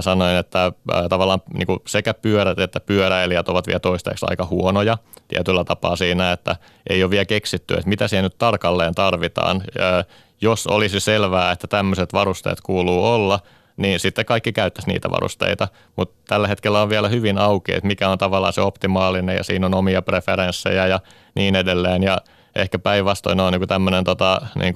sanoin, 0.00 0.36
että 0.36 0.72
tavallaan 1.08 1.42
niin 1.54 1.80
sekä 1.86 2.14
pyörät 2.14 2.58
että 2.58 2.80
pyöräilijät 2.80 3.48
ovat 3.48 3.66
vielä 3.66 3.80
toistaiseksi 3.80 4.26
aika 4.28 4.46
huonoja 4.46 4.98
tietyllä 5.28 5.64
tapaa 5.64 5.96
siinä, 5.96 6.32
että 6.32 6.56
ei 6.90 7.02
ole 7.02 7.10
vielä 7.10 7.24
keksitty, 7.24 7.74
että 7.74 7.88
mitä 7.88 8.08
siihen 8.08 8.24
nyt 8.24 8.38
tarkalleen 8.38 8.94
tarvitaan. 8.94 9.62
Jos 10.40 10.66
olisi 10.66 11.00
selvää, 11.00 11.52
että 11.52 11.66
tämmöiset 11.66 12.12
varusteet 12.12 12.60
kuuluu 12.60 13.04
olla– 13.06 13.40
niin 13.78 14.00
sitten 14.00 14.24
kaikki 14.24 14.52
käyttäisi 14.52 14.88
niitä 14.88 15.10
varusteita. 15.10 15.68
Mutta 15.96 16.14
tällä 16.26 16.48
hetkellä 16.48 16.82
on 16.82 16.88
vielä 16.88 17.08
hyvin 17.08 17.38
auki, 17.38 17.72
että 17.72 17.86
mikä 17.86 18.08
on 18.08 18.18
tavallaan 18.18 18.52
se 18.52 18.60
optimaalinen 18.60 19.36
ja 19.36 19.44
siinä 19.44 19.66
on 19.66 19.74
omia 19.74 20.02
preferenssejä 20.02 20.86
ja 20.86 21.00
niin 21.34 21.56
edelleen. 21.56 22.02
Ja 22.02 22.18
ehkä 22.56 22.78
päinvastoin 22.78 23.40
on 23.40 23.52
niin 23.52 23.68
tämmöinen 23.68 24.04
tota, 24.04 24.40
niin 24.54 24.74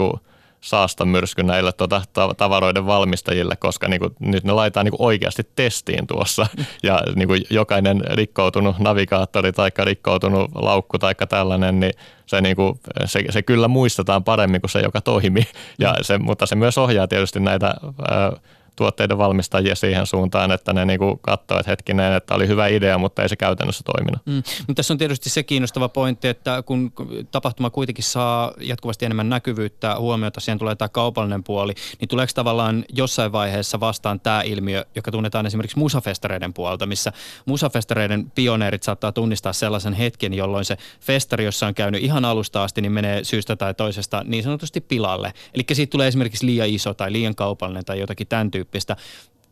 saastamyrsky 0.63 1.43
näille 1.43 1.73
tota, 1.73 2.03
tavaroiden 2.37 2.87
valmistajille, 2.87 3.57
koska 3.57 3.89
niin 3.89 4.01
kuin, 4.01 4.15
nyt 4.21 4.45
ne 4.45 4.53
laitetaan 4.53 4.87
niin 4.87 4.95
oikeasti 4.99 5.43
testiin 5.57 6.07
tuossa. 6.07 6.47
Ja 6.83 7.01
niin 7.15 7.29
kuin 7.29 7.43
jokainen 7.51 8.03
rikkoutunut 8.11 8.79
navigaattori 8.79 9.53
tai 9.53 9.71
rikkoutunut 9.79 10.51
laukku 10.55 10.99
tai 10.99 11.15
tällainen, 11.29 11.81
niin 11.81 11.93
se, 12.27 12.41
niin 12.41 12.57
kuin, 12.57 12.81
se, 13.05 13.25
se 13.31 13.43
kyllä 13.43 13.69
muistetaan 13.69 14.25
paremmin 14.25 14.61
kuin 14.61 14.71
se, 14.71 14.81
joka 14.81 15.01
toimii. 15.01 15.47
Ja 15.79 15.95
se, 16.03 16.19
mutta 16.19 16.47
se 16.47 16.55
myös 16.55 16.79
ohjaa 16.79 17.09
tietysti 17.09 17.41
näitä 17.41 17.75
ää, 18.11 18.33
tuotteiden 18.77 19.19
valmistajia 19.19 19.75
siihen 19.75 20.07
suuntaan, 20.07 20.53
että 20.53 20.73
ne 20.73 20.85
niinku 20.85 21.19
katsoo, 21.23 21.59
että 21.59 21.71
hetkinen, 21.71 22.13
että 22.13 22.35
oli 22.35 22.49
hyvä 22.49 22.67
idea, 22.67 22.99
mutta 22.99 23.23
ei 23.23 23.29
se 23.29 23.37
käytännössä 23.37 23.85
toiminut. 23.85 24.27
Mm. 24.27 24.43
Mutta 24.67 24.75
tässä 24.75 24.95
on 24.95 24.99
tietysti 24.99 25.31
se 25.31 25.43
kiinnostava 25.43 25.89
pointti, 25.89 26.29
että 26.29 26.63
kun 26.67 26.93
tapahtuma 27.31 27.71
kuitenkin 27.71 28.05
saa 28.05 28.53
jatkuvasti 28.61 29.05
enemmän 29.05 29.29
näkyvyyttä, 29.29 29.97
huomiota, 29.99 30.41
siihen 30.41 30.59
tulee 30.59 30.75
tämä 30.75 30.89
kaupallinen 30.89 31.45
puoli, 31.45 31.73
niin 32.01 32.09
tuleeko 32.09 32.33
tavallaan 32.35 32.85
jossain 32.93 33.33
vaiheessa 33.33 33.81
vastaan 33.81 34.21
tämä 34.21 34.43
ilmiö, 34.43 34.85
joka 34.95 35.11
tunnetaan 35.11 35.47
esimerkiksi 35.47 35.79
musafestareiden 35.79 36.53
puolelta, 36.53 36.87
missä 36.87 37.13
musafestareiden 37.47 38.31
pioneerit 38.35 38.83
saattaa 38.83 39.13
tunnistaa 39.13 39.53
sellaisen 39.53 39.93
hetken, 39.93 40.35
jolloin 40.35 40.65
se 40.65 40.77
festari, 41.01 41.45
jossa 41.45 41.67
on 41.67 41.75
käynyt 41.75 42.03
ihan 42.03 42.25
alusta 42.25 42.63
asti, 42.63 42.81
niin 42.81 42.93
menee 42.93 43.25
syystä 43.25 43.57
tai 43.57 43.75
toisesta 43.75 44.23
niin 44.27 44.43
sanotusti 44.43 44.81
pilalle. 44.81 45.33
Eli 45.55 45.65
siitä 45.73 45.91
tulee 45.91 46.09
esimerkiksi 46.09 46.47
liian 46.47 46.69
iso 46.69 46.95
tai 46.95 47.13
liian 47.13 47.35
kaupallinen 47.35 47.85
tai 47.85 48.01
jotakin 48.01 48.27
tämän 48.27 48.51
tyyppistä 48.51 48.62
tyyppistä. 48.65 48.97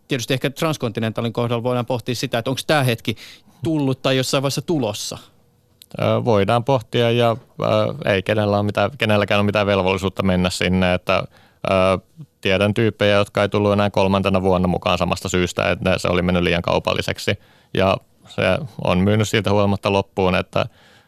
Tietysti 0.08 0.34
ehkä 0.34 0.50
Transcontinentalin 0.50 1.32
kohdalla 1.32 1.62
voidaan 1.62 1.86
pohtia 1.86 2.14
sitä, 2.14 2.38
että 2.38 2.50
onko 2.50 2.60
tämä 2.66 2.82
hetki 2.82 3.16
tullut 3.64 4.02
tai 4.02 4.16
jossain 4.16 4.42
vaiheessa 4.42 4.62
tulossa. 4.62 5.18
Voidaan 6.24 6.64
pohtia 6.64 7.10
ja 7.10 7.36
ei 8.04 8.22
kenellä 8.22 8.58
on 8.58 8.66
mitään, 8.66 8.90
kenelläkään 8.98 9.40
ole 9.40 9.46
mitään 9.46 9.66
velvollisuutta 9.66 10.22
mennä 10.22 10.50
sinne, 10.50 10.94
että 10.94 11.24
tiedän 12.40 12.74
tyyppejä, 12.74 13.16
jotka 13.16 13.42
ei 13.42 13.48
tullut 13.48 13.72
enää 13.72 13.90
kolmantena 13.90 14.42
vuonna 14.42 14.68
mukaan 14.68 14.98
samasta 14.98 15.28
syystä, 15.28 15.70
että 15.70 15.98
se 15.98 16.08
oli 16.08 16.22
mennyt 16.22 16.42
liian 16.42 16.62
kaupalliseksi. 16.62 17.38
Ja 17.74 17.96
se 18.28 18.42
on 18.84 18.98
myynyt 18.98 19.28
siltä 19.28 19.50
huolimatta 19.50 19.92
loppuun, 19.92 20.34
että 20.34 20.66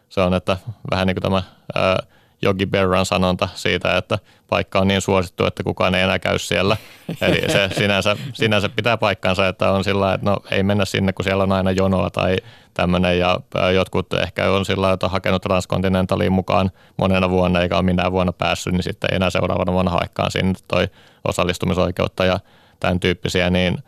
se 0.09 0.21
on 0.21 0.35
että 0.35 0.57
vähän 0.91 1.07
niin 1.07 1.15
kuin 1.15 1.23
tämä 1.23 1.43
ää, 1.75 1.99
Jogi 2.43 2.67
Berran 2.67 3.07
sanonta 3.07 3.49
siitä, 3.55 3.97
että 3.97 4.19
paikka 4.49 4.79
on 4.79 4.89
niin 4.89 5.01
suosittu, 5.01 5.47
että 5.47 5.63
kukaan 5.63 5.95
ei 5.95 6.03
enää 6.03 6.19
käy 6.19 6.39
siellä. 6.39 6.77
Eli 7.21 7.41
se 7.53 7.69
sinänsä, 7.79 8.17
sinänsä 8.33 8.69
pitää 8.69 8.97
paikkansa, 8.97 9.49
että 9.49 9.71
on 9.71 9.85
sillä 9.85 10.15
että 10.15 10.31
no 10.31 10.37
ei 10.51 10.63
mennä 10.63 10.85
sinne, 10.85 11.13
kun 11.13 11.25
siellä 11.25 11.43
on 11.43 11.53
aina 11.53 11.71
jonoa 11.71 12.11
tai 12.11 12.37
tämmöinen. 12.75 13.19
Ja 13.19 13.41
jotkut 13.75 14.13
ehkä 14.13 14.51
on 14.51 14.65
sillä 14.65 14.93
että 14.93 15.07
on 15.07 15.13
hakenut 15.13 15.43
Transcontinentaliin 15.43 16.33
mukaan 16.33 16.71
monena 16.97 17.31
vuonna 17.31 17.61
eikä 17.61 17.77
ole 17.77 17.83
minä 17.83 18.13
vuonna 18.13 18.33
päässyt, 18.33 18.73
niin 18.73 18.83
sitten 18.83 19.09
ei 19.13 19.17
enää 19.17 19.31
seuraavana 19.31 19.73
vuonna 19.73 19.91
haekkaan 19.91 20.31
sinne 20.31 20.55
toi 20.69 20.89
osallistumisoikeutta 21.25 22.25
ja 22.25 22.41
tämän 22.81 23.01
tyyppisiä, 23.01 23.51
niin 23.51 23.79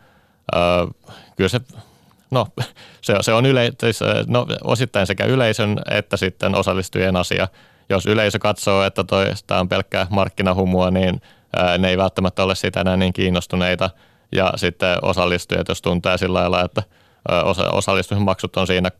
äh, 0.55 1.13
kyllä 1.35 1.49
se 1.49 1.59
no, 2.31 2.47
se, 3.01 3.15
se 3.21 3.33
on 3.33 3.45
yle, 3.45 3.71
siis, 3.79 3.99
no, 4.27 4.47
osittain 4.63 5.07
sekä 5.07 5.25
yleisön 5.25 5.79
että 5.91 6.17
sitten 6.17 6.55
osallistujien 6.55 7.15
asia 7.15 7.47
jos 7.89 8.05
yleisö 8.05 8.39
katsoo, 8.39 8.83
että 8.83 9.03
tämä 9.47 9.59
on 9.59 9.69
pelkkää 9.69 10.07
markkinahumua, 10.09 10.91
niin 10.91 11.21
ne 11.77 11.89
ei 11.89 11.97
välttämättä 11.97 12.43
ole 12.43 12.55
sitä 12.55 12.81
enää 12.81 12.97
niin 12.97 13.13
kiinnostuneita. 13.13 13.89
Ja 14.31 14.53
sitten 14.55 14.97
osallistujat, 15.01 15.67
jos 15.67 15.81
tuntee 15.81 16.17
sillä 16.17 16.39
lailla, 16.39 16.61
että 16.61 16.83
osallistumismaksut 17.71 18.57
on 18.57 18.67
siinä 18.67 18.91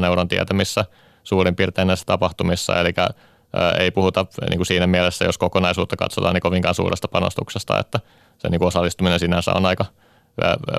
200-300 0.00 0.04
euron 0.04 0.28
tietämissä 0.28 0.84
suurin 1.24 1.56
piirtein 1.56 1.88
näissä 1.88 2.06
tapahtumissa, 2.06 2.80
eli 2.80 2.94
ei 3.78 3.90
puhuta 3.90 4.26
niin 4.48 4.58
kuin 4.58 4.66
siinä 4.66 4.86
mielessä, 4.86 5.24
jos 5.24 5.38
kokonaisuutta 5.38 5.96
katsotaan, 5.96 6.34
niin 6.34 6.42
kovinkaan 6.42 6.74
suuresta 6.74 7.08
panostuksesta, 7.08 7.78
että 7.78 8.00
se 8.38 8.48
niin 8.48 8.58
kuin 8.58 8.68
osallistuminen 8.68 9.20
sinänsä 9.20 9.52
on 9.52 9.66
aika, 9.66 9.84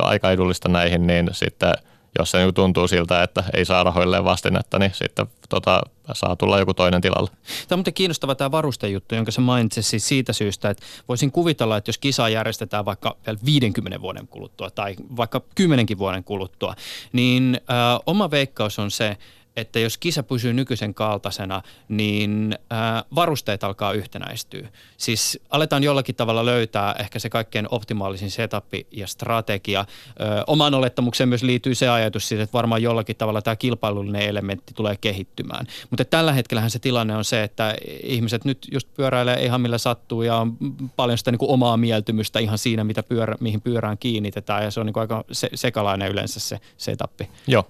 aika 0.02 0.32
edullista 0.32 0.70
näihin, 0.70 1.08
niin 1.08 1.30
sitten– 1.32 1.74
jos 2.20 2.32
se 2.32 2.52
tuntuu 2.56 2.88
siltä, 2.88 3.24
että 3.24 3.44
ei 3.54 3.66
saa 3.66 3.84
rahoilleen 3.84 4.24
vastinetta, 4.24 4.80
niin 4.80 4.92
sitten 4.94 5.28
tota, 5.50 5.82
saa 6.14 6.36
tulla 6.36 6.60
joku 6.60 6.74
toinen 6.74 7.02
tilalle. 7.02 7.32
Tämä 7.68 7.84
on 7.88 7.94
kiinnostava 7.94 8.36
tämä 8.36 8.52
varustejuttu, 8.52 9.16
jonka 9.16 9.32
sä 9.32 9.42
mainitsit 9.42 9.86
siis 9.86 10.08
siitä 10.08 10.34
syystä, 10.34 10.70
että 10.70 10.86
voisin 11.08 11.32
kuvitella, 11.32 11.78
että 11.78 11.90
jos 11.90 11.98
kisa 11.98 12.30
järjestetään 12.30 12.86
vaikka 12.86 13.18
50 13.46 14.02
vuoden 14.02 14.28
kuluttua 14.28 14.70
tai 14.70 14.96
vaikka 15.18 15.42
10 15.56 15.86
vuoden 15.98 16.24
kuluttua, 16.24 16.76
niin 17.14 17.62
äh, 17.70 18.00
oma 18.06 18.32
veikkaus 18.32 18.80
on 18.80 18.92
se, 18.92 19.18
että 19.56 19.80
jos 19.80 19.98
kisa 19.98 20.24
pysyy 20.24 20.54
nykyisen 20.54 20.94
kaltaisena, 20.94 21.62
niin 21.88 22.56
ää, 22.70 23.04
varusteet 23.16 23.64
alkaa 23.64 23.94
yhtenäistyä. 23.94 24.70
Siis 24.98 25.40
aletaan 25.50 25.84
jollakin 25.84 26.16
tavalla 26.16 26.46
löytää 26.46 26.96
ehkä 27.00 27.20
se 27.20 27.30
kaikkein 27.30 27.68
optimaalisin 27.72 28.32
setup 28.32 28.66
ja 28.92 29.08
strategia. 29.08 29.86
Ö, 30.22 30.44
omaan 30.48 30.74
olettamukseen 30.74 31.30
myös 31.30 31.44
liittyy 31.44 31.76
se 31.76 31.90
ajatus 31.90 32.28
siitä, 32.28 32.44
että 32.44 32.54
varmaan 32.54 32.82
jollakin 32.82 33.16
tavalla 33.16 33.42
tämä 33.42 33.56
kilpailullinen 33.56 34.22
elementti 34.22 34.74
tulee 34.74 34.96
kehittymään. 35.02 35.68
Mutta 35.90 36.06
tällä 36.06 36.34
hetkellähän 36.34 36.72
se 36.72 36.80
tilanne 36.80 37.16
on 37.16 37.26
se, 37.26 37.44
että 37.44 37.76
ihmiset 38.04 38.46
nyt 38.46 38.68
just 38.72 38.88
pyöräilee 38.94 39.46
ihan 39.46 39.62
millä 39.62 39.78
sattuu 39.78 40.22
ja 40.22 40.36
on 40.36 40.58
paljon 40.96 41.18
sitä 41.18 41.32
niin 41.32 41.40
kuin 41.40 41.52
omaa 41.52 41.78
mieltymystä 41.78 42.40
ihan 42.40 42.58
siinä, 42.58 42.84
mitä 42.84 43.04
pyörä, 43.04 43.36
mihin 43.40 43.62
pyörään 43.62 43.98
kiinnitetään 43.98 44.64
ja 44.64 44.72
se 44.72 44.80
on 44.80 44.86
niin 44.86 44.94
kuin 44.94 45.02
aika 45.02 45.24
se, 45.32 45.50
sekalainen 45.56 46.12
yleensä 46.12 46.40
se 46.40 46.60
setup. 46.78 47.22
Joo, 47.48 47.66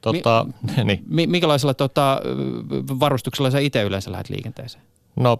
Tota, 0.00 0.46
Mi- 0.62 0.84
niin. 0.84 1.04
mi- 1.06 1.26
minkälaisella 1.26 1.74
tota, 1.74 2.20
varustuksella 3.00 3.50
sä 3.50 3.58
itse 3.58 3.82
yleensä 3.82 4.12
lähdet 4.12 4.28
liikenteeseen? 4.28 4.84
No, 5.16 5.38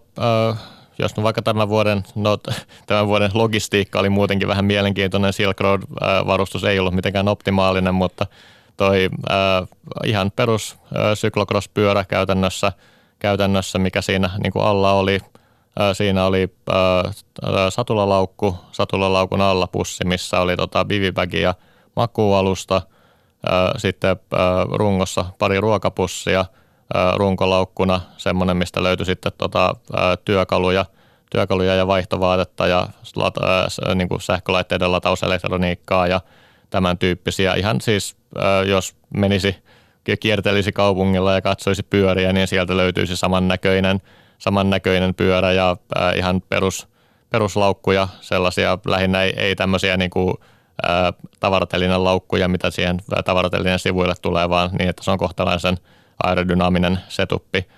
äh, 0.51 0.59
jos 0.99 1.17
no 1.17 1.23
vaikka 1.23 1.43
tämän 1.43 1.69
vuoden, 1.69 2.03
no, 2.15 2.39
tämän 2.87 3.07
vuoden 3.07 3.31
logistiikka 3.35 4.01
oli 4.01 4.09
muutenkin 4.09 4.49
vähän 4.49 4.65
mielenkiintoinen, 4.65 5.33
Silk 5.33 5.61
Road-varustus 5.61 6.65
ei 6.65 6.79
ollut 6.79 6.95
mitenkään 6.95 7.29
optimaalinen, 7.29 7.95
mutta 7.95 8.27
toi 8.77 9.09
äh, 9.31 9.69
ihan 10.05 10.31
perus 10.37 10.77
äh, 10.97 11.13
cyclocross-pyörä 11.15 12.05
käytännössä, 12.05 12.73
käytännössä, 13.19 13.79
mikä 13.79 14.03
siinä 14.03 14.31
niin 14.43 14.53
kuin 14.53 14.65
alla 14.65 14.93
oli, 14.93 15.21
äh, 15.81 15.97
siinä 15.97 16.25
oli 16.25 16.55
äh, 16.71 17.15
satulalaukku, 17.69 18.57
satulalaukun 18.73 19.41
alla 19.41 19.67
pussi, 19.67 20.05
missä 20.05 20.41
oli 20.41 20.57
tota, 20.57 20.85
bivibagi 20.85 21.41
ja 21.41 21.55
makuualusta– 21.97 22.83
sitten 23.77 24.17
rungossa 24.73 25.25
pari 25.39 25.61
ruokapussia, 25.61 26.45
runkolaukkuna 27.17 28.01
semmoinen, 28.17 28.57
mistä 28.57 28.83
löytyi 28.83 29.07
sitten 29.07 29.33
tota, 29.39 29.75
työkaluja, 30.25 30.87
työkaluja 31.31 31.75
ja 31.75 31.87
vaihtovaatetta 31.87 32.67
ja 32.67 32.89
niin 33.95 34.09
kuin 34.09 34.21
sähkölaitteiden 34.21 34.93
latauselektroniikkaa 34.93 36.07
ja 36.07 36.21
tämän 36.71 36.99
tyyppisiä. 36.99 37.55
Ihan 37.55 37.81
siis, 37.81 38.17
jos 38.67 38.97
menisi 39.17 39.57
kiertelisi 40.21 40.73
kaupungilla 40.73 41.35
ja 41.35 41.43
katsoisi 41.43 41.83
pyöriä, 41.83 42.33
niin 42.33 42.49
sieltä 42.49 42.77
löytyisi 42.77 43.17
samannäköinen, 43.17 44.01
samannäköinen 44.39 45.15
pyörä 45.15 45.53
ja 45.53 45.77
ihan 46.17 46.43
perus, 46.49 46.89
peruslaukkuja, 47.31 48.09
sellaisia 48.21 48.79
lähinnä 48.87 49.23
ei, 49.23 49.33
ei 49.37 49.57
tämmöisiä 49.57 49.97
niin 49.97 50.11
kuin 50.11 50.35
tavaratellinen 51.41 52.05
laukkuja, 52.05 52.49
mitä 52.49 52.71
siihen 52.71 52.99
tavaratellinen 53.25 53.79
sivuille 53.79 54.15
tulee, 54.23 54.49
vaan 54.49 54.71
niin, 54.79 54.89
että 54.89 55.05
se 55.05 55.11
on 55.11 55.19
kohtalaisen 55.19 55.79
aerodynaaminen 56.23 56.99
setuppi 57.09 57.69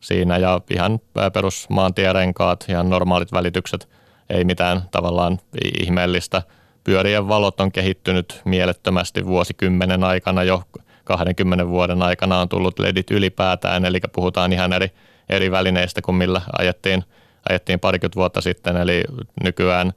siinä 0.00 0.36
ja 0.36 0.60
ihan 0.70 1.00
perusmaantierenkaat, 1.32 2.64
ihan 2.68 2.90
normaalit 2.90 3.32
välitykset, 3.32 3.88
ei 4.30 4.44
mitään 4.44 4.82
tavallaan 4.90 5.38
ihmeellistä. 5.80 6.42
Pyörien 6.84 7.28
valot 7.28 7.60
on 7.60 7.72
kehittynyt 7.72 8.40
mielettömästi 8.44 9.26
vuosikymmenen 9.26 10.04
aikana. 10.04 10.42
Jo 10.42 10.62
20 11.04 11.68
vuoden 11.68 12.02
aikana 12.02 12.40
on 12.40 12.48
tullut 12.48 12.78
ledit 12.78 13.10
ylipäätään, 13.10 13.84
eli 13.84 14.00
puhutaan 14.12 14.52
ihan 14.52 14.72
eri, 14.72 14.90
eri 15.28 15.50
välineistä 15.50 16.02
kuin 16.02 16.14
millä 16.14 16.40
ajettiin, 16.58 17.04
ajettiin 17.48 17.80
parikymmentä 17.80 18.16
vuotta 18.16 18.40
sitten, 18.40 18.76
eli 18.76 19.04
nykyään 19.42 19.92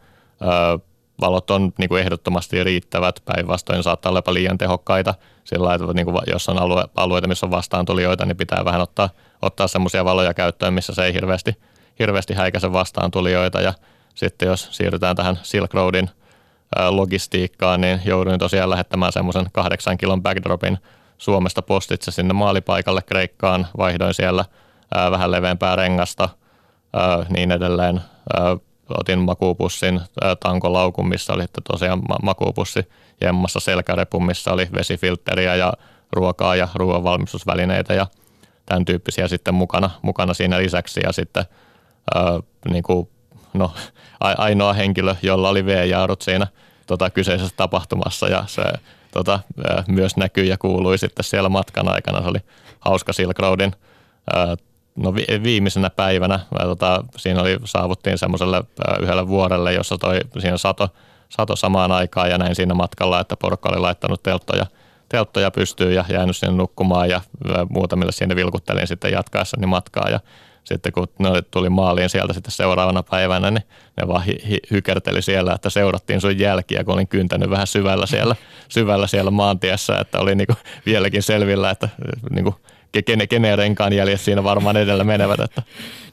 valot 1.21 1.51
on 1.51 1.71
niin 1.77 1.89
kuin 1.89 2.01
ehdottomasti 2.01 2.63
riittävät, 2.63 3.21
päinvastoin 3.25 3.83
saattaa 3.83 4.09
olla 4.09 4.33
liian 4.33 4.57
tehokkaita. 4.57 5.15
Sillä 5.43 5.73
että 5.73 5.93
niin 5.93 6.05
kuin 6.05 6.17
jos 6.27 6.49
on 6.49 6.61
alue, 6.61 6.85
alueita, 6.95 7.27
missä 7.27 7.45
on 7.45 7.51
vastaantulijoita, 7.51 8.25
niin 8.25 8.37
pitää 8.37 8.65
vähän 8.65 8.81
ottaa, 8.81 9.09
ottaa 9.41 9.67
semmoisia 9.67 10.05
valoja 10.05 10.33
käyttöön, 10.33 10.73
missä 10.73 10.93
se 10.93 11.05
ei 11.05 11.13
hirveästi, 11.13 11.57
hirveästi 11.99 12.33
häikäise 12.33 12.73
vastaantulijoita. 12.73 13.61
Ja 13.61 13.73
sitten 14.15 14.47
jos 14.47 14.67
siirrytään 14.71 15.15
tähän 15.15 15.39
Silk 15.43 15.73
Roadin 15.73 16.09
logistiikkaan, 16.89 17.81
niin 17.81 18.01
jouduin 18.05 18.39
tosiaan 18.39 18.69
lähettämään 18.69 19.11
semmoisen 19.11 19.45
kahdeksan 19.51 19.97
kilon 19.97 20.23
backdropin 20.23 20.77
Suomesta 21.17 21.61
postitse 21.61 22.11
sinne 22.11 22.33
maalipaikalle 22.33 23.01
Kreikkaan, 23.01 23.67
vaihdoin 23.77 24.13
siellä 24.13 24.45
vähän 25.11 25.31
leveämpää 25.31 25.75
rengasta, 25.75 26.29
niin 27.29 27.51
edelleen 27.51 28.01
otin 28.97 29.19
makuupussin 29.19 30.01
tankolaukun, 30.39 31.09
missä 31.09 31.33
oli 31.33 31.45
tosiaan 31.71 32.01
makuupussi 32.23 32.89
jemmassa 33.21 33.59
selkärepun, 33.59 34.25
missä 34.25 34.51
oli 34.53 34.67
vesifiltteriä 34.73 35.55
ja 35.55 35.73
ruokaa 36.11 36.55
ja 36.55 36.67
ruoanvalmistusvälineitä 36.75 37.93
ja 37.93 38.07
tämän 38.65 38.85
tyyppisiä 38.85 39.27
sitten 39.27 39.53
mukana, 39.53 39.89
mukana 40.01 40.33
siinä 40.33 40.57
lisäksi. 40.57 40.99
Ja 41.03 41.11
sitten 41.11 41.45
ää, 42.15 42.39
niin 42.69 42.83
kuin, 42.83 43.09
no, 43.53 43.73
ainoa 44.19 44.73
henkilö, 44.73 45.15
jolla 45.21 45.49
oli 45.49 45.65
V-jaarut 45.65 46.21
siinä 46.21 46.47
tota, 46.87 47.09
kyseisessä 47.09 47.53
tapahtumassa 47.57 48.27
ja 48.27 48.43
se 48.47 48.63
tota, 49.11 49.39
ää, 49.69 49.83
myös 49.87 50.17
näkyi 50.17 50.47
ja 50.47 50.57
kuului 50.57 50.97
sitten 50.97 51.23
siellä 51.23 51.49
matkan 51.49 51.87
aikana. 51.87 52.21
Se 52.21 52.27
oli 52.27 52.39
hauska 52.79 53.13
Silk 53.13 53.39
Roadin 53.39 53.75
ää, 54.33 54.55
no 55.03 55.15
viimeisenä 55.43 55.89
päivänä 55.89 56.39
tota, 56.63 57.03
siinä 57.17 57.41
oli, 57.41 57.57
saavuttiin 57.65 58.17
semmoiselle 58.17 58.63
yhdelle 59.01 59.27
vuorelle, 59.27 59.73
jossa 59.73 59.97
toi, 59.97 60.19
siinä 60.39 60.57
sato, 60.57 60.89
sato 61.29 61.55
samaan 61.55 61.91
aikaan 61.91 62.29
ja 62.29 62.37
näin 62.37 62.55
siinä 62.55 62.73
matkalla, 62.73 63.19
että 63.19 63.35
porukka 63.35 63.69
oli 63.69 63.79
laittanut 63.79 64.23
telttoja, 64.23 64.65
telttoja 65.09 65.51
pystyyn 65.51 65.95
ja 65.95 66.05
jäänyt 66.09 66.37
sinne 66.37 66.55
nukkumaan 66.55 67.09
ja 67.09 67.21
muutamille 67.69 68.11
sinne 68.11 68.35
vilkuttelin 68.35 68.87
sitten 68.87 69.11
jatkaessani 69.11 69.65
matkaa. 69.65 70.09
Ja 70.09 70.19
sitten 70.63 70.91
kun 70.91 71.07
ne 71.19 71.41
tuli 71.41 71.69
maaliin 71.69 72.09
sieltä 72.09 72.33
sitten 72.33 72.51
seuraavana 72.51 73.03
päivänä, 73.03 73.51
niin 73.51 73.63
ne 73.97 74.07
vaan 74.07 74.23
hy- 74.27 74.45
hy- 74.45 74.67
hykerteli 74.71 75.21
siellä, 75.21 75.53
että 75.53 75.69
seurattiin 75.69 76.21
sun 76.21 76.39
jälkiä, 76.39 76.83
kun 76.83 76.93
olin 76.93 77.07
kyntänyt 77.07 77.49
vähän 77.49 77.67
syvällä 77.67 78.05
siellä, 78.05 78.35
syvällä 78.69 79.07
siellä 79.07 79.31
maantiessä, 79.31 79.97
että 79.97 80.19
oli 80.19 80.35
niinku 80.35 80.53
vieläkin 80.85 81.23
selvillä, 81.23 81.69
että 81.69 81.89
niinku 82.29 82.55
kene, 83.05 83.27
keneen 83.27 83.57
renkaan 83.57 83.93
jäljet 83.93 84.21
siinä 84.21 84.43
varmaan 84.43 84.77
edellä 84.77 85.03
menevät. 85.03 85.39
Että. 85.39 85.63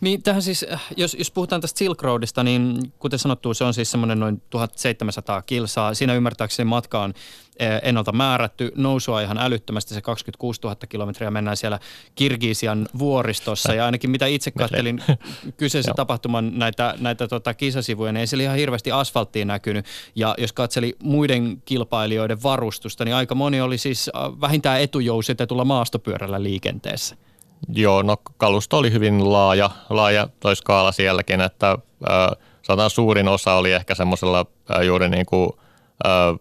Niin 0.00 0.22
tähän 0.22 0.42
siis, 0.42 0.66
jos, 0.96 1.16
jos 1.18 1.30
puhutaan 1.30 1.60
tästä 1.60 1.78
Silk 1.78 2.02
Roadista, 2.02 2.42
niin 2.42 2.92
kuten 2.98 3.18
sanottu, 3.18 3.54
se 3.54 3.64
on 3.64 3.74
siis 3.74 3.90
semmoinen 3.90 4.20
noin 4.20 4.42
1700 4.50 5.42
kilsaa. 5.42 5.94
Siinä 5.94 6.14
ymmärtääkseni 6.14 6.68
matka 6.68 7.02
on 7.02 7.14
Eh, 7.58 7.80
ennalta 7.82 8.12
määrätty. 8.12 8.72
Nousua 8.74 9.20
ihan 9.20 9.38
älyttömästi, 9.38 9.94
se 9.94 10.00
26 10.00 10.60
000 10.62 10.76
kilometriä 10.88 11.30
mennään 11.30 11.56
siellä 11.56 11.78
Kirgisian 12.14 12.88
vuoristossa. 12.98 13.74
Ja 13.74 13.84
ainakin 13.86 14.10
mitä 14.10 14.26
itse 14.26 14.50
kattelin 14.50 15.02
kyseisen 15.56 15.94
tapahtuman 15.94 16.58
näitä, 16.58 16.94
näitä 16.98 17.28
tota 17.28 17.54
kisasivuja, 17.54 18.12
niin 18.12 18.20
ei 18.20 18.26
siellä 18.26 18.42
ihan 18.42 18.56
hirveästi 18.56 18.92
asfalttia 18.92 19.44
näkynyt. 19.44 19.86
Ja 20.14 20.34
jos 20.38 20.52
katseli 20.52 20.96
muiden 21.02 21.62
kilpailijoiden 21.64 22.42
varustusta, 22.42 23.04
niin 23.04 23.14
aika 23.14 23.34
moni 23.34 23.60
oli 23.60 23.78
siis 23.78 24.10
äh, 24.16 24.40
vähintään 24.40 24.80
etujousitetulla 24.80 25.64
maastopyörällä 25.64 26.42
liikenteessä. 26.42 27.16
Joo, 27.68 28.02
no 28.02 28.16
kalusto 28.36 28.78
oli 28.78 28.92
hyvin 28.92 29.32
laaja, 29.32 29.70
laaja 29.90 30.28
toi 30.40 30.56
skaala 30.56 30.92
sielläkin, 30.92 31.40
että 31.40 31.78
äh, 32.10 32.88
suurin 32.88 33.28
osa 33.28 33.54
oli 33.54 33.72
ehkä 33.72 33.94
semmoisella 33.94 34.46
äh, 34.76 34.82
juuri 34.82 35.08
niin 35.08 35.26
kuin 35.26 35.50
äh, 36.06 36.38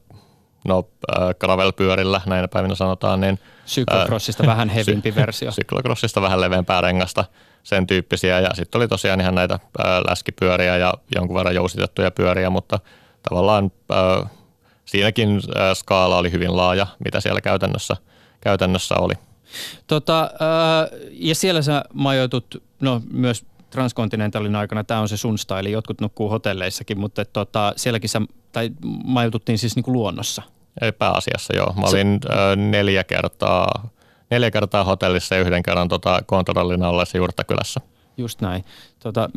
no 0.68 0.88
äh, 1.18 1.30
gravel-pyörillä, 1.40 2.22
näinä 2.26 2.48
päivinä 2.48 2.76
sanotaan. 2.76 3.22
Niin, 3.22 3.40
Syklocrossista 3.66 4.44
äh, 4.44 4.48
vähän 4.48 4.70
hevimpi 4.70 5.12
sy- 5.12 5.16
versio. 5.16 5.52
Syklocrossista 5.52 6.22
vähän 6.22 6.42
leveämpää 6.42 6.82
rengasta, 6.82 7.26
sen 7.64 7.88
tyyppisiä. 7.88 8.40
Ja 8.40 8.50
sitten 8.54 8.80
oli 8.80 8.88
tosiaan 8.88 9.22
ihan 9.22 9.36
näitä 9.36 9.54
äh, 9.54 9.86
läskipyöriä 10.10 10.78
ja 10.78 10.94
jonkun 11.16 11.38
verran 11.38 11.56
jousitettuja 11.56 12.12
pyöriä, 12.12 12.50
mutta 12.50 12.80
tavallaan 13.30 13.72
äh, 13.92 14.30
siinäkin 14.86 15.30
äh, 15.36 15.74
skaala 15.74 16.18
oli 16.18 16.32
hyvin 16.32 16.58
laaja, 16.58 16.88
mitä 17.06 17.22
siellä 17.22 17.42
käytännössä, 17.42 17.96
käytännössä 18.42 18.96
oli. 18.96 19.14
Tota, 19.88 20.22
äh, 20.24 21.00
ja 21.12 21.36
siellä 21.36 21.62
sä 21.62 21.84
majoitut 21.94 22.64
no, 22.82 23.02
myös 23.12 23.46
Transcontinentalin 23.70 24.56
aikana, 24.56 24.84
tämä 24.84 25.00
on 25.00 25.10
se 25.10 25.18
sun 25.18 25.38
style, 25.38 25.70
jotkut 25.70 26.02
nukkuu 26.02 26.30
hotelleissakin, 26.30 27.00
mutta 27.00 27.26
tota, 27.26 27.74
sielläkin 27.76 28.10
sä, 28.10 28.22
tai 28.52 28.72
majoituttiin 29.04 29.58
siis 29.58 29.76
niin 29.76 29.84
kuin 29.84 29.94
luonnossa. 29.94 30.42
Ei 30.82 30.92
pääasiassa 30.92 31.56
joo. 31.56 31.74
Mä 31.74 31.88
olin 31.88 32.20
se... 32.24 32.34
ö, 32.34 32.56
neljä 32.56 33.04
kertaa, 33.04 33.90
neljä 34.30 34.52
kertaa 34.52 34.84
hotellissa 34.84 35.36
ja 35.36 35.42
yhden 35.42 35.64
kerran 35.64 35.88
tota, 35.88 36.22
kontrollin 36.26 36.84
ollessa 36.84 37.18
Jurttakylässä. 37.18 37.82
Just 38.18 38.42
näin. 38.42 38.66
Tota, 39.00 39.30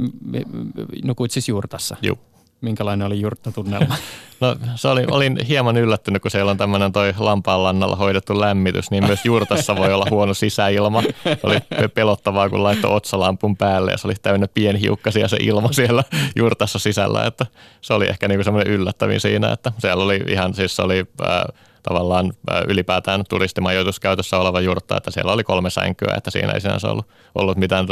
nukuit 1.04 1.30
siis 1.30 1.48
Jurtassa? 1.48 1.96
Joo. 2.02 2.18
Minkälainen 2.60 3.06
oli 3.06 3.20
jurttatunnelma? 3.20 3.94
No 4.40 4.56
se 4.74 4.88
oli, 4.88 5.04
olin 5.10 5.38
hieman 5.48 5.76
yllättynyt, 5.76 6.22
kun 6.22 6.30
siellä 6.30 6.50
on 6.50 6.56
tämmöinen 6.56 6.92
toi 6.92 7.14
lampaanlannalla 7.18 7.96
hoidettu 7.96 8.40
lämmitys, 8.40 8.90
niin 8.90 9.06
myös 9.06 9.24
jurtassa 9.24 9.76
voi 9.76 9.94
olla 9.94 10.06
huono 10.10 10.34
sisäilma. 10.34 11.02
Oli 11.42 11.56
pelottavaa, 11.94 12.48
kun 12.48 12.62
laittoi 12.62 12.94
otsalampun 12.94 13.56
päälle 13.56 13.90
ja 13.90 13.98
se 13.98 14.06
oli 14.06 14.14
täynnä 14.22 14.48
pienhiukkasia 14.54 15.28
se 15.28 15.36
ilma 15.40 15.72
siellä 15.72 16.04
jurtassa 16.36 16.78
sisällä, 16.78 17.26
että 17.26 17.46
se 17.80 17.94
oli 17.94 18.08
ehkä 18.08 18.28
niinku 18.28 18.44
semmoinen 18.44 18.72
yllättävin 18.72 19.20
siinä, 19.20 19.52
että 19.52 19.72
siellä 19.78 20.04
oli 20.04 20.24
ihan 20.28 20.54
siis 20.54 20.80
oli 20.80 21.06
äh, 21.22 21.67
tavallaan 21.82 22.32
ylipäätään 22.68 23.24
turistimajoitus 23.28 24.00
käytössä 24.00 24.38
oleva 24.38 24.60
jurtta, 24.60 24.96
että 24.96 25.10
siellä 25.10 25.32
oli 25.32 25.44
kolme 25.44 25.70
sänkyä, 25.70 26.14
että 26.16 26.30
siinä 26.30 26.52
ei 26.52 26.60
sinänsä 26.60 26.90
ollut, 26.90 27.06
ollut 27.34 27.58
mitään 27.58 27.86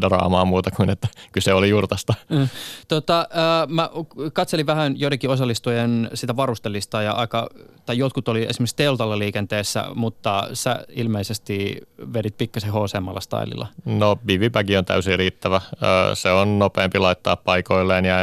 draamaa 0.00 0.44
muuta 0.44 0.70
kuin, 0.70 0.90
että 0.90 1.08
kyse 1.32 1.54
oli 1.54 1.68
jurtasta. 1.68 2.14
Mm. 2.28 2.48
Tota, 2.88 3.20
äh, 3.20 3.68
mä 3.68 3.90
katselin 4.32 4.66
vähän 4.66 5.00
joidenkin 5.00 5.30
osallistujien 5.30 6.10
sitä 6.14 6.36
varustelista 6.36 7.02
ja 7.02 7.12
aika, 7.12 7.48
tai 7.86 7.98
jotkut 7.98 8.28
oli 8.28 8.46
esimerkiksi 8.48 8.76
teltalla 8.76 9.18
liikenteessä, 9.18 9.84
mutta 9.94 10.48
sä 10.52 10.84
ilmeisesti 10.88 11.80
vedit 12.12 12.38
pikkasen 12.38 12.72
hosemmalla 12.72 13.20
stylilla. 13.20 13.66
No 13.84 14.16
bivibagi 14.26 14.76
on 14.76 14.84
täysin 14.84 15.18
riittävä. 15.18 15.60
Se 16.14 16.30
on 16.30 16.58
nopeampi 16.58 16.98
laittaa 16.98 17.36
paikoilleen 17.36 18.04
ja 18.04 18.16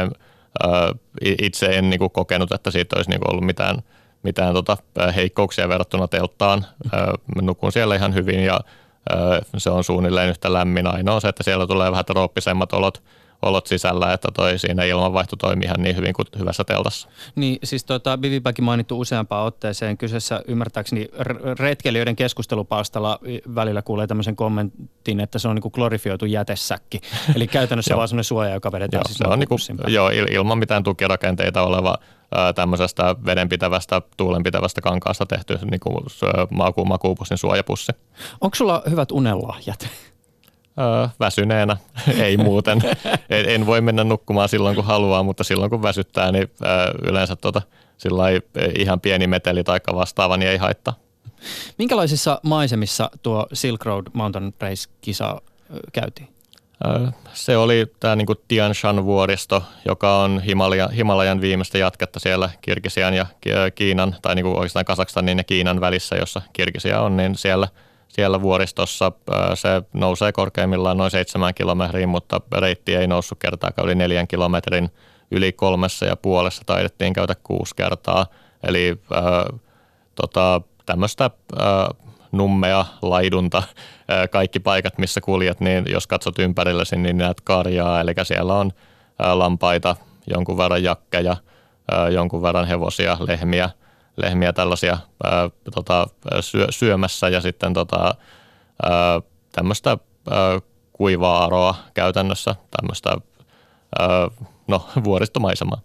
itse 1.22 1.66
en 1.66 1.90
niin 1.90 1.98
kuin 1.98 2.10
kokenut, 2.10 2.52
että 2.52 2.70
siitä 2.70 2.96
olisi 2.96 3.10
niin 3.10 3.20
kuin 3.20 3.30
ollut 3.30 3.46
mitään– 3.46 3.82
mitään 4.22 4.54
tota 4.54 4.76
heikkouksia 5.16 5.68
verrattuna 5.68 6.08
telttaan. 6.08 6.64
Mä 7.36 7.42
nukun 7.42 7.72
siellä 7.72 7.96
ihan 7.96 8.14
hyvin 8.14 8.40
ja 8.40 8.60
se 9.56 9.70
on 9.70 9.84
suunnilleen 9.84 10.28
yhtä 10.28 10.52
lämmin. 10.52 10.86
Ainoa 10.86 11.20
se, 11.20 11.28
että 11.28 11.42
siellä 11.42 11.66
tulee 11.66 11.90
vähän 11.90 12.04
trooppisemmat 12.04 12.72
olot, 12.72 13.02
olot 13.42 13.66
sisällä, 13.66 14.12
että 14.12 14.28
toi 14.34 14.58
siinä 14.58 14.84
ilmanvaihto 14.84 15.36
toimii 15.36 15.64
ihan 15.66 15.82
niin 15.82 15.96
hyvin 15.96 16.12
kuin 16.12 16.26
hyvässä 16.38 16.64
teltassa. 16.64 17.08
Niin, 17.34 17.58
siis 17.64 17.84
tuota, 17.84 18.18
Bivipäkin 18.18 18.64
mainittu 18.64 19.00
useampaan 19.00 19.46
otteeseen. 19.46 19.98
Kyseessä 19.98 20.42
ymmärtääkseni 20.48 21.08
retkelijöiden 21.58 22.16
keskustelupalstalla 22.16 23.20
välillä 23.54 23.82
kuulee 23.82 24.06
tämmöisen 24.06 24.36
kommentin, 24.36 25.20
että 25.20 25.38
se 25.38 25.48
on 25.48 25.54
niin 25.54 25.72
glorifioitu 25.72 26.26
jätesäkki. 26.26 27.00
Eli 27.36 27.46
käytännössä 27.46 27.96
vaan 27.96 28.08
semmoinen 28.08 28.24
suoja, 28.24 28.54
joka 28.54 28.72
vedetään 28.72 28.98
joo, 28.98 29.06
siis 29.06 29.18
se 29.18 29.24
on 29.28 29.38
niin 29.38 29.48
kuin, 29.48 29.60
joo, 29.86 30.10
ilman 30.30 30.58
mitään 30.58 30.82
tukirakenteita 30.82 31.62
oleva 31.62 31.98
tämmöisestä 32.54 33.16
vedenpitävästä, 33.24 34.02
tuulenpitävästä 34.16 34.80
kankaasta 34.80 35.26
tehty 35.26 35.58
niin 35.70 35.80
kuin 35.80 36.04
maku, 36.50 36.84
makuupussin 36.84 37.38
suojapussi. 37.38 37.92
Onko 38.40 38.54
sulla 38.54 38.82
hyvät 38.90 39.12
unelahjat? 39.12 39.88
Öö, 40.80 41.08
väsyneenä, 41.20 41.76
ei 42.22 42.36
muuten. 42.36 42.82
en, 43.30 43.48
en 43.48 43.66
voi 43.66 43.80
mennä 43.80 44.04
nukkumaan 44.04 44.48
silloin 44.48 44.76
kun 44.76 44.84
haluaa, 44.84 45.22
mutta 45.22 45.44
silloin 45.44 45.70
kun 45.70 45.82
väsyttää, 45.82 46.32
niin 46.32 46.50
öö, 46.64 46.90
yleensä 47.10 47.36
tota, 47.36 47.62
ihan 48.78 49.00
pieni 49.00 49.26
meteli 49.26 49.64
tai 49.64 49.80
vastaava, 49.94 50.36
niin 50.36 50.50
ei 50.50 50.56
haittaa. 50.56 50.94
Minkälaisissa 51.78 52.40
maisemissa 52.42 53.10
tuo 53.22 53.46
Silk 53.52 53.84
Road 53.84 54.06
Mountain 54.12 54.54
Race-kisa 54.60 55.42
käytiin? 55.92 56.28
Se 57.32 57.56
oli 57.56 57.86
tämä 58.00 58.16
niin 58.16 58.26
Tian 58.48 58.74
Shan 58.74 59.04
vuoristo, 59.04 59.62
joka 59.84 60.16
on 60.16 60.40
Himalajan, 60.40 60.90
Himalajan 60.90 61.40
viimeistä 61.40 61.78
jatketta 61.78 62.20
siellä 62.20 62.50
Kirgisian 62.60 63.14
ja 63.14 63.26
Kiinan, 63.74 64.16
tai 64.22 64.34
niin 64.34 64.44
kuin 64.44 64.56
oikeastaan 64.56 64.84
Kasakstanin 64.84 65.38
ja 65.38 65.44
Kiinan 65.44 65.80
välissä, 65.80 66.16
jossa 66.16 66.42
Kirgisia 66.52 67.00
on, 67.00 67.16
niin 67.16 67.34
siellä, 67.34 67.68
siellä 68.08 68.42
vuoristossa 68.42 69.12
se 69.54 69.68
nousee 69.92 70.32
korkeimmillaan 70.32 70.96
noin 70.96 71.10
seitsemän 71.10 71.54
kilometriin, 71.54 72.08
mutta 72.08 72.40
reitti 72.58 72.94
ei 72.94 73.06
noussut 73.06 73.38
kertaakaan 73.38 73.86
yli 73.86 73.94
neljän 73.94 74.28
kilometrin. 74.28 74.90
Yli 75.30 75.52
kolmessa 75.52 76.06
ja 76.06 76.16
puolessa 76.16 76.62
taidettiin 76.66 77.12
käydä 77.12 77.34
kuusi 77.42 77.76
kertaa. 77.76 78.26
Eli 78.62 78.98
äh, 79.12 79.60
tota, 80.14 80.60
tämmöistä 80.86 81.24
äh, 81.24 82.08
nummea, 82.32 82.84
laidunta, 83.02 83.62
kaikki 84.30 84.60
paikat, 84.60 84.98
missä 84.98 85.20
kuljet, 85.20 85.60
niin 85.60 85.84
jos 85.88 86.06
katsot 86.06 86.38
ympärillesi, 86.38 86.96
niin 86.96 87.18
näet 87.18 87.40
karjaa, 87.40 88.00
eli 88.00 88.12
siellä 88.22 88.54
on 88.54 88.72
lampaita, 89.34 89.96
jonkun 90.34 90.58
verran 90.58 90.82
jakkeja, 90.82 91.36
jonkun 92.12 92.42
verran 92.42 92.66
hevosia, 92.66 93.16
lehmiä, 93.26 93.70
lehmiä 94.16 94.52
tällaisia 94.52 94.98
tota, 95.74 96.06
syö, 96.40 96.66
syömässä. 96.70 97.28
Ja 97.28 97.40
sitten 97.40 97.74
tota, 97.74 98.14
tämmöistä 99.52 99.98
kuivaa 100.92 101.44
aroa 101.44 101.74
käytännössä, 101.94 102.54
tämmöistä 102.80 103.16
no, 104.68 104.88
vuoristomaisemaa. 105.04 105.80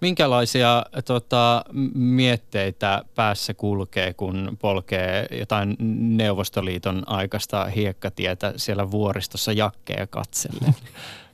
Minkälaisia 0.00 0.84
tota, 1.04 1.64
mietteitä 1.94 3.02
päässä 3.14 3.54
kulkee, 3.54 4.14
kun 4.14 4.58
polkee 4.60 5.26
jotain 5.30 5.76
Neuvostoliiton 6.16 7.02
aikaista 7.06 7.64
hiekkatietä 7.64 8.52
siellä 8.56 8.90
vuoristossa 8.90 9.52
jakkeja 9.52 10.06
katsellen? 10.06 10.74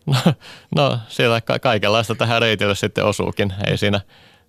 No, 0.06 0.34
no 0.76 0.98
siellä 1.08 1.40
ka- 1.40 1.58
kaikenlaista 1.58 2.14
tähän 2.14 2.40
reitille 2.42 2.74
sitten 2.74 3.04
osuukin. 3.04 3.52
Ei 3.66 3.78
siinä 3.78 4.00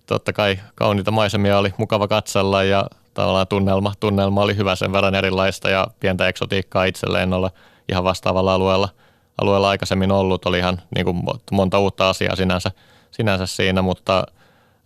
totta 0.06 0.32
kai 0.32 0.58
kauniita 0.74 1.10
maisemia 1.10 1.58
oli 1.58 1.74
mukava 1.76 2.08
katsella 2.08 2.62
ja 2.62 2.86
tavallaan 3.14 3.46
tunnelma, 3.46 3.92
tunnelma 4.00 4.42
oli 4.42 4.56
hyvä 4.56 4.76
sen 4.76 4.92
verran 4.92 5.14
erilaista 5.14 5.70
ja 5.70 5.86
pientä 6.00 6.28
eksotiikkaa 6.28 6.84
itselleen 6.84 7.32
olla 7.32 7.50
ihan 7.88 8.04
vastaavalla 8.04 8.54
alueella– 8.54 8.88
alueella 9.40 9.68
aikaisemmin 9.68 10.12
ollut. 10.12 10.46
Oli 10.46 10.58
ihan 10.58 10.82
niin 10.94 11.04
kuin 11.04 11.22
monta 11.52 11.78
uutta 11.78 12.10
asiaa 12.10 12.36
sinänsä, 12.36 12.70
sinänsä 13.10 13.46
siinä, 13.46 13.82
mutta 13.82 14.26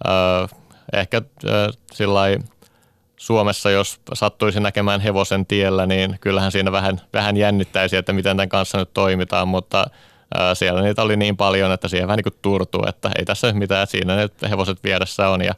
äh, 0.09 0.59
ehkä 0.93 1.17
äh, 1.17 1.77
sillä 1.93 2.21
Suomessa, 3.17 3.71
jos 3.71 4.01
sattuisi 4.15 4.61
näkemään 4.61 5.01
hevosen 5.01 5.47
tiellä, 5.47 5.87
niin 5.87 6.19
kyllähän 6.21 6.53
siinä 6.53 6.73
vähän, 6.73 7.01
vähän 7.13 7.37
jännittäisi, 7.37 7.97
että 7.97 8.13
miten 8.13 8.37
tämän 8.37 8.49
kanssa 8.49 8.79
nyt 8.79 8.95
toimitaan, 8.95 9.49
mutta 9.49 9.87
äh, 10.39 10.43
siellä 10.55 10.83
niitä 10.83 11.03
oli 11.03 11.17
niin 11.17 11.37
paljon, 11.37 11.73
että 11.73 11.89
siihen 11.89 12.09
vähän 12.09 12.17
niin 12.17 12.33
kuin 12.33 12.39
turtuu, 12.43 12.85
että 12.89 13.11
ei 13.19 13.25
tässä 13.25 13.53
mitään, 13.53 13.87
siinä 13.87 14.17
ne 14.17 14.29
hevoset 14.51 14.85
vieressä 14.85 15.29
on 15.29 15.45
ja, 15.45 15.55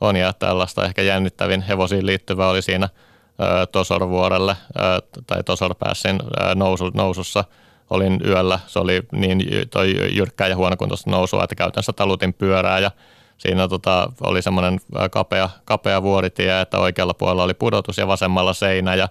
on 0.00 0.16
ja 0.16 0.32
tällaista 0.32 0.84
ehkä 0.84 1.02
jännittävin 1.02 1.62
hevosiin 1.62 2.06
liittyvä 2.06 2.48
oli 2.48 2.62
siinä 2.62 2.88
Tosorvuorelle 3.72 4.56
tai 5.26 5.44
Tosorpäässin 5.44 6.20
nousu, 6.54 6.90
nousussa– 6.94 7.44
olin 7.90 8.20
yöllä, 8.26 8.58
se 8.66 8.78
oli 8.78 9.02
niin 9.12 9.38
toi 9.70 10.16
jyrkkää 10.16 10.48
ja 10.48 10.56
huonokuntoista 10.56 11.10
nousua, 11.10 11.44
että 11.44 11.54
käytännössä 11.54 11.92
talutin 11.92 12.34
pyörää 12.34 12.78
ja 12.78 12.90
siinä 13.38 13.68
tota, 13.68 14.12
oli 14.20 14.42
semmoinen 14.42 14.80
kapea, 15.10 15.50
kapea 15.64 16.02
vuoritie, 16.02 16.60
että 16.60 16.78
oikealla 16.78 17.14
puolella 17.14 17.42
oli 17.42 17.54
pudotus 17.54 17.98
ja 17.98 18.06
vasemmalla 18.06 18.52
seinä 18.52 18.94
ja 18.94 19.08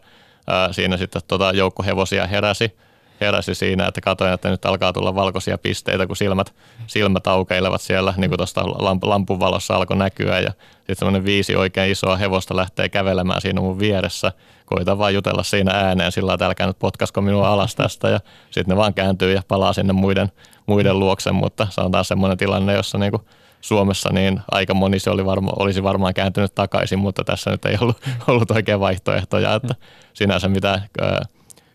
siinä 0.71 0.97
sitten 0.97 1.21
tota 1.27 1.51
joukko 1.51 1.83
hevosia 1.83 2.27
heräsi, 2.27 2.77
heräsi 3.21 3.55
siinä, 3.55 3.87
että 3.87 4.01
katsoin, 4.01 4.33
että 4.33 4.49
nyt 4.49 4.65
alkaa 4.65 4.93
tulla 4.93 5.15
valkoisia 5.15 5.57
pisteitä, 5.57 6.07
kun 6.07 6.15
silmät, 6.15 6.55
silmät 6.87 7.27
aukeilevat 7.27 7.81
siellä, 7.81 8.13
niin 8.17 8.29
kuin 8.29 8.37
tuosta 8.37 8.65
lamp, 8.65 9.03
lampun 9.03 9.39
valossa 9.39 9.75
alkoi 9.75 9.97
näkyä. 9.97 10.39
Ja 10.39 10.51
sitten 10.83 10.95
semmoinen 10.95 11.25
viisi 11.25 11.55
oikein 11.55 11.91
isoa 11.91 12.15
hevosta 12.15 12.55
lähtee 12.55 12.89
kävelemään 12.89 13.41
siinä 13.41 13.61
mun 13.61 13.79
vieressä. 13.79 14.31
Koitan 14.65 14.97
vaan 14.97 15.13
jutella 15.13 15.43
siinä 15.43 15.71
ääneen 15.71 16.11
sillä 16.11 16.33
että 16.33 16.45
älkää 16.45 16.67
nyt 16.67 16.79
potkasko 16.79 17.21
minua 17.21 17.47
alas 17.47 17.75
tästä. 17.75 18.09
Ja 18.09 18.19
sitten 18.51 18.73
ne 18.73 18.77
vaan 18.77 18.93
kääntyy 18.93 19.33
ja 19.33 19.41
palaa 19.47 19.73
sinne 19.73 19.93
muiden, 19.93 20.31
muiden 20.65 20.99
luokse, 20.99 21.31
mutta 21.31 21.67
sanotaan 21.69 22.05
semmoinen 22.05 22.37
tilanne, 22.37 22.73
jossa 22.73 22.97
niin 22.97 23.11
kuin 23.11 23.23
Suomessa 23.61 24.09
niin 24.13 24.41
aika 24.51 24.73
moni 24.73 24.99
se 24.99 25.09
oli 25.09 25.25
varma, 25.25 25.51
olisi 25.59 25.83
varmaan 25.83 26.13
kääntynyt 26.13 26.55
takaisin, 26.55 26.99
mutta 26.99 27.23
tässä 27.23 27.51
nyt 27.51 27.65
ei 27.65 27.77
ollut, 27.81 27.97
ollut 28.27 28.51
oikein 28.51 28.79
vaihtoehtoja, 28.79 29.55
että 29.55 29.75
sinänsä 30.13 30.47
mitään 30.47 30.81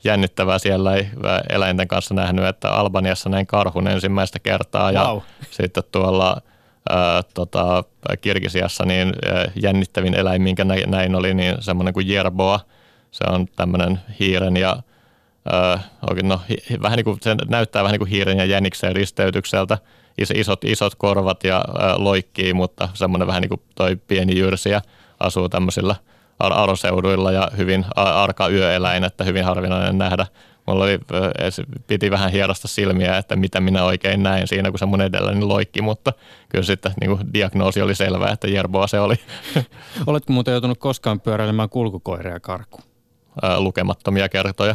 jännittävää 0.04 0.58
siellä 0.58 0.94
ei 0.94 1.08
eläinten 1.50 1.88
kanssa 1.88 2.14
nähnyt, 2.14 2.44
että 2.44 2.70
Albaniassa 2.70 3.28
näin 3.28 3.46
karhun 3.46 3.88
ensimmäistä 3.88 4.38
kertaa 4.38 4.92
ja 4.92 5.04
Wow. 5.04 5.18
sitten 5.50 5.82
tuolla 5.92 6.42
ää, 6.88 7.22
tota, 7.34 7.84
Kirgisiassa 8.20 8.84
niin 8.84 9.12
jännittävin 9.62 10.14
eläin, 10.14 10.42
minkä 10.42 10.64
näin, 10.86 11.14
oli, 11.14 11.34
niin 11.34 11.56
semmoinen 11.60 11.94
kuin 11.94 12.08
jerboa. 12.08 12.60
Se 13.10 13.24
on 13.28 13.46
tämmöinen 13.56 14.00
hiiren 14.20 14.56
ja 14.56 14.76
ää, 15.52 15.80
oikein, 16.10 16.28
no, 16.28 16.40
hi, 16.48 16.56
vähän 16.82 16.96
niin 16.96 17.04
kuin, 17.04 17.18
se 17.22 17.36
näyttää 17.48 17.82
vähän 17.82 17.92
niin 17.92 18.00
kuin 18.00 18.10
hiiren 18.10 18.38
ja 18.38 18.44
jäniksen 18.44 18.96
risteytykseltä. 18.96 19.78
Is, 20.18 20.30
isot, 20.30 20.64
isot 20.64 20.94
korvat 20.94 21.44
ja 21.44 21.64
ää, 21.78 21.94
loikkii, 21.98 22.54
mutta 22.54 22.88
semmoinen 22.94 23.28
vähän 23.28 23.40
niin 23.42 23.48
kuin 23.48 23.62
toi 23.74 23.96
pieni 23.96 24.38
jyrsiä 24.38 24.82
asuu 25.20 25.48
tämmöisillä 25.48 25.94
ar- 26.38 26.58
aroseuduilla 26.58 27.32
ja 27.32 27.50
hyvin 27.56 27.84
arka 27.96 28.48
yöeläin, 28.48 29.04
että 29.04 29.24
hyvin 29.24 29.44
harvinainen 29.44 29.98
nähdä. 29.98 30.26
Mulla 30.68 30.84
oli, 30.84 30.98
se 31.50 31.64
piti 31.86 32.10
vähän 32.10 32.32
hierasta 32.32 32.68
silmiä, 32.68 33.16
että 33.16 33.36
mitä 33.36 33.60
minä 33.60 33.84
oikein 33.84 34.22
näin 34.22 34.48
siinä, 34.48 34.70
kun 34.70 34.78
se 34.78 34.86
mun 34.86 35.00
edelläni 35.00 35.44
loikki, 35.44 35.82
mutta 35.82 36.12
kyllä 36.48 36.64
sitten 36.64 36.92
niin 37.00 37.10
kuin 37.10 37.32
diagnoosi 37.34 37.82
oli 37.82 37.94
selvä, 37.94 38.28
että 38.28 38.48
jerboa 38.48 38.86
se 38.86 39.00
oli 39.00 39.14
Oletko 40.06 40.32
muuten 40.32 40.52
joutunut 40.52 40.78
koskaan 40.78 41.20
pyöräilemään 41.20 41.68
kulkukoiria 41.68 42.40
karkuun? 42.40 42.88
ää, 43.42 43.60
lukemattomia 43.60 44.28
kertoja. 44.28 44.74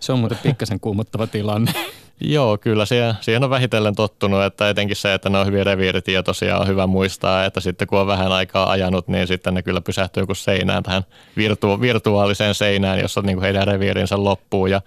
Se 0.00 0.12
on 0.12 0.18
muuten 0.18 0.38
pikkasen 0.42 0.80
kuumottava 0.80 1.26
tilanne. 1.26 1.72
Joo, 2.20 2.58
kyllä 2.58 2.86
siihen, 2.86 3.14
siihen 3.20 3.44
on 3.44 3.50
vähitellen 3.50 3.94
tottunut, 3.94 4.42
että 4.42 4.68
etenkin 4.68 4.96
se, 4.96 5.14
että 5.14 5.30
ne 5.30 5.38
on 5.38 5.46
hyvin 5.46 5.66
reviiritietoisia, 5.66 6.58
on 6.58 6.66
hyvä 6.66 6.86
muistaa, 6.86 7.44
että 7.44 7.60
sitten 7.60 7.88
kun 7.88 7.98
on 7.98 8.06
vähän 8.06 8.32
aikaa 8.32 8.70
ajanut, 8.70 9.08
niin 9.08 9.26
sitten 9.26 9.54
ne 9.54 9.62
kyllä 9.62 9.80
pysähtyy 9.80 10.22
joku 10.22 10.34
seinään 10.34 10.82
tähän 10.82 11.02
virtu- 11.36 11.80
virtuaaliseen 11.80 12.54
seinään, 12.54 13.00
jossa 13.00 13.20
niin 13.22 13.36
kuin 13.36 13.44
heidän 13.44 13.66
reviirinsä 13.66 14.24
loppuu 14.24 14.66
ja 14.66 14.80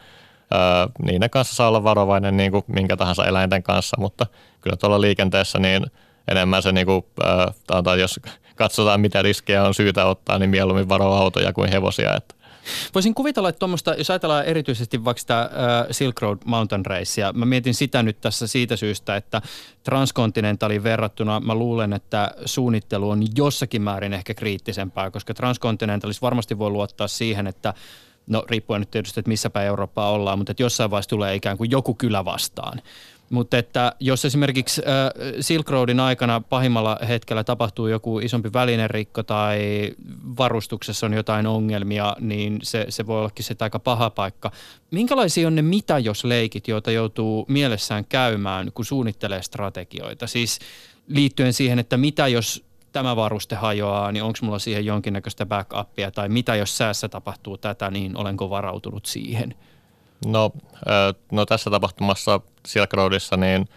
öö, 0.54 0.60
niiden 1.06 1.30
kanssa 1.30 1.56
saa 1.56 1.68
olla 1.68 1.84
varovainen 1.84 2.38
niin 2.38 2.52
kuin 2.52 2.64
minkä 2.68 2.98
tahansa 2.98 3.26
eläinten 3.26 3.64
kanssa, 3.64 3.98
mutta 4.00 4.26
kyllä 4.62 4.78
tuolla 4.78 5.02
liikenteessä 5.02 5.60
niin 5.60 5.86
enemmän 6.28 6.64
se, 6.64 6.72
niin 6.72 6.86
kuin, 6.86 7.06
öö, 7.24 7.82
tai 7.84 8.00
jos 8.00 8.20
katsotaan 8.56 9.02
mitä 9.02 9.22
riskejä 9.22 9.64
on 9.64 9.74
syytä 9.74 10.06
ottaa, 10.06 10.40
niin 10.40 10.50
mieluummin 10.50 10.90
varoa 10.90 11.18
autoja 11.18 11.54
kuin 11.54 11.70
hevosia, 11.70 12.16
että. 12.16 12.38
Voisin 12.96 13.14
kuvitella, 13.14 13.50
että 13.50 13.60
tuommoista, 13.60 13.94
jos 13.94 14.10
ajatellaan 14.10 14.46
erityisesti 14.46 15.06
vaikka 15.06 15.22
sitä 15.22 15.50
Silk 15.92 16.22
Road 16.22 16.38
Mountain 16.46 16.86
Racea, 16.86 17.34
mä 17.34 17.46
mietin 17.46 17.74
sitä 17.74 18.04
nyt 18.04 18.22
tässä 18.22 18.48
siitä 18.48 18.76
syystä, 18.76 19.16
että 19.16 19.42
Transcontinentaliin 19.84 20.84
verrattuna 20.84 21.40
mä 21.40 21.56
luulen, 21.56 21.94
että 21.94 22.32
suunnittelu 22.46 23.10
on 23.10 23.24
jossakin 23.36 23.82
määrin 23.82 24.14
ehkä 24.14 24.34
kriittisempää, 24.34 25.12
koska 25.12 25.34
Transcontinentalissa 25.34 26.22
varmasti 26.22 26.60
voi 26.60 26.70
luottaa 26.70 27.08
siihen, 27.08 27.48
että 27.48 27.74
no 28.28 28.44
riippuen 28.50 28.82
nyt 28.82 28.92
tietysti, 28.92 29.20
että 29.20 29.30
missä 29.30 29.50
päin 29.50 29.68
Eurooppaa 29.68 30.12
ollaan, 30.12 30.38
mutta 30.38 30.52
että 30.52 30.64
jossain 30.64 30.92
vaiheessa 30.92 31.10
tulee 31.10 31.36
ikään 31.36 31.58
kuin 31.58 31.72
joku 31.72 31.94
kylä 31.94 32.26
vastaan. 32.26 32.82
Mutta 33.30 33.58
että 33.58 33.94
jos 34.00 34.26
esimerkiksi 34.26 34.82
äh, 34.82 35.36
Silk 35.40 35.70
Roadin 35.70 36.00
aikana 36.00 36.42
pahimmalla 36.42 37.00
hetkellä 37.08 37.44
tapahtuu 37.44 37.88
joku 37.88 38.20
isompi 38.20 38.54
välinerikko 38.54 39.24
tai 39.24 39.60
varustuksessa 40.38 41.06
on 41.06 41.14
jotain 41.14 41.48
ongelmia, 41.48 42.16
niin 42.20 42.60
se, 42.64 42.86
se 42.90 43.08
voi 43.08 43.20
ollakin 43.20 43.46
se 43.46 43.56
aika 43.60 43.80
paha 43.80 44.10
paikka. 44.10 44.52
Minkälaisia 44.92 45.48
on 45.48 45.56
ne 45.56 45.62
mitä 45.62 46.00
jos 46.00 46.24
leikit, 46.24 46.68
joita 46.68 46.92
joutuu 46.92 47.46
mielessään 47.48 48.06
käymään, 48.06 48.72
kun 48.74 48.86
suunnittelee 48.86 49.42
strategioita? 49.42 50.28
Siis 50.28 50.60
liittyen 51.08 51.54
siihen, 51.54 51.80
että 51.80 51.98
mitä 51.98 52.28
jos 52.28 52.67
tämä 52.98 53.16
varuste 53.16 53.56
hajoaa, 53.56 54.12
niin 54.12 54.24
onko 54.24 54.40
mulla 54.42 54.60
siihen 54.60 54.86
jonkinnäköistä 54.86 55.46
backupia, 55.46 56.12
tai 56.12 56.30
mitä 56.30 56.56
jos 56.56 56.78
säässä 56.78 57.10
tapahtuu 57.10 57.58
tätä, 57.58 57.92
niin 57.92 58.18
olenko 58.18 58.50
varautunut 58.50 59.06
siihen? 59.06 59.56
No, 60.26 60.52
no 61.32 61.46
tässä 61.46 61.70
tapahtumassa 61.70 62.42
Silk 62.68 62.94
Roadissa, 62.94 63.38
niin 63.38 63.70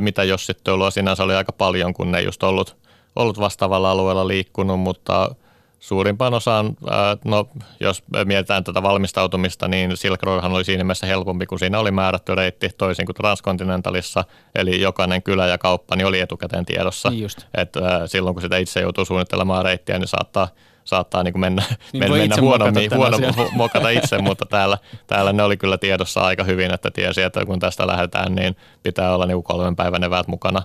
mitä 0.00 0.24
jos 0.24 0.46
sitten 0.46 0.74
ollut 0.74 0.94
sinänsä 0.94 1.24
oli 1.24 1.34
aika 1.34 1.52
paljon, 1.52 1.94
kun 1.94 2.12
ne 2.12 2.18
ei 2.18 2.24
just 2.24 2.42
ollut, 2.42 2.76
ollut 3.16 3.40
vastaavalla 3.40 3.90
alueella 3.90 4.28
liikkunut, 4.28 4.80
mutta 4.80 5.34
suurimpaan 5.82 6.34
osaan, 6.34 6.66
ö, 6.66 6.90
no 7.24 7.48
jos 7.80 8.02
mietitään 8.24 8.64
tätä 8.64 8.82
valmistautumista, 8.82 9.68
niin 9.68 9.96
Silk 9.96 10.22
Roadhan 10.22 10.52
oli 10.52 10.64
siinä 10.64 10.84
mielessä 10.84 11.06
helpompi, 11.06 11.46
kun 11.46 11.58
siinä 11.58 11.78
oli 11.78 11.90
määrätty 11.90 12.34
reitti 12.34 12.68
toisin 12.78 13.06
kuin 13.06 13.16
Transcontinentalissa, 13.16 14.24
eli 14.54 14.80
jokainen 14.80 15.22
kylä 15.22 15.46
ja 15.46 15.58
kauppa 15.58 15.96
niin 15.96 16.06
oli 16.06 16.20
etukäteen 16.20 16.64
tiedossa. 16.64 17.10
Niin 17.10 17.22
just. 17.22 17.46
Et, 17.54 17.76
ö, 17.76 17.80
silloin 18.06 18.34
kun 18.34 18.42
sitä 18.42 18.56
itse 18.56 18.80
joutuu 18.80 19.04
suunnittelemaan 19.04 19.64
reittiä, 19.64 19.98
niin 19.98 20.08
saattaa 20.08 20.48
saattaa 20.84 21.22
niin 21.22 21.32
kuin 21.32 21.40
mennä, 21.40 21.62
Niin 21.92 22.04
mennä 22.04 22.24
itse 22.24 22.40
huonommin, 22.40 22.90
huono, 22.94 23.18
mokata 23.52 23.88
itse, 23.88 24.18
mutta 24.28 24.46
täällä, 24.46 24.78
täällä 25.06 25.32
ne 25.32 25.42
oli 25.42 25.56
kyllä 25.56 25.78
tiedossa 25.78 26.20
aika 26.20 26.44
hyvin, 26.44 26.74
että 26.74 26.90
tiesi, 26.90 27.22
että 27.22 27.46
kun 27.46 27.58
tästä 27.58 27.86
lähdetään, 27.86 28.34
niin 28.34 28.56
pitää 28.82 29.14
olla 29.14 29.26
niin 29.26 29.42
kolmen 29.42 29.76
päivän 29.76 30.04
eväät 30.04 30.28
mukana. 30.28 30.62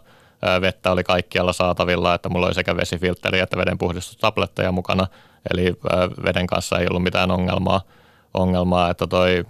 Vettä 0.62 0.92
oli 0.92 1.04
kaikkialla 1.04 1.54
saatavilla, 1.54 2.14
että 2.14 2.30
mulla 2.30 2.46
oli 2.46 2.54
sekä 2.54 2.76
vesifiltteri 2.78 3.40
että 3.40 3.58
vedenpuhdistustabletteja 3.58 4.72
mukana, 4.72 5.08
eli 5.54 5.74
veden 6.26 6.48
kanssa 6.48 6.80
ei 6.80 6.88
ollut 6.90 7.04
mitään 7.04 7.32
ongelmaa, 7.32 7.82
ongelmaa 8.34 8.90
että 8.90 9.08
toi 9.08 9.46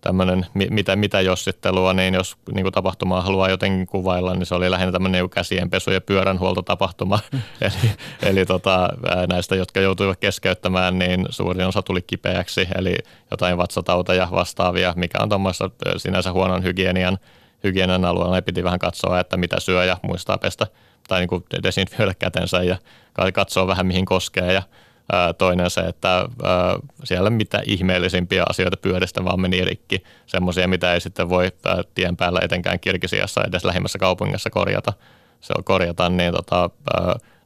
tämmöinen 0.00 0.46
mi- 0.54 0.68
mitä, 0.70 0.96
mitä 0.96 1.20
jossittelua, 1.20 1.92
niin 1.92 2.14
jos 2.14 2.36
niin 2.54 2.64
kuin 2.64 2.72
tapahtumaa 2.72 3.20
haluaa 3.20 3.48
jotenkin 3.48 3.86
kuvailla, 3.86 4.34
niin 4.34 4.46
se 4.46 4.54
oli 4.54 4.70
lähinnä 4.70 4.92
tämmöinen 4.92 5.20
niin 5.22 5.30
käsienpesu- 5.30 5.90
ja 5.90 6.00
pyöränhuoltotapahtuma. 6.00 7.18
eli 7.60 7.92
eli 8.22 8.46
tota, 8.46 8.88
näistä, 9.28 9.56
jotka 9.56 9.80
joutuivat 9.80 10.18
keskeyttämään, 10.20 10.98
niin 10.98 11.26
suurin 11.30 11.66
osa 11.66 11.82
tuli 11.82 12.02
kipeäksi, 12.02 12.68
eli 12.78 12.96
jotain 13.30 13.58
vatsatauteja 13.58 14.28
vastaavia, 14.30 14.94
mikä 14.96 15.18
on 15.22 15.28
tuommoista 15.28 15.70
sinänsä 15.96 16.32
huonon 16.32 16.64
hygienian, 16.64 17.18
hygienian 17.64 18.04
alueella. 18.04 18.34
Ne 18.34 18.42
piti 18.42 18.64
vähän 18.64 18.78
katsoa, 18.78 19.20
että 19.20 19.36
mitä 19.36 19.60
syö 19.60 19.84
ja 19.84 19.96
muistaa 20.02 20.38
pestä 20.38 20.66
tai 21.08 21.20
niin 21.20 21.28
kuin 21.28 21.44
desinfioida 21.62 22.14
kätensä 22.14 22.62
ja 22.62 22.76
katsoa 23.34 23.66
vähän 23.66 23.86
mihin 23.86 24.04
koskee 24.04 24.52
ja 24.52 24.62
Toinen 25.38 25.70
se, 25.70 25.80
että 25.80 26.28
siellä 27.04 27.30
mitä 27.30 27.62
ihmeellisimpiä 27.66 28.44
asioita 28.48 28.76
pyöristä 28.76 29.24
vaan 29.24 29.40
meni 29.40 29.64
rikki. 29.64 30.02
Semmoisia, 30.26 30.68
mitä 30.68 30.94
ei 30.94 31.00
sitten 31.00 31.28
voi 31.28 31.52
tien 31.94 32.16
päällä 32.16 32.40
etenkään 32.42 32.80
Kirgisiassa 32.80 33.44
edes 33.44 33.64
lähimmässä 33.64 33.98
kaupungissa 33.98 34.50
korjata. 34.50 34.92
Se 35.40 35.52
on 35.58 35.64
korjata, 35.64 36.08
niin 36.08 36.32
tota, 36.32 36.70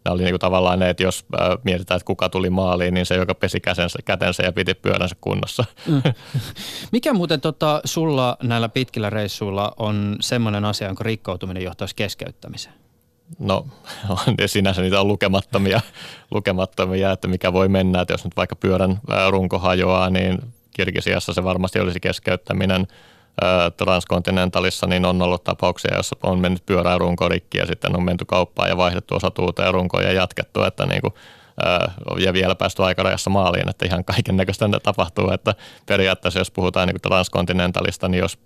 nämä 0.05 0.14
oli 0.14 0.22
niinku 0.22 0.38
tavallaan 0.38 0.78
ne, 0.78 0.90
että 0.90 1.02
jos 1.02 1.24
ää, 1.38 1.57
mietitään, 1.64 1.96
että 1.96 2.07
kuka 2.07 2.28
tuli 2.28 2.50
maaliin, 2.50 2.94
niin 2.94 3.07
se, 3.07 3.14
joka 3.14 3.34
pesi 3.34 3.61
käsensä, 3.61 3.98
kätensä 4.05 4.42
ja 4.42 4.52
piti 4.52 4.74
pyöränsä 4.74 5.16
kunnossa. 5.20 5.64
Mikä 6.92 7.12
muuten 7.12 7.40
tota, 7.40 7.80
sulla 7.84 8.36
näillä 8.42 8.68
pitkillä 8.68 9.11
reissuilla 9.11 9.72
on 9.76 10.16
semmoinen 10.20 10.64
asia, 10.64 10.86
jonka 10.86 11.05
rikkoutuminen 11.05 11.62
johtaisi 11.62 11.96
keskeyttämiseen? 11.96 12.74
No 13.38 13.66
on 14.09 14.34
sinänsä 14.46 14.82
niitä 14.82 15.00
on 15.00 15.09
lukemattomia, 15.09 15.80
lukemattomia, 16.30 17.12
että 17.12 17.28
mikä 17.28 17.52
voi 17.52 17.68
mennä, 17.68 18.00
että 18.00 18.14
jos 18.14 18.24
nyt 18.24 18.36
vaikka 18.36 18.57
pyörän 18.57 19.00
ää, 19.11 19.30
runko 19.30 19.59
hajoaa, 19.59 20.11
niin 20.11 20.38
Kirgisiassa 20.76 21.32
se 21.32 21.44
varmasti 21.44 21.80
olisi 21.80 22.00
keskeyttäminen. 22.00 22.86
Ää, 23.43 23.70
Transkontinentalissa 23.70 24.87
niin 24.87 25.05
on 25.05 25.22
ollut 25.22 25.45
tapauksia, 25.45 25.97
jossa 25.97 26.16
on 26.22 26.39
mennyt 26.39 26.66
pyörään 26.66 27.01
runko 27.01 27.28
rikki 27.28 27.59
ja 27.59 27.66
sitten 27.66 27.97
on 27.97 28.03
menty 28.03 28.24
kauppaan 28.24 28.68
ja 28.68 28.76
vaihdettu 28.76 29.14
osatuuta 29.14 29.62
ja 29.62 29.72
runkoja 29.72 30.09
ja 30.09 30.12
jatkettu, 30.12 30.62
että 30.62 30.87
niin 30.87 31.01
kuin, 31.01 31.14
ja 32.18 32.32
vielä 32.32 32.55
päästy 32.55 32.82
aikarajassa 32.82 33.30
maaliin, 33.30 33.68
että 33.68 33.87
ihan 33.87 34.05
kaiken 34.05 34.37
näköistä 34.37 34.68
tapahtuu, 34.82 35.30
että 35.30 35.55
periaatteessa 35.87 36.41
jos 36.41 36.51
puhutaan 36.51 36.89
niin 36.89 37.01
Transkontinentalista, 37.01 38.09
niin 38.09 38.18
jos 38.18 38.39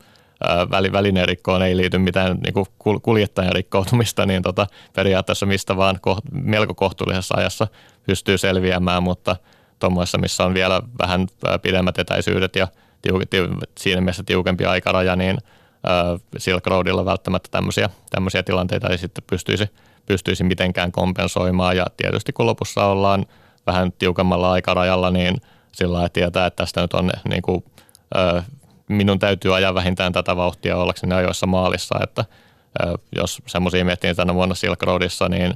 ää, 0.49 0.71
väli, 0.71 0.93
välineerikkoon 0.93 1.63
ei 1.63 1.77
liity 1.77 1.99
mitään 1.99 2.39
niin 2.45 2.55
kuin 2.55 2.67
kul- 2.79 3.01
kuljettajan 3.03 3.53
rikkoutumista, 3.53 4.27
niin 4.27 4.43
tota, 4.43 4.67
periaatteessa 4.97 5.47
mistä 5.47 5.77
vaan 5.77 5.99
koht, 6.01 6.25
melko 6.33 6.75
kohtuullisessa 6.75 7.35
ajassa 7.39 7.67
pystyy 8.07 8.39
selviämään, 8.39 9.03
mutta 9.03 9.37
tuommoissa, 9.79 10.19
missä 10.19 10.45
on 10.45 10.55
vielä 10.55 10.83
vähän 10.99 11.27
pidemmät 11.63 11.99
etäisyydet 11.99 12.57
ja 12.57 12.69
tiu, 13.03 13.21
tiu, 13.31 13.47
siinä 13.79 14.01
mielessä 14.01 14.23
tiukempi 14.23 14.65
aikaraja, 14.65 15.17
niin 15.17 15.39
ää, 15.87 16.05
Silk 16.39 16.67
Roadilla 16.67 17.05
välttämättä 17.05 17.49
tämmöisiä, 17.51 17.91
tämmöisiä 18.11 18.43
tilanteita 18.43 18.89
ei 18.89 18.99
sitten 18.99 19.25
pystyisi, 19.27 19.71
pystyisi 20.07 20.45
mitenkään 20.45 20.93
kompensoimaan. 20.93 21.77
Ja 21.77 21.87
tietysti 21.97 22.33
kun 22.33 22.47
lopussa 22.47 22.85
ollaan 22.85 23.27
vähän 23.67 23.93
tiukemmalla 23.93 24.53
aikarajalla, 24.53 25.11
niin 25.11 25.37
sillä 25.73 25.93
lailla 25.93 26.09
tietää, 26.09 26.47
että 26.47 26.63
tästä 26.63 26.81
nyt 26.81 26.95
on 26.95 27.11
niin 27.29 27.43
kuin, 27.43 27.65
minun 28.89 29.19
täytyy 29.19 29.57
ajaa 29.57 29.75
vähintään 29.75 30.13
tätä 30.13 30.37
vauhtia 30.37 30.77
ollakseni 30.77 31.15
ajoissa 31.15 31.47
maalissa, 31.47 31.99
että 32.03 32.25
jos 33.17 33.43
semmoisia 33.47 33.85
miettii 33.85 34.15
tänä 34.15 34.35
vuonna 34.35 34.55
Silk 34.55 34.83
Roadissa, 34.83 35.29
niin 35.29 35.55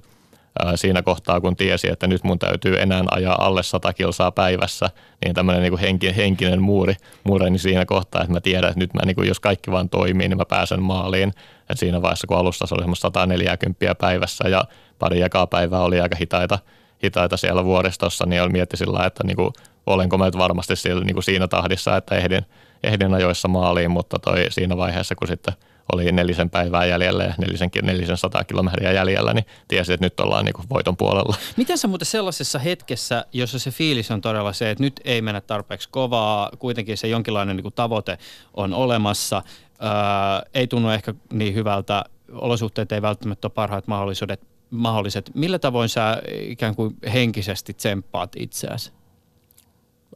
siinä 0.75 1.03
kohtaa, 1.03 1.41
kun 1.41 1.57
tiesi, 1.57 1.91
että 1.91 2.07
nyt 2.07 2.25
mun 2.25 2.39
täytyy 2.39 2.81
enää 2.81 3.03
ajaa 3.11 3.47
alle 3.47 3.63
100 3.63 3.93
kilsaa 3.93 4.33
päivässä, 4.33 4.91
niin 5.25 5.35
tämmöinen 5.35 5.63
niin 5.63 5.79
henki, 5.79 6.17
henkinen 6.17 6.63
muuri 6.63 6.95
mureni 7.25 7.59
siinä 7.59 7.85
kohtaa, 7.85 8.21
että 8.21 8.33
mä 8.33 8.41
tiedän, 8.41 8.71
että 8.71 8.81
nyt 8.81 8.95
mä, 8.95 9.01
niin 9.07 9.17
kuin, 9.17 9.29
jos 9.29 9.41
kaikki 9.41 9.71
vaan 9.71 9.89
toimii, 9.89 10.29
niin 10.29 10.37
mä 10.37 10.45
pääsen 10.45 10.83
maaliin. 10.83 11.33
Et 11.71 11.79
siinä 11.79 12.03
vaiheessa, 12.03 12.27
kun 12.27 12.37
alussa 12.37 12.67
se 12.67 12.75
oli 12.75 12.83
semmoista 12.83 13.07
140 13.07 13.95
päivässä 13.95 14.49
ja 14.49 14.65
pari 14.99 15.21
jakaa 15.21 15.47
päivää 15.47 15.81
oli 15.81 16.01
aika 16.01 16.17
hitaita, 16.17 16.59
hitaita 17.05 17.37
siellä 17.37 17.65
vuoristossa, 17.65 18.27
niin 18.27 18.53
mietti 18.53 18.77
sillä 18.77 19.07
että 19.07 19.25
niin 19.27 19.37
kuin, 19.37 19.53
olenko 19.87 20.19
mä 20.19 20.25
nyt 20.25 20.39
varmasti 20.39 20.77
siellä, 20.77 21.05
niin 21.05 21.15
kuin 21.15 21.25
siinä 21.25 21.49
tahdissa, 21.49 21.97
että 21.97 22.15
ehdin, 22.15 22.47
ehdin 22.83 23.15
ajoissa 23.15 23.49
maaliin, 23.49 23.91
mutta 23.91 24.19
toi 24.19 24.47
siinä 24.49 24.77
vaiheessa, 24.77 25.15
kun 25.15 25.29
sitten 25.29 25.55
oli 25.93 26.13
nelisen 26.13 26.51
päivää 26.51 26.87
jäljellä 26.87 27.25
ja 27.25 27.35
nelisen, 27.39 27.71
nelisen 27.83 28.17
sata 28.17 28.45
kilometriä 28.45 28.93
jäljellä, 28.93 29.35
niin 29.35 29.47
tiesi, 29.69 29.93
että 29.93 30.07
nyt 30.07 30.21
ollaan 30.21 30.45
niin 30.45 30.53
kuin 30.53 30.67
voiton 30.71 30.97
puolella. 30.97 31.37
Miten 31.57 31.79
sä 31.79 31.89
muuten 31.89 32.07
sellaisessa 32.07 32.59
hetkessä, 32.59 33.25
jossa 33.33 33.59
se 33.59 33.71
fiilis 33.71 34.11
on 34.11 34.21
todella 34.21 34.53
se, 34.53 34.71
että 34.71 34.85
nyt 34.85 35.01
ei 35.05 35.23
mennä 35.23 35.41
tarpeeksi 35.41 35.89
kovaa, 35.89 36.51
kuitenkin 36.59 36.97
se 36.97 37.09
jonkinlainen 37.09 37.57
niin 37.57 37.63
kuin 37.63 37.75
tavoite 37.75 38.19
on 38.55 38.75
olemassa, 38.75 39.43
ää, 39.81 40.43
ei 40.55 40.67
tunnu 40.67 40.91
ehkä 40.91 41.15
niin 41.33 41.55
hyvältä, 41.55 42.05
olosuhteet 42.33 42.93
ei 42.93 43.03
välttämättä 43.03 43.47
ole 43.47 43.53
parhaat 43.55 43.87
mahdollisuudet, 43.87 44.41
mahdolliset. 44.71 45.31
Millä 45.35 45.59
tavoin 45.59 45.89
sä 45.89 46.23
ikään 46.29 46.75
kuin 46.75 46.97
henkisesti 47.13 47.75
tsemppaat 47.75 48.33
itseäsi? 48.37 48.93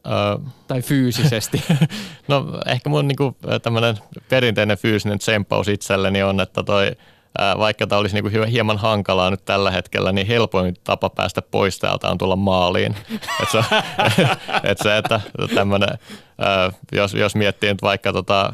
Öö, 0.07 0.37
tai 0.67 0.81
fyysisesti? 0.81 1.63
no 2.27 2.45
ehkä 2.65 2.89
mun 2.89 3.07
niinku, 3.07 3.37
tämmöinen 3.61 3.97
perinteinen 4.29 4.77
fyysinen 4.77 5.19
tsemppaus 5.19 5.67
itselleni 5.67 6.23
on, 6.23 6.39
että 6.39 6.63
toi, 6.63 6.91
vaikka 7.57 7.87
tämä 7.87 7.99
olisi 7.99 8.15
niinku 8.21 8.45
hieman 8.51 8.77
hankalaa 8.77 9.29
nyt 9.29 9.45
tällä 9.45 9.71
hetkellä, 9.71 10.11
niin 10.11 10.27
helpoin 10.27 10.75
tapa 10.83 11.09
päästä 11.09 11.41
pois 11.41 11.79
täältä 11.79 12.09
on 12.09 12.17
tulla 12.17 12.35
maaliin. 12.35 12.95
et 13.41 13.49
se, 13.51 13.59
et 14.71 14.77
se, 14.77 14.97
että 14.97 15.21
tämmönen, 15.55 15.89
jos, 16.91 17.13
jos 17.13 17.35
miettii 17.35 17.69
nyt 17.69 17.81
vaikka 17.81 18.13
tota, 18.13 18.53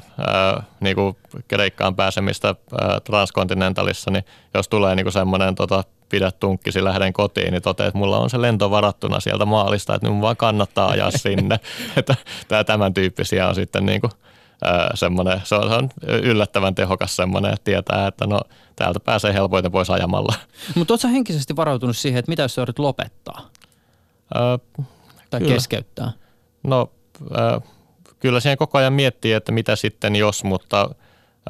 niinku 0.79 1.17
Kreikkaan 1.47 1.95
pääsemistä 1.95 2.47
ää, 2.81 2.99
transkontinentalissa, 2.99 4.11
niin 4.11 4.25
jos 4.53 4.67
tulee 4.67 4.95
niinku 4.95 5.11
semmoinen 5.11 5.55
tota, 5.55 5.83
pidä 6.13 6.31
tunkkisi, 6.31 6.83
lähden 6.83 7.13
kotiin, 7.13 7.51
niin 7.51 7.61
toteat, 7.61 7.87
että 7.87 7.97
mulla 7.97 8.19
on 8.19 8.29
se 8.29 8.41
lento 8.41 8.71
varattuna 8.71 9.19
sieltä 9.19 9.45
maalista, 9.45 9.95
että 9.95 10.09
nyt 10.09 10.21
vaan 10.21 10.37
kannattaa 10.37 10.89
ajaa 10.89 11.11
sinne. 11.23 11.59
että 11.97 12.15
tämä 12.47 12.63
tämän 12.63 12.93
tyyppisiä 12.93 13.47
on 13.47 13.55
sitten 13.55 13.85
niin 13.85 14.01
kuin, 14.01 14.11
semmoinen, 14.93 15.41
se 15.43 15.55
on, 15.55 15.69
se 15.69 15.75
on 15.75 15.89
yllättävän 16.07 16.75
tehokas 16.75 17.15
semmoinen, 17.15 17.53
että 17.53 17.63
tietää, 17.63 18.07
että 18.07 18.27
no 18.27 18.41
täältä 18.75 18.99
pääsee 18.99 19.33
helpoiten 19.33 19.71
pois 19.71 19.89
ajamalla. 19.89 20.33
Mutta 20.75 20.93
oletko 20.93 21.07
henkisesti 21.07 21.55
varautunut 21.55 21.97
siihen, 21.97 22.19
että 22.19 22.31
mitä 22.31 22.41
jos 22.41 22.55
sä 22.55 22.65
lopettaa? 22.77 23.49
Öö, 24.35 24.57
tai 25.29 25.39
kyllä. 25.39 25.53
keskeyttää? 25.53 26.11
No 26.63 26.91
öö, 27.37 27.59
kyllä 28.19 28.39
siihen 28.39 28.57
koko 28.57 28.77
ajan 28.77 28.93
miettii, 28.93 29.33
että 29.33 29.51
mitä 29.51 29.75
sitten 29.75 30.15
jos, 30.15 30.43
mutta 30.43 30.89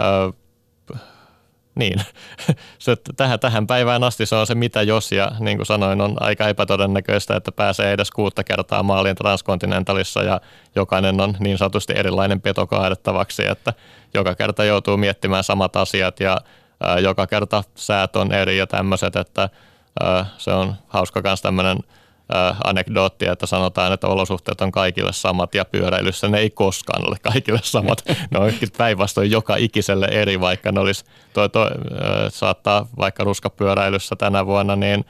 öö, 0.02 0.43
niin, 1.76 2.02
se, 2.80 2.98
tähän, 3.18 3.40
tähän 3.40 3.68
päivään 3.68 4.04
asti 4.04 4.26
se 4.26 4.36
on 4.36 4.48
se 4.48 4.56
mitä 4.56 4.82
jos 4.82 5.12
ja 5.12 5.32
niin 5.40 5.58
kuin 5.58 5.66
sanoin 5.66 6.02
on 6.02 6.16
aika 6.20 6.48
epätodennäköistä, 6.48 7.36
että 7.36 7.52
pääsee 7.52 7.92
edes 7.92 8.12
kuutta 8.12 8.44
kertaa 8.44 8.84
maaliin 8.84 9.16
transkontinentalissa 9.16 10.24
ja 10.24 10.42
jokainen 10.76 11.22
on 11.22 11.36
niin 11.40 11.58
sanotusti 11.58 11.94
erilainen 11.96 12.42
peto 12.42 12.68
kaadettavaksi, 12.68 13.48
että 13.48 13.74
joka 14.14 14.36
kerta 14.36 14.64
joutuu 14.64 14.98
miettimään 14.98 15.44
samat 15.44 15.76
asiat 15.76 16.20
ja 16.20 16.38
ää, 16.84 17.00
joka 17.00 17.28
kerta 17.28 17.64
säät 17.76 18.16
on 18.16 18.32
eri 18.32 18.58
ja 18.58 18.68
tämmöiset, 18.68 19.16
että 19.16 19.50
ää, 20.04 20.26
se 20.38 20.52
on 20.52 20.76
hauska 20.88 21.22
myös 21.22 21.42
tämmöinen– 21.42 21.78
anekdootti, 22.64 23.26
että 23.28 23.46
sanotaan, 23.46 23.94
että 23.94 24.08
olosuhteet 24.08 24.62
on 24.62 24.72
kaikille 24.72 25.14
samat 25.14 25.56
ja 25.56 25.66
pyöräilyssä 25.66 26.28
ne 26.28 26.38
ei 26.38 26.50
koskaan 26.50 27.08
ole 27.08 27.18
kaikille 27.22 27.60
samat. 27.64 28.04
Ne 28.32 28.40
on 28.40 28.52
päinvastoin 28.78 29.32
joka 29.32 29.56
ikiselle 29.56 30.06
eri, 30.06 30.40
vaikka 30.40 30.72
ne 30.72 30.80
olisi, 30.80 31.06
toi, 31.34 31.50
toi, 31.50 31.70
saattaa 32.30 32.88
vaikka 32.98 33.24
ruskapyöräilyssä 33.24 34.16
tänä 34.16 34.46
vuonna, 34.46 34.76
niin 34.76 35.06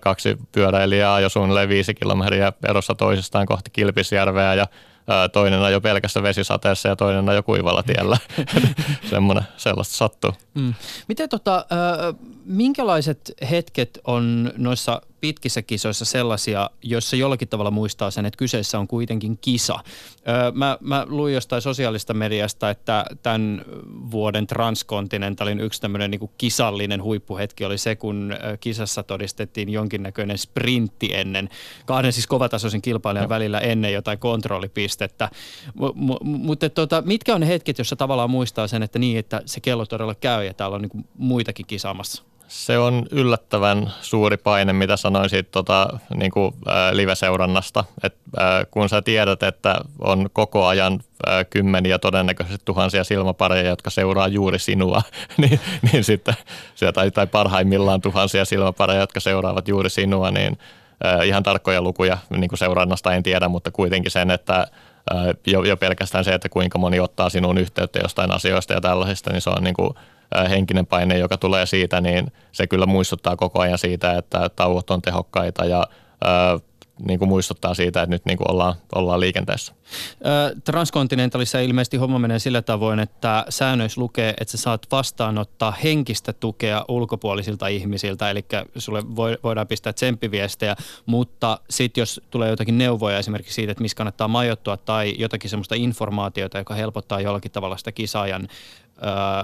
kaksi 0.00 0.38
pyöräilijää 0.52 1.20
jo 1.20 1.28
suunnilleen 1.28 1.68
viisi 1.68 1.94
kilometriä 1.94 2.52
erossa 2.68 2.94
toisistaan 2.94 3.46
kohti 3.46 3.70
Kilpisjärveä 3.70 4.54
ja 4.54 4.66
toinen 5.32 5.62
ajo 5.62 5.80
pelkässä 5.80 6.22
vesisateessa 6.22 6.88
ja 6.88 6.96
toinen 6.96 7.28
ajo 7.28 7.42
kuivalla 7.42 7.82
tiellä. 7.82 8.18
Semmoinen, 9.10 9.44
sellaista 9.56 9.96
sattuu. 9.96 10.32
Mm. 10.54 10.74
Miten 11.08 11.28
tota, 11.28 11.66
minkälaiset 12.44 13.32
hetket 13.50 14.00
on 14.04 14.52
noissa 14.56 15.02
pitkissä 15.22 15.62
kisoissa 15.62 16.04
sellaisia, 16.04 16.70
joissa 16.82 17.16
jollakin 17.16 17.48
tavalla 17.48 17.70
muistaa 17.70 18.10
sen, 18.10 18.26
että 18.26 18.38
kyseessä 18.38 18.78
on 18.78 18.88
kuitenkin 18.88 19.38
kisa. 19.38 19.78
mä, 20.54 20.78
mä 20.80 21.06
luin 21.08 21.34
jostain 21.34 21.62
sosiaalista 21.62 22.14
mediasta, 22.14 22.70
että 22.70 23.04
tämän 23.22 23.64
vuoden 24.10 24.46
Transcontinentalin 24.46 25.60
yksi 25.60 25.80
tämmöinen 25.80 26.10
niin 26.10 26.30
kisallinen 26.38 27.02
huippuhetki 27.02 27.64
oli 27.64 27.78
se, 27.78 27.96
kun 27.96 28.34
kisassa 28.60 29.02
todistettiin 29.02 29.68
jonkinnäköinen 29.68 30.38
sprintti 30.38 31.14
ennen, 31.14 31.48
kahden 31.86 32.12
siis 32.12 32.26
kovatasoisen 32.26 32.82
kilpailijan 32.82 33.24
no. 33.24 33.28
välillä 33.28 33.60
ennen 33.60 33.92
jotain 33.92 34.18
kontrollipistettä. 34.18 35.30
M- 35.74 35.84
m- 35.84 36.28
mutta 36.28 36.70
tota, 36.70 37.02
mitkä 37.06 37.34
on 37.34 37.40
ne 37.40 37.48
hetket, 37.48 37.78
joissa 37.78 37.96
tavallaan 37.96 38.30
muistaa 38.30 38.68
sen, 38.68 38.82
että 38.82 38.98
niin, 38.98 39.18
että 39.18 39.42
se 39.46 39.60
kello 39.60 39.86
todella 39.86 40.14
käy 40.14 40.44
ja 40.44 40.54
täällä 40.54 40.74
on 40.74 40.82
niin 40.82 41.04
muitakin 41.18 41.66
kisaamassa? 41.66 42.31
Se 42.52 42.78
on 42.78 43.06
yllättävän 43.10 43.92
suuri 44.00 44.36
paine, 44.36 44.72
mitä 44.72 44.96
sanoin 44.96 45.30
siitä 45.30 45.48
tota, 45.52 45.98
niin 46.14 46.30
kuin, 46.30 46.54
live-seurannasta. 46.92 47.84
Et, 48.02 48.14
ää, 48.36 48.64
kun 48.64 48.88
sä 48.88 49.02
tiedät, 49.02 49.42
että 49.42 49.80
on 49.98 50.30
koko 50.32 50.66
ajan 50.66 51.00
ää, 51.26 51.44
kymmeniä 51.44 51.98
todennäköisesti 51.98 52.62
tuhansia 52.64 53.04
silmäpareja, 53.04 53.68
jotka 53.68 53.90
seuraa 53.90 54.28
juuri 54.28 54.58
sinua, 54.58 55.02
niin, 55.40 55.60
niin 55.92 56.04
sitten, 56.04 56.34
tai, 56.94 57.10
tai 57.10 57.26
parhaimmillaan 57.26 58.00
tuhansia 58.00 58.44
silmäpareja, 58.44 59.00
jotka 59.00 59.20
seuraavat 59.20 59.68
juuri 59.68 59.90
sinua, 59.90 60.30
niin 60.30 60.58
ää, 61.04 61.22
ihan 61.22 61.42
tarkkoja 61.42 61.82
lukuja 61.82 62.18
niin 62.30 62.48
kuin 62.48 62.58
seurannasta 62.58 63.14
en 63.14 63.22
tiedä, 63.22 63.48
mutta 63.48 63.70
kuitenkin 63.70 64.10
sen, 64.10 64.30
että 64.30 64.66
jo, 65.46 65.62
jo 65.62 65.76
pelkästään 65.76 66.24
se, 66.24 66.34
että 66.34 66.48
kuinka 66.48 66.78
moni 66.78 67.00
ottaa 67.00 67.28
sinun 67.28 67.58
yhteyttä 67.58 67.98
jostain 68.02 68.30
asioista 68.30 68.72
ja 68.72 68.80
tällaisista, 68.80 69.32
niin 69.32 69.40
se 69.40 69.50
on 69.50 69.64
niin 69.64 69.74
kuin– 69.74 69.90
henkinen 70.50 70.86
paine, 70.86 71.18
joka 71.18 71.36
tulee 71.36 71.66
siitä, 71.66 72.00
niin 72.00 72.32
se 72.52 72.66
kyllä 72.66 72.86
muistuttaa 72.86 73.36
koko 73.36 73.60
ajan 73.60 73.78
siitä, 73.78 74.18
että 74.18 74.50
tauot 74.56 74.90
on 74.90 75.02
tehokkaita 75.02 75.64
ja 75.64 75.86
niin 77.06 77.18
kuin 77.18 77.28
muistuttaa 77.28 77.74
siitä, 77.74 78.02
että 78.02 78.14
nyt 78.14 78.24
niin 78.24 78.38
kuin 78.38 78.50
ollaan, 78.50 78.74
ollaan 78.94 79.20
liikenteessä. 79.20 79.72
Transkontinentalissa 80.64 81.60
ilmeisesti 81.60 81.96
homma 81.96 82.18
menee 82.18 82.38
sillä 82.38 82.62
tavoin, 82.62 82.98
että 83.00 83.44
säännöissä 83.48 84.00
lukee, 84.00 84.34
että 84.40 84.52
sä 84.52 84.58
saat 84.58 84.86
vastaanottaa 84.90 85.74
henkistä 85.84 86.32
tukea 86.32 86.84
ulkopuolisilta 86.88 87.68
ihmisiltä, 87.68 88.30
eli 88.30 88.44
sulle 88.76 89.02
voidaan 89.42 89.66
pistää 89.66 89.92
tsemppiviestejä, 89.92 90.76
mutta 91.06 91.58
sitten 91.70 92.02
jos 92.02 92.20
tulee 92.30 92.50
jotakin 92.50 92.78
neuvoja 92.78 93.18
esimerkiksi 93.18 93.54
siitä, 93.54 93.72
että 93.72 93.82
missä 93.82 93.96
kannattaa 93.96 94.28
majoittua 94.28 94.76
tai 94.76 95.14
jotakin 95.18 95.50
semmoista 95.50 95.74
informaatiota, 95.74 96.58
joka 96.58 96.74
helpottaa 96.74 97.20
jollakin 97.20 97.50
tavalla 97.50 97.76
sitä 97.76 97.92
kisaajan 97.92 98.48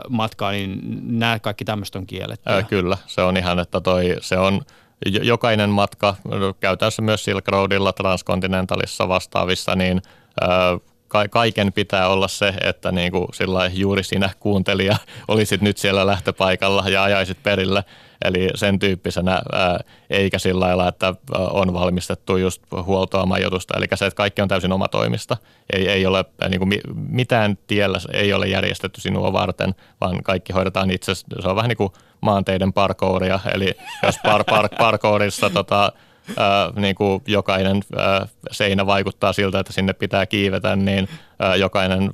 matkaa, 0.09 0.51
niin 0.51 0.81
nämä 1.19 1.39
kaikki 1.39 1.65
tämmöistä 1.65 1.99
on 1.99 2.07
kielletty. 2.07 2.51
Kyllä, 2.69 2.99
se 3.07 3.21
on 3.23 3.37
ihan, 3.37 3.59
että 3.59 3.81
toi, 3.81 4.17
se 4.21 4.39
on 4.39 4.61
jokainen 5.07 5.71
matka, 5.71 6.15
käytännössä 6.61 7.03
myös 7.03 7.25
Silk 7.25 7.49
Roadilla, 7.49 7.93
Transkontinentalissa 7.93 9.09
vastaavissa, 9.09 9.77
niin 9.77 10.03
kaiken 11.31 11.73
pitää 11.73 12.09
olla 12.09 12.29
se, 12.29 12.55
että 12.65 12.93
niin 12.93 13.13
kuin 13.13 13.27
juuri 13.73 14.05
sinä 14.05 14.31
kuuntelija 14.41 14.97
olisit 15.29 15.61
nyt 15.61 15.79
siellä 15.79 16.07
lähtöpaikalla 16.07 16.85
ja 16.89 17.03
ajaisit 17.03 17.43
perille. 17.43 17.85
Eli 18.25 18.49
sen 18.55 18.79
tyyppisenä, 18.79 19.43
eikä 20.11 20.39
sillä 20.39 20.67
lailla, 20.67 20.89
että 20.89 21.15
on 21.35 21.73
valmistettu 21.75 22.37
just 22.37 22.63
huoltoa 22.83 23.27
majoitusta. 23.27 23.75
Eli 23.77 23.87
se, 23.95 24.07
että 24.07 24.17
kaikki 24.17 24.43
on 24.43 24.49
täysin 24.49 24.73
omatoimista. 24.73 25.37
Ei, 25.73 25.89
ei 25.89 26.07
ole 26.07 26.25
niin 26.49 26.59
kuin 26.59 26.81
mitään 26.95 27.59
tiellä, 27.67 27.99
ei 28.13 28.33
ole 28.33 28.47
järjestetty 28.47 29.01
sinua 29.01 29.33
varten, 29.33 29.75
vaan 30.01 30.23
kaikki 30.23 30.53
hoidetaan 30.53 30.91
itse. 30.91 31.15
Se 31.15 31.25
on 31.49 31.57
vähän 31.57 31.69
niin 31.69 31.77
kuin 31.77 31.93
maanteiden 32.21 32.73
parkouria. 32.73 33.41
Eli 33.55 33.75
jos 34.03 34.19
par, 34.23 34.45
par, 34.45 34.69
parkourissa 34.79 35.51
tota, 35.51 35.93
niin 36.77 36.95
kuin 36.95 37.23
jokainen 37.27 37.83
seinä 38.51 38.87
vaikuttaa 38.87 39.33
siltä, 39.33 39.61
että 39.61 39.73
sinne 39.73 39.93
pitää 39.93 40.27
kiivetä, 40.27 40.77
niin 40.77 41.09
jokainen 41.59 42.11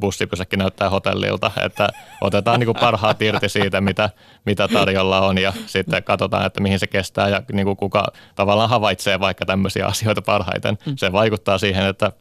bussipysäkki 0.00 0.56
näyttää 0.56 0.90
hotellilta, 0.90 1.50
että 1.62 1.88
otetaan 2.20 2.60
niin 2.60 2.66
kuin 2.66 2.80
parhaat 2.80 3.22
irti 3.22 3.48
siitä, 3.48 3.80
mitä, 3.80 4.10
mitä 4.46 4.68
tarjolla 4.68 5.20
on 5.20 5.38
ja 5.38 5.52
sitten 5.66 6.04
katsotaan, 6.04 6.46
että 6.46 6.60
mihin 6.60 6.78
se 6.78 6.86
kestää 6.86 7.28
ja 7.28 7.42
niin 7.52 7.66
kuin 7.66 7.76
kuka 7.76 8.06
tavallaan 8.34 8.70
havaitsee 8.70 9.20
vaikka 9.20 9.46
tämmöisiä 9.46 9.86
asioita 9.86 10.22
parhaiten. 10.22 10.78
Mm. 10.86 10.94
Se 10.96 11.12
vaikuttaa 11.12 11.58
siihen, 11.58 11.86
että 11.86 12.12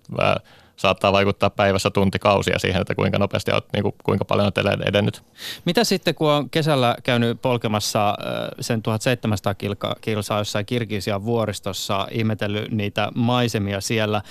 saattaa 0.75 1.13
vaikuttaa 1.13 1.49
päivässä 1.49 1.89
tuntikausia 1.89 2.59
siihen, 2.59 2.81
että 2.81 2.95
kuinka 2.95 3.19
nopeasti 3.19 3.51
olet, 3.51 3.65
niin 3.73 3.83
kuin, 3.83 3.95
kuinka 4.03 4.25
paljon 4.25 4.45
olet 4.45 4.81
edennyt. 4.87 5.23
Mitä 5.65 5.83
sitten, 5.83 6.15
kun 6.15 6.31
on 6.31 6.49
kesällä 6.49 6.95
käynyt 7.03 7.41
polkemassa 7.41 8.17
sen 8.59 8.81
1700 8.81 9.55
kilsaa 10.01 10.37
jossain 10.37 10.65
Kirgisian 10.65 11.25
vuoristossa, 11.25 12.07
ihmetellyt 12.11 12.71
niitä 12.71 13.11
maisemia 13.15 13.81
siellä, 13.81 14.21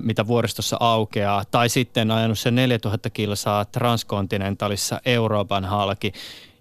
mitä 0.00 0.26
vuoristossa 0.26 0.76
aukeaa, 0.80 1.44
tai 1.50 1.68
sitten 1.68 2.10
ajanut 2.10 2.38
sen 2.38 2.54
4000 2.54 3.10
kilsaa 3.10 3.64
transkontinentalissa 3.64 5.00
Euroopan 5.04 5.64
halki, 5.64 6.12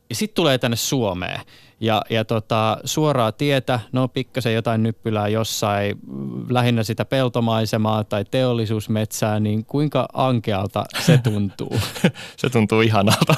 ja 0.10 0.16
sitten 0.16 0.36
tulee 0.36 0.58
tänne 0.58 0.78
Suomeen 0.78 1.42
ja, 1.80 2.02
ja 2.10 2.26
tota, 2.26 2.78
suoraa 2.86 3.32
tietä, 3.32 3.80
no 3.92 4.08
pikkasen 4.08 4.54
jotain 4.54 4.84
nyppylää 4.84 5.28
jossain, 5.28 6.00
lähinnä 6.50 6.84
sitä 6.84 7.06
peltomaisemaa 7.06 8.04
tai 8.04 8.26
teollisuusmetsää, 8.32 9.40
niin 9.40 9.66
kuinka 9.66 10.08
ankealta 10.14 10.86
se 11.00 11.18
tuntuu? 11.32 11.80
se 12.38 12.50
tuntuu 12.50 12.82
ihanalta. 12.82 13.36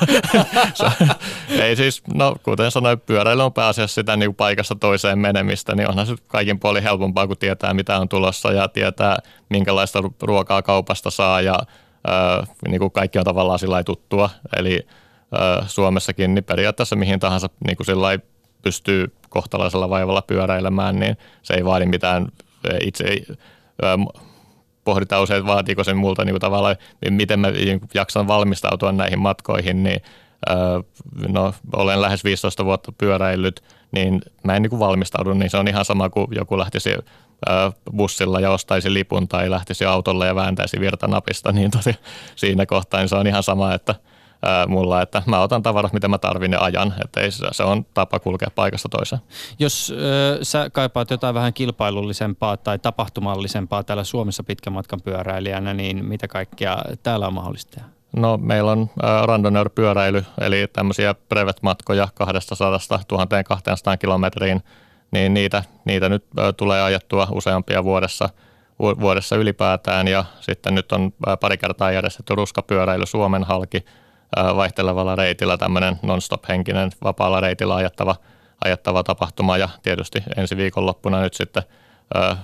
ei 1.62 1.76
siis, 1.76 2.02
no 2.14 2.36
kuten 2.44 2.72
sanoin, 2.72 3.00
pyöräily 3.00 3.44
on 3.44 3.54
pääasiassa 3.54 3.96
sitä 3.96 4.18
niin 4.18 4.36
paikasta 4.36 4.76
toiseen 4.76 5.20
menemistä, 5.20 5.76
niin 5.76 5.90
onhan 5.90 6.08
se 6.08 6.16
kaikin 6.28 6.60
puolin 6.60 6.84
helpompaa, 6.84 7.28
kun 7.28 7.38
tietää 7.38 7.74
mitä 7.74 8.00
on 8.00 8.10
tulossa 8.10 8.52
ja 8.52 8.68
tietää 8.68 9.18
minkälaista 9.50 10.04
ruokaa 10.22 10.62
kaupasta 10.62 11.10
saa 11.10 11.42
ja 11.42 11.60
äh, 12.10 12.50
niin 12.68 12.80
kuin 12.80 12.92
kaikki 12.92 13.20
on 13.20 13.26
tavallaan 13.26 13.60
sillä 13.60 13.84
tuttua. 13.84 14.30
Eli 14.58 14.88
Suomessakin, 15.68 16.36
niin 16.36 16.44
periaatteessa 16.44 16.96
mihin 16.96 17.20
tahansa 17.20 17.50
niin 17.68 17.78
kuin 17.78 17.86
sillä 17.86 18.20
pystyy 18.62 19.14
kohtalaisella 19.30 19.90
vaivalla 19.90 20.22
pyöräilemään, 20.22 21.00
niin 21.00 21.18
se 21.44 21.54
ei 21.54 21.66
vaadi 21.66 21.86
mitään 21.86 22.28
itse 22.82 23.06
pohditaan 24.84 25.24
usein, 25.24 25.40
että 25.40 25.54
vaatiiko 25.54 25.84
sen 25.84 25.98
multa 25.98 26.26
niin 26.26 26.34
kuin 26.34 26.42
tavallaan, 26.42 26.76
miten 27.10 27.40
mä 27.40 27.48
jaksan 27.94 28.28
valmistautua 28.28 28.92
näihin 28.92 29.20
matkoihin, 29.20 29.84
niin 29.84 30.02
no, 31.28 31.54
olen 31.76 32.02
lähes 32.02 32.24
15 32.24 32.66
vuotta 32.66 32.92
pyöräillyt, 32.98 33.64
niin 33.92 34.22
mä 34.44 34.56
en 34.56 34.62
niin 34.62 34.70
kuin 34.70 34.80
valmistaudu, 34.80 35.34
niin 35.34 35.50
se 35.50 35.58
on 35.58 35.68
ihan 35.68 35.86
sama 35.86 36.10
kuin 36.10 36.28
joku 36.32 36.58
lähtisi 36.58 36.90
bussilla 37.98 38.40
ja 38.40 38.52
ostaisi 38.52 38.94
lipun 38.94 39.28
tai 39.28 39.50
lähtisi 39.50 39.86
autolla 39.86 40.26
ja 40.26 40.36
vääntäisi 40.36 40.80
virtanapista, 40.80 41.52
niin 41.52 41.72
tosi 41.72 41.96
siinä 42.36 42.66
kohtaa 42.66 43.00
niin 43.00 43.10
se 43.10 43.16
on 43.16 43.28
ihan 43.28 43.44
sama, 43.44 43.74
että– 43.74 43.96
mulla, 44.68 45.02
että 45.02 45.24
mä 45.26 45.42
otan 45.42 45.64
tavarat, 45.64 45.94
mitä 45.94 46.08
mä 46.08 46.18
tarvin 46.18 46.52
ja 46.52 46.60
ajan. 46.62 46.94
Että 47.04 47.22
ei, 47.22 47.32
se 47.32 47.64
on 47.64 47.86
tapa 47.94 48.20
kulkea 48.20 48.50
paikasta 48.56 48.90
toiseen. 48.90 49.22
Jos 49.60 49.94
äh, 49.96 50.40
sä 50.42 50.70
kaipaat 50.70 51.10
jotain 51.10 51.36
vähän 51.36 51.54
kilpailullisempaa 51.54 52.58
tai 52.58 52.80
tapahtumallisempaa 52.80 53.84
täällä 53.84 54.04
Suomessa 54.04 54.44
pitkän 54.44 54.74
matkan 54.74 55.02
pyöräilijänä, 55.02 55.74
niin 55.74 56.06
mitä 56.06 56.28
kaikkea 56.28 56.78
täällä 57.04 57.28
on 57.28 57.34
mahdollista 57.34 57.82
No 58.16 58.38
meillä 58.38 58.72
on 58.72 58.90
äh, 59.04 59.24
randonneur 59.24 59.70
pyöräily, 59.70 60.26
eli 60.42 60.68
tämmöisiä 60.74 61.16
brevet-matkoja 61.30 62.08
200-1200 62.24 63.98
kilometriin, 64.00 64.64
niin 65.12 65.34
niitä, 65.34 65.64
niitä 65.86 66.10
nyt 66.10 66.26
tulee 66.58 66.82
ajettua 66.82 67.28
useampia 67.32 67.84
vuodessa, 67.84 68.30
vuodessa 68.80 69.36
ylipäätään 69.36 70.08
ja 70.08 70.26
sitten 70.40 70.76
nyt 70.76 70.92
on 70.92 71.14
pari 71.40 71.58
kertaa 71.58 71.92
järjestetty 71.92 72.36
ruskapyöräily 72.36 73.06
Suomen 73.06 73.44
halki– 73.44 73.86
vaihtelevalla 74.36 75.16
reitillä 75.16 75.58
tämmöinen 75.58 76.00
non-stop-henkinen 76.02 76.92
vapaalla 77.04 77.40
reitillä 77.40 77.76
ajattava, 77.76 78.16
ajattava 78.66 79.04
tapahtuma 79.04 79.58
ja 79.58 79.70
tietysti 79.84 80.24
ensi 80.38 80.58
viikonloppuna 80.58 81.22
nyt 81.22 81.34
sitten 81.34 81.64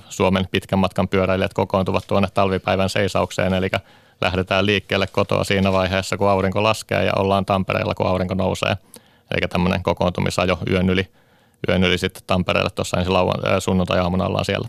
Suomen 0.09 0.47
pitkän 0.51 0.79
matkan 0.79 1.07
pyöräilijät 1.07 1.53
kokoontuvat 1.53 2.07
tuonne 2.07 2.27
talvipäivän 2.33 2.89
seisaukseen, 2.89 3.53
eli 3.53 3.69
lähdetään 4.21 4.65
liikkeelle 4.65 5.07
kotoa 5.07 5.43
siinä 5.43 5.71
vaiheessa, 5.71 6.17
kun 6.17 6.29
aurinko 6.29 6.63
laskee 6.63 7.05
ja 7.05 7.13
ollaan 7.15 7.45
Tampereella, 7.45 7.95
kun 7.95 8.07
aurinko 8.07 8.33
nousee. 8.33 8.77
Eli 9.31 9.47
tämmöinen 9.49 9.83
kokoontumisajo 9.83 10.57
yön 10.69 10.89
yli, 10.89 11.07
yön 11.69 11.83
yli 11.83 11.97
sitten 11.97 12.23
Tampereelle 12.27 12.69
tuossa 12.69 12.97
ensi 12.97 13.09
lauan, 13.09 13.61
sunnuntai-aamuna 13.61 14.25
ollaan 14.25 14.45
siellä. 14.45 14.67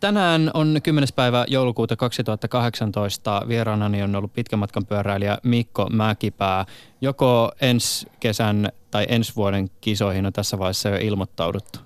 Tänään 0.00 0.50
on 0.54 0.80
10. 0.82 1.08
päivä 1.16 1.44
joulukuuta 1.48 1.96
2018. 1.96 3.42
Vieraanani 3.48 4.02
on 4.02 4.16
ollut 4.16 4.32
pitkän 4.32 4.58
matkan 4.58 4.86
pyöräilijä 4.86 5.38
Mikko 5.42 5.86
Mäkipää. 5.90 6.64
Joko 7.00 7.52
ensi 7.60 8.06
kesän 8.20 8.72
tai 8.90 9.06
ensi 9.08 9.32
vuoden 9.36 9.70
kisoihin 9.80 10.26
on 10.26 10.32
tässä 10.32 10.58
vaiheessa 10.58 10.88
jo 10.88 10.96
ilmoittauduttu? 10.96 11.78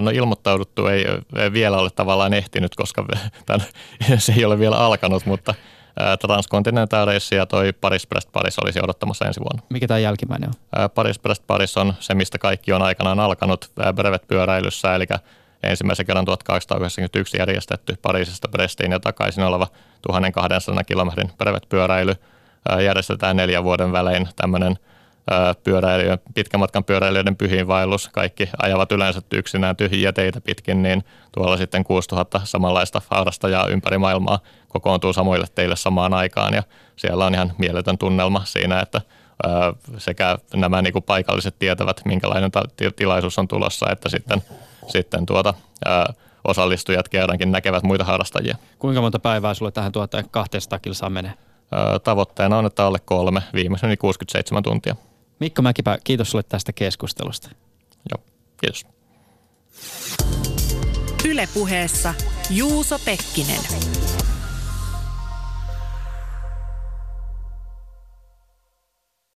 No 0.00 0.10
ilmoittauduttu 0.10 0.86
ei, 0.86 1.04
ei 1.36 1.52
vielä 1.52 1.78
ole 1.78 1.90
tavallaan 1.90 2.34
ehtinyt, 2.34 2.74
koska 2.74 3.04
tämän, 3.46 3.66
se 4.18 4.32
ei 4.32 4.44
ole 4.44 4.58
vielä 4.58 4.76
alkanut, 4.76 5.26
mutta 5.26 5.54
Transcontinental 6.20 7.06
Race 7.06 7.36
ja 7.36 7.46
toi 7.46 7.72
Paris 7.72 8.06
Brest 8.06 8.32
Paris 8.32 8.58
olisi 8.58 8.80
odottamassa 8.82 9.24
ensi 9.24 9.40
vuonna. 9.40 9.62
Mikä 9.68 9.86
tämä 9.86 9.98
jälkimmäinen 9.98 10.50
on? 10.50 10.90
Paris 10.90 11.18
Brest 11.18 11.42
Paris 11.46 11.76
on 11.76 11.94
se, 12.00 12.14
mistä 12.14 12.38
kaikki 12.38 12.72
on 12.72 12.82
aikanaan 12.82 13.20
alkanut 13.20 13.70
brevet-pyöräilyssä, 13.94 14.94
eli 14.94 15.06
ensimmäisen 15.62 16.06
kerran 16.06 16.24
1891 16.24 17.36
järjestetty 17.38 17.96
Pariisista 18.02 18.48
Brestiin 18.48 18.92
ja 18.92 19.00
takaisin 19.00 19.44
oleva 19.44 19.66
1200 20.02 20.84
kilometrin 20.84 21.30
brevet-pyöräily. 21.38 22.14
Järjestetään 22.84 23.36
neljän 23.36 23.64
vuoden 23.64 23.92
välein 23.92 24.28
tämmöinen 24.36 24.78
pyöräilijöiden, 25.64 26.18
pitkän 26.34 26.60
matkan 26.60 26.84
pyöräilijöiden 26.84 27.36
pyhiinvaellus. 27.36 28.08
Kaikki 28.08 28.48
ajavat 28.62 28.92
yleensä 28.92 29.22
yksinään 29.32 29.76
tyhjiä 29.76 30.12
teitä 30.12 30.40
pitkin, 30.40 30.82
niin 30.82 31.04
tuolla 31.32 31.56
sitten 31.56 31.84
6000 31.84 32.40
samanlaista 32.44 33.02
harrastajaa 33.10 33.66
ympäri 33.66 33.98
maailmaa 33.98 34.38
kokoontuu 34.68 35.12
samoille 35.12 35.46
teille 35.54 35.76
samaan 35.76 36.14
aikaan 36.14 36.54
ja 36.54 36.62
siellä 36.96 37.26
on 37.26 37.34
ihan 37.34 37.52
mieletön 37.58 37.98
tunnelma 37.98 38.42
siinä, 38.44 38.80
että 38.80 39.00
sekä 39.98 40.38
nämä 40.54 40.82
niin 40.82 40.92
kuin 40.92 41.02
paikalliset 41.02 41.58
tietävät, 41.58 42.00
minkälainen 42.04 42.50
tilaisuus 42.96 43.38
on 43.38 43.48
tulossa, 43.48 43.86
että 43.92 44.08
sitten 44.08 44.42
sitten 44.88 45.26
tuota, 45.26 45.54
ää, 45.84 46.12
osallistujat 46.44 47.08
kerrankin 47.08 47.52
näkevät 47.52 47.82
muita 47.82 48.04
harrastajia. 48.04 48.56
Kuinka 48.78 49.00
monta 49.00 49.18
päivää 49.18 49.54
sulle 49.54 49.70
tähän 49.70 49.92
1200 49.92 50.78
kilsaa 50.78 51.10
menee? 51.10 51.34
Ää, 51.72 51.98
tavoitteena 51.98 52.58
on, 52.58 52.66
että 52.66 52.86
alle 52.86 52.98
kolme, 52.98 53.42
viimeisen 53.54 53.98
67 53.98 54.62
tuntia. 54.62 54.96
Mikko 55.40 55.62
Mäkipä, 55.62 55.98
kiitos 56.04 56.30
sulle 56.30 56.44
tästä 56.48 56.72
keskustelusta. 56.72 57.50
Joo, 58.10 58.24
kiitos. 58.60 58.86
Ylepuheessa 61.24 62.14
Juuso 62.50 62.98
Pekkinen. 63.04 63.60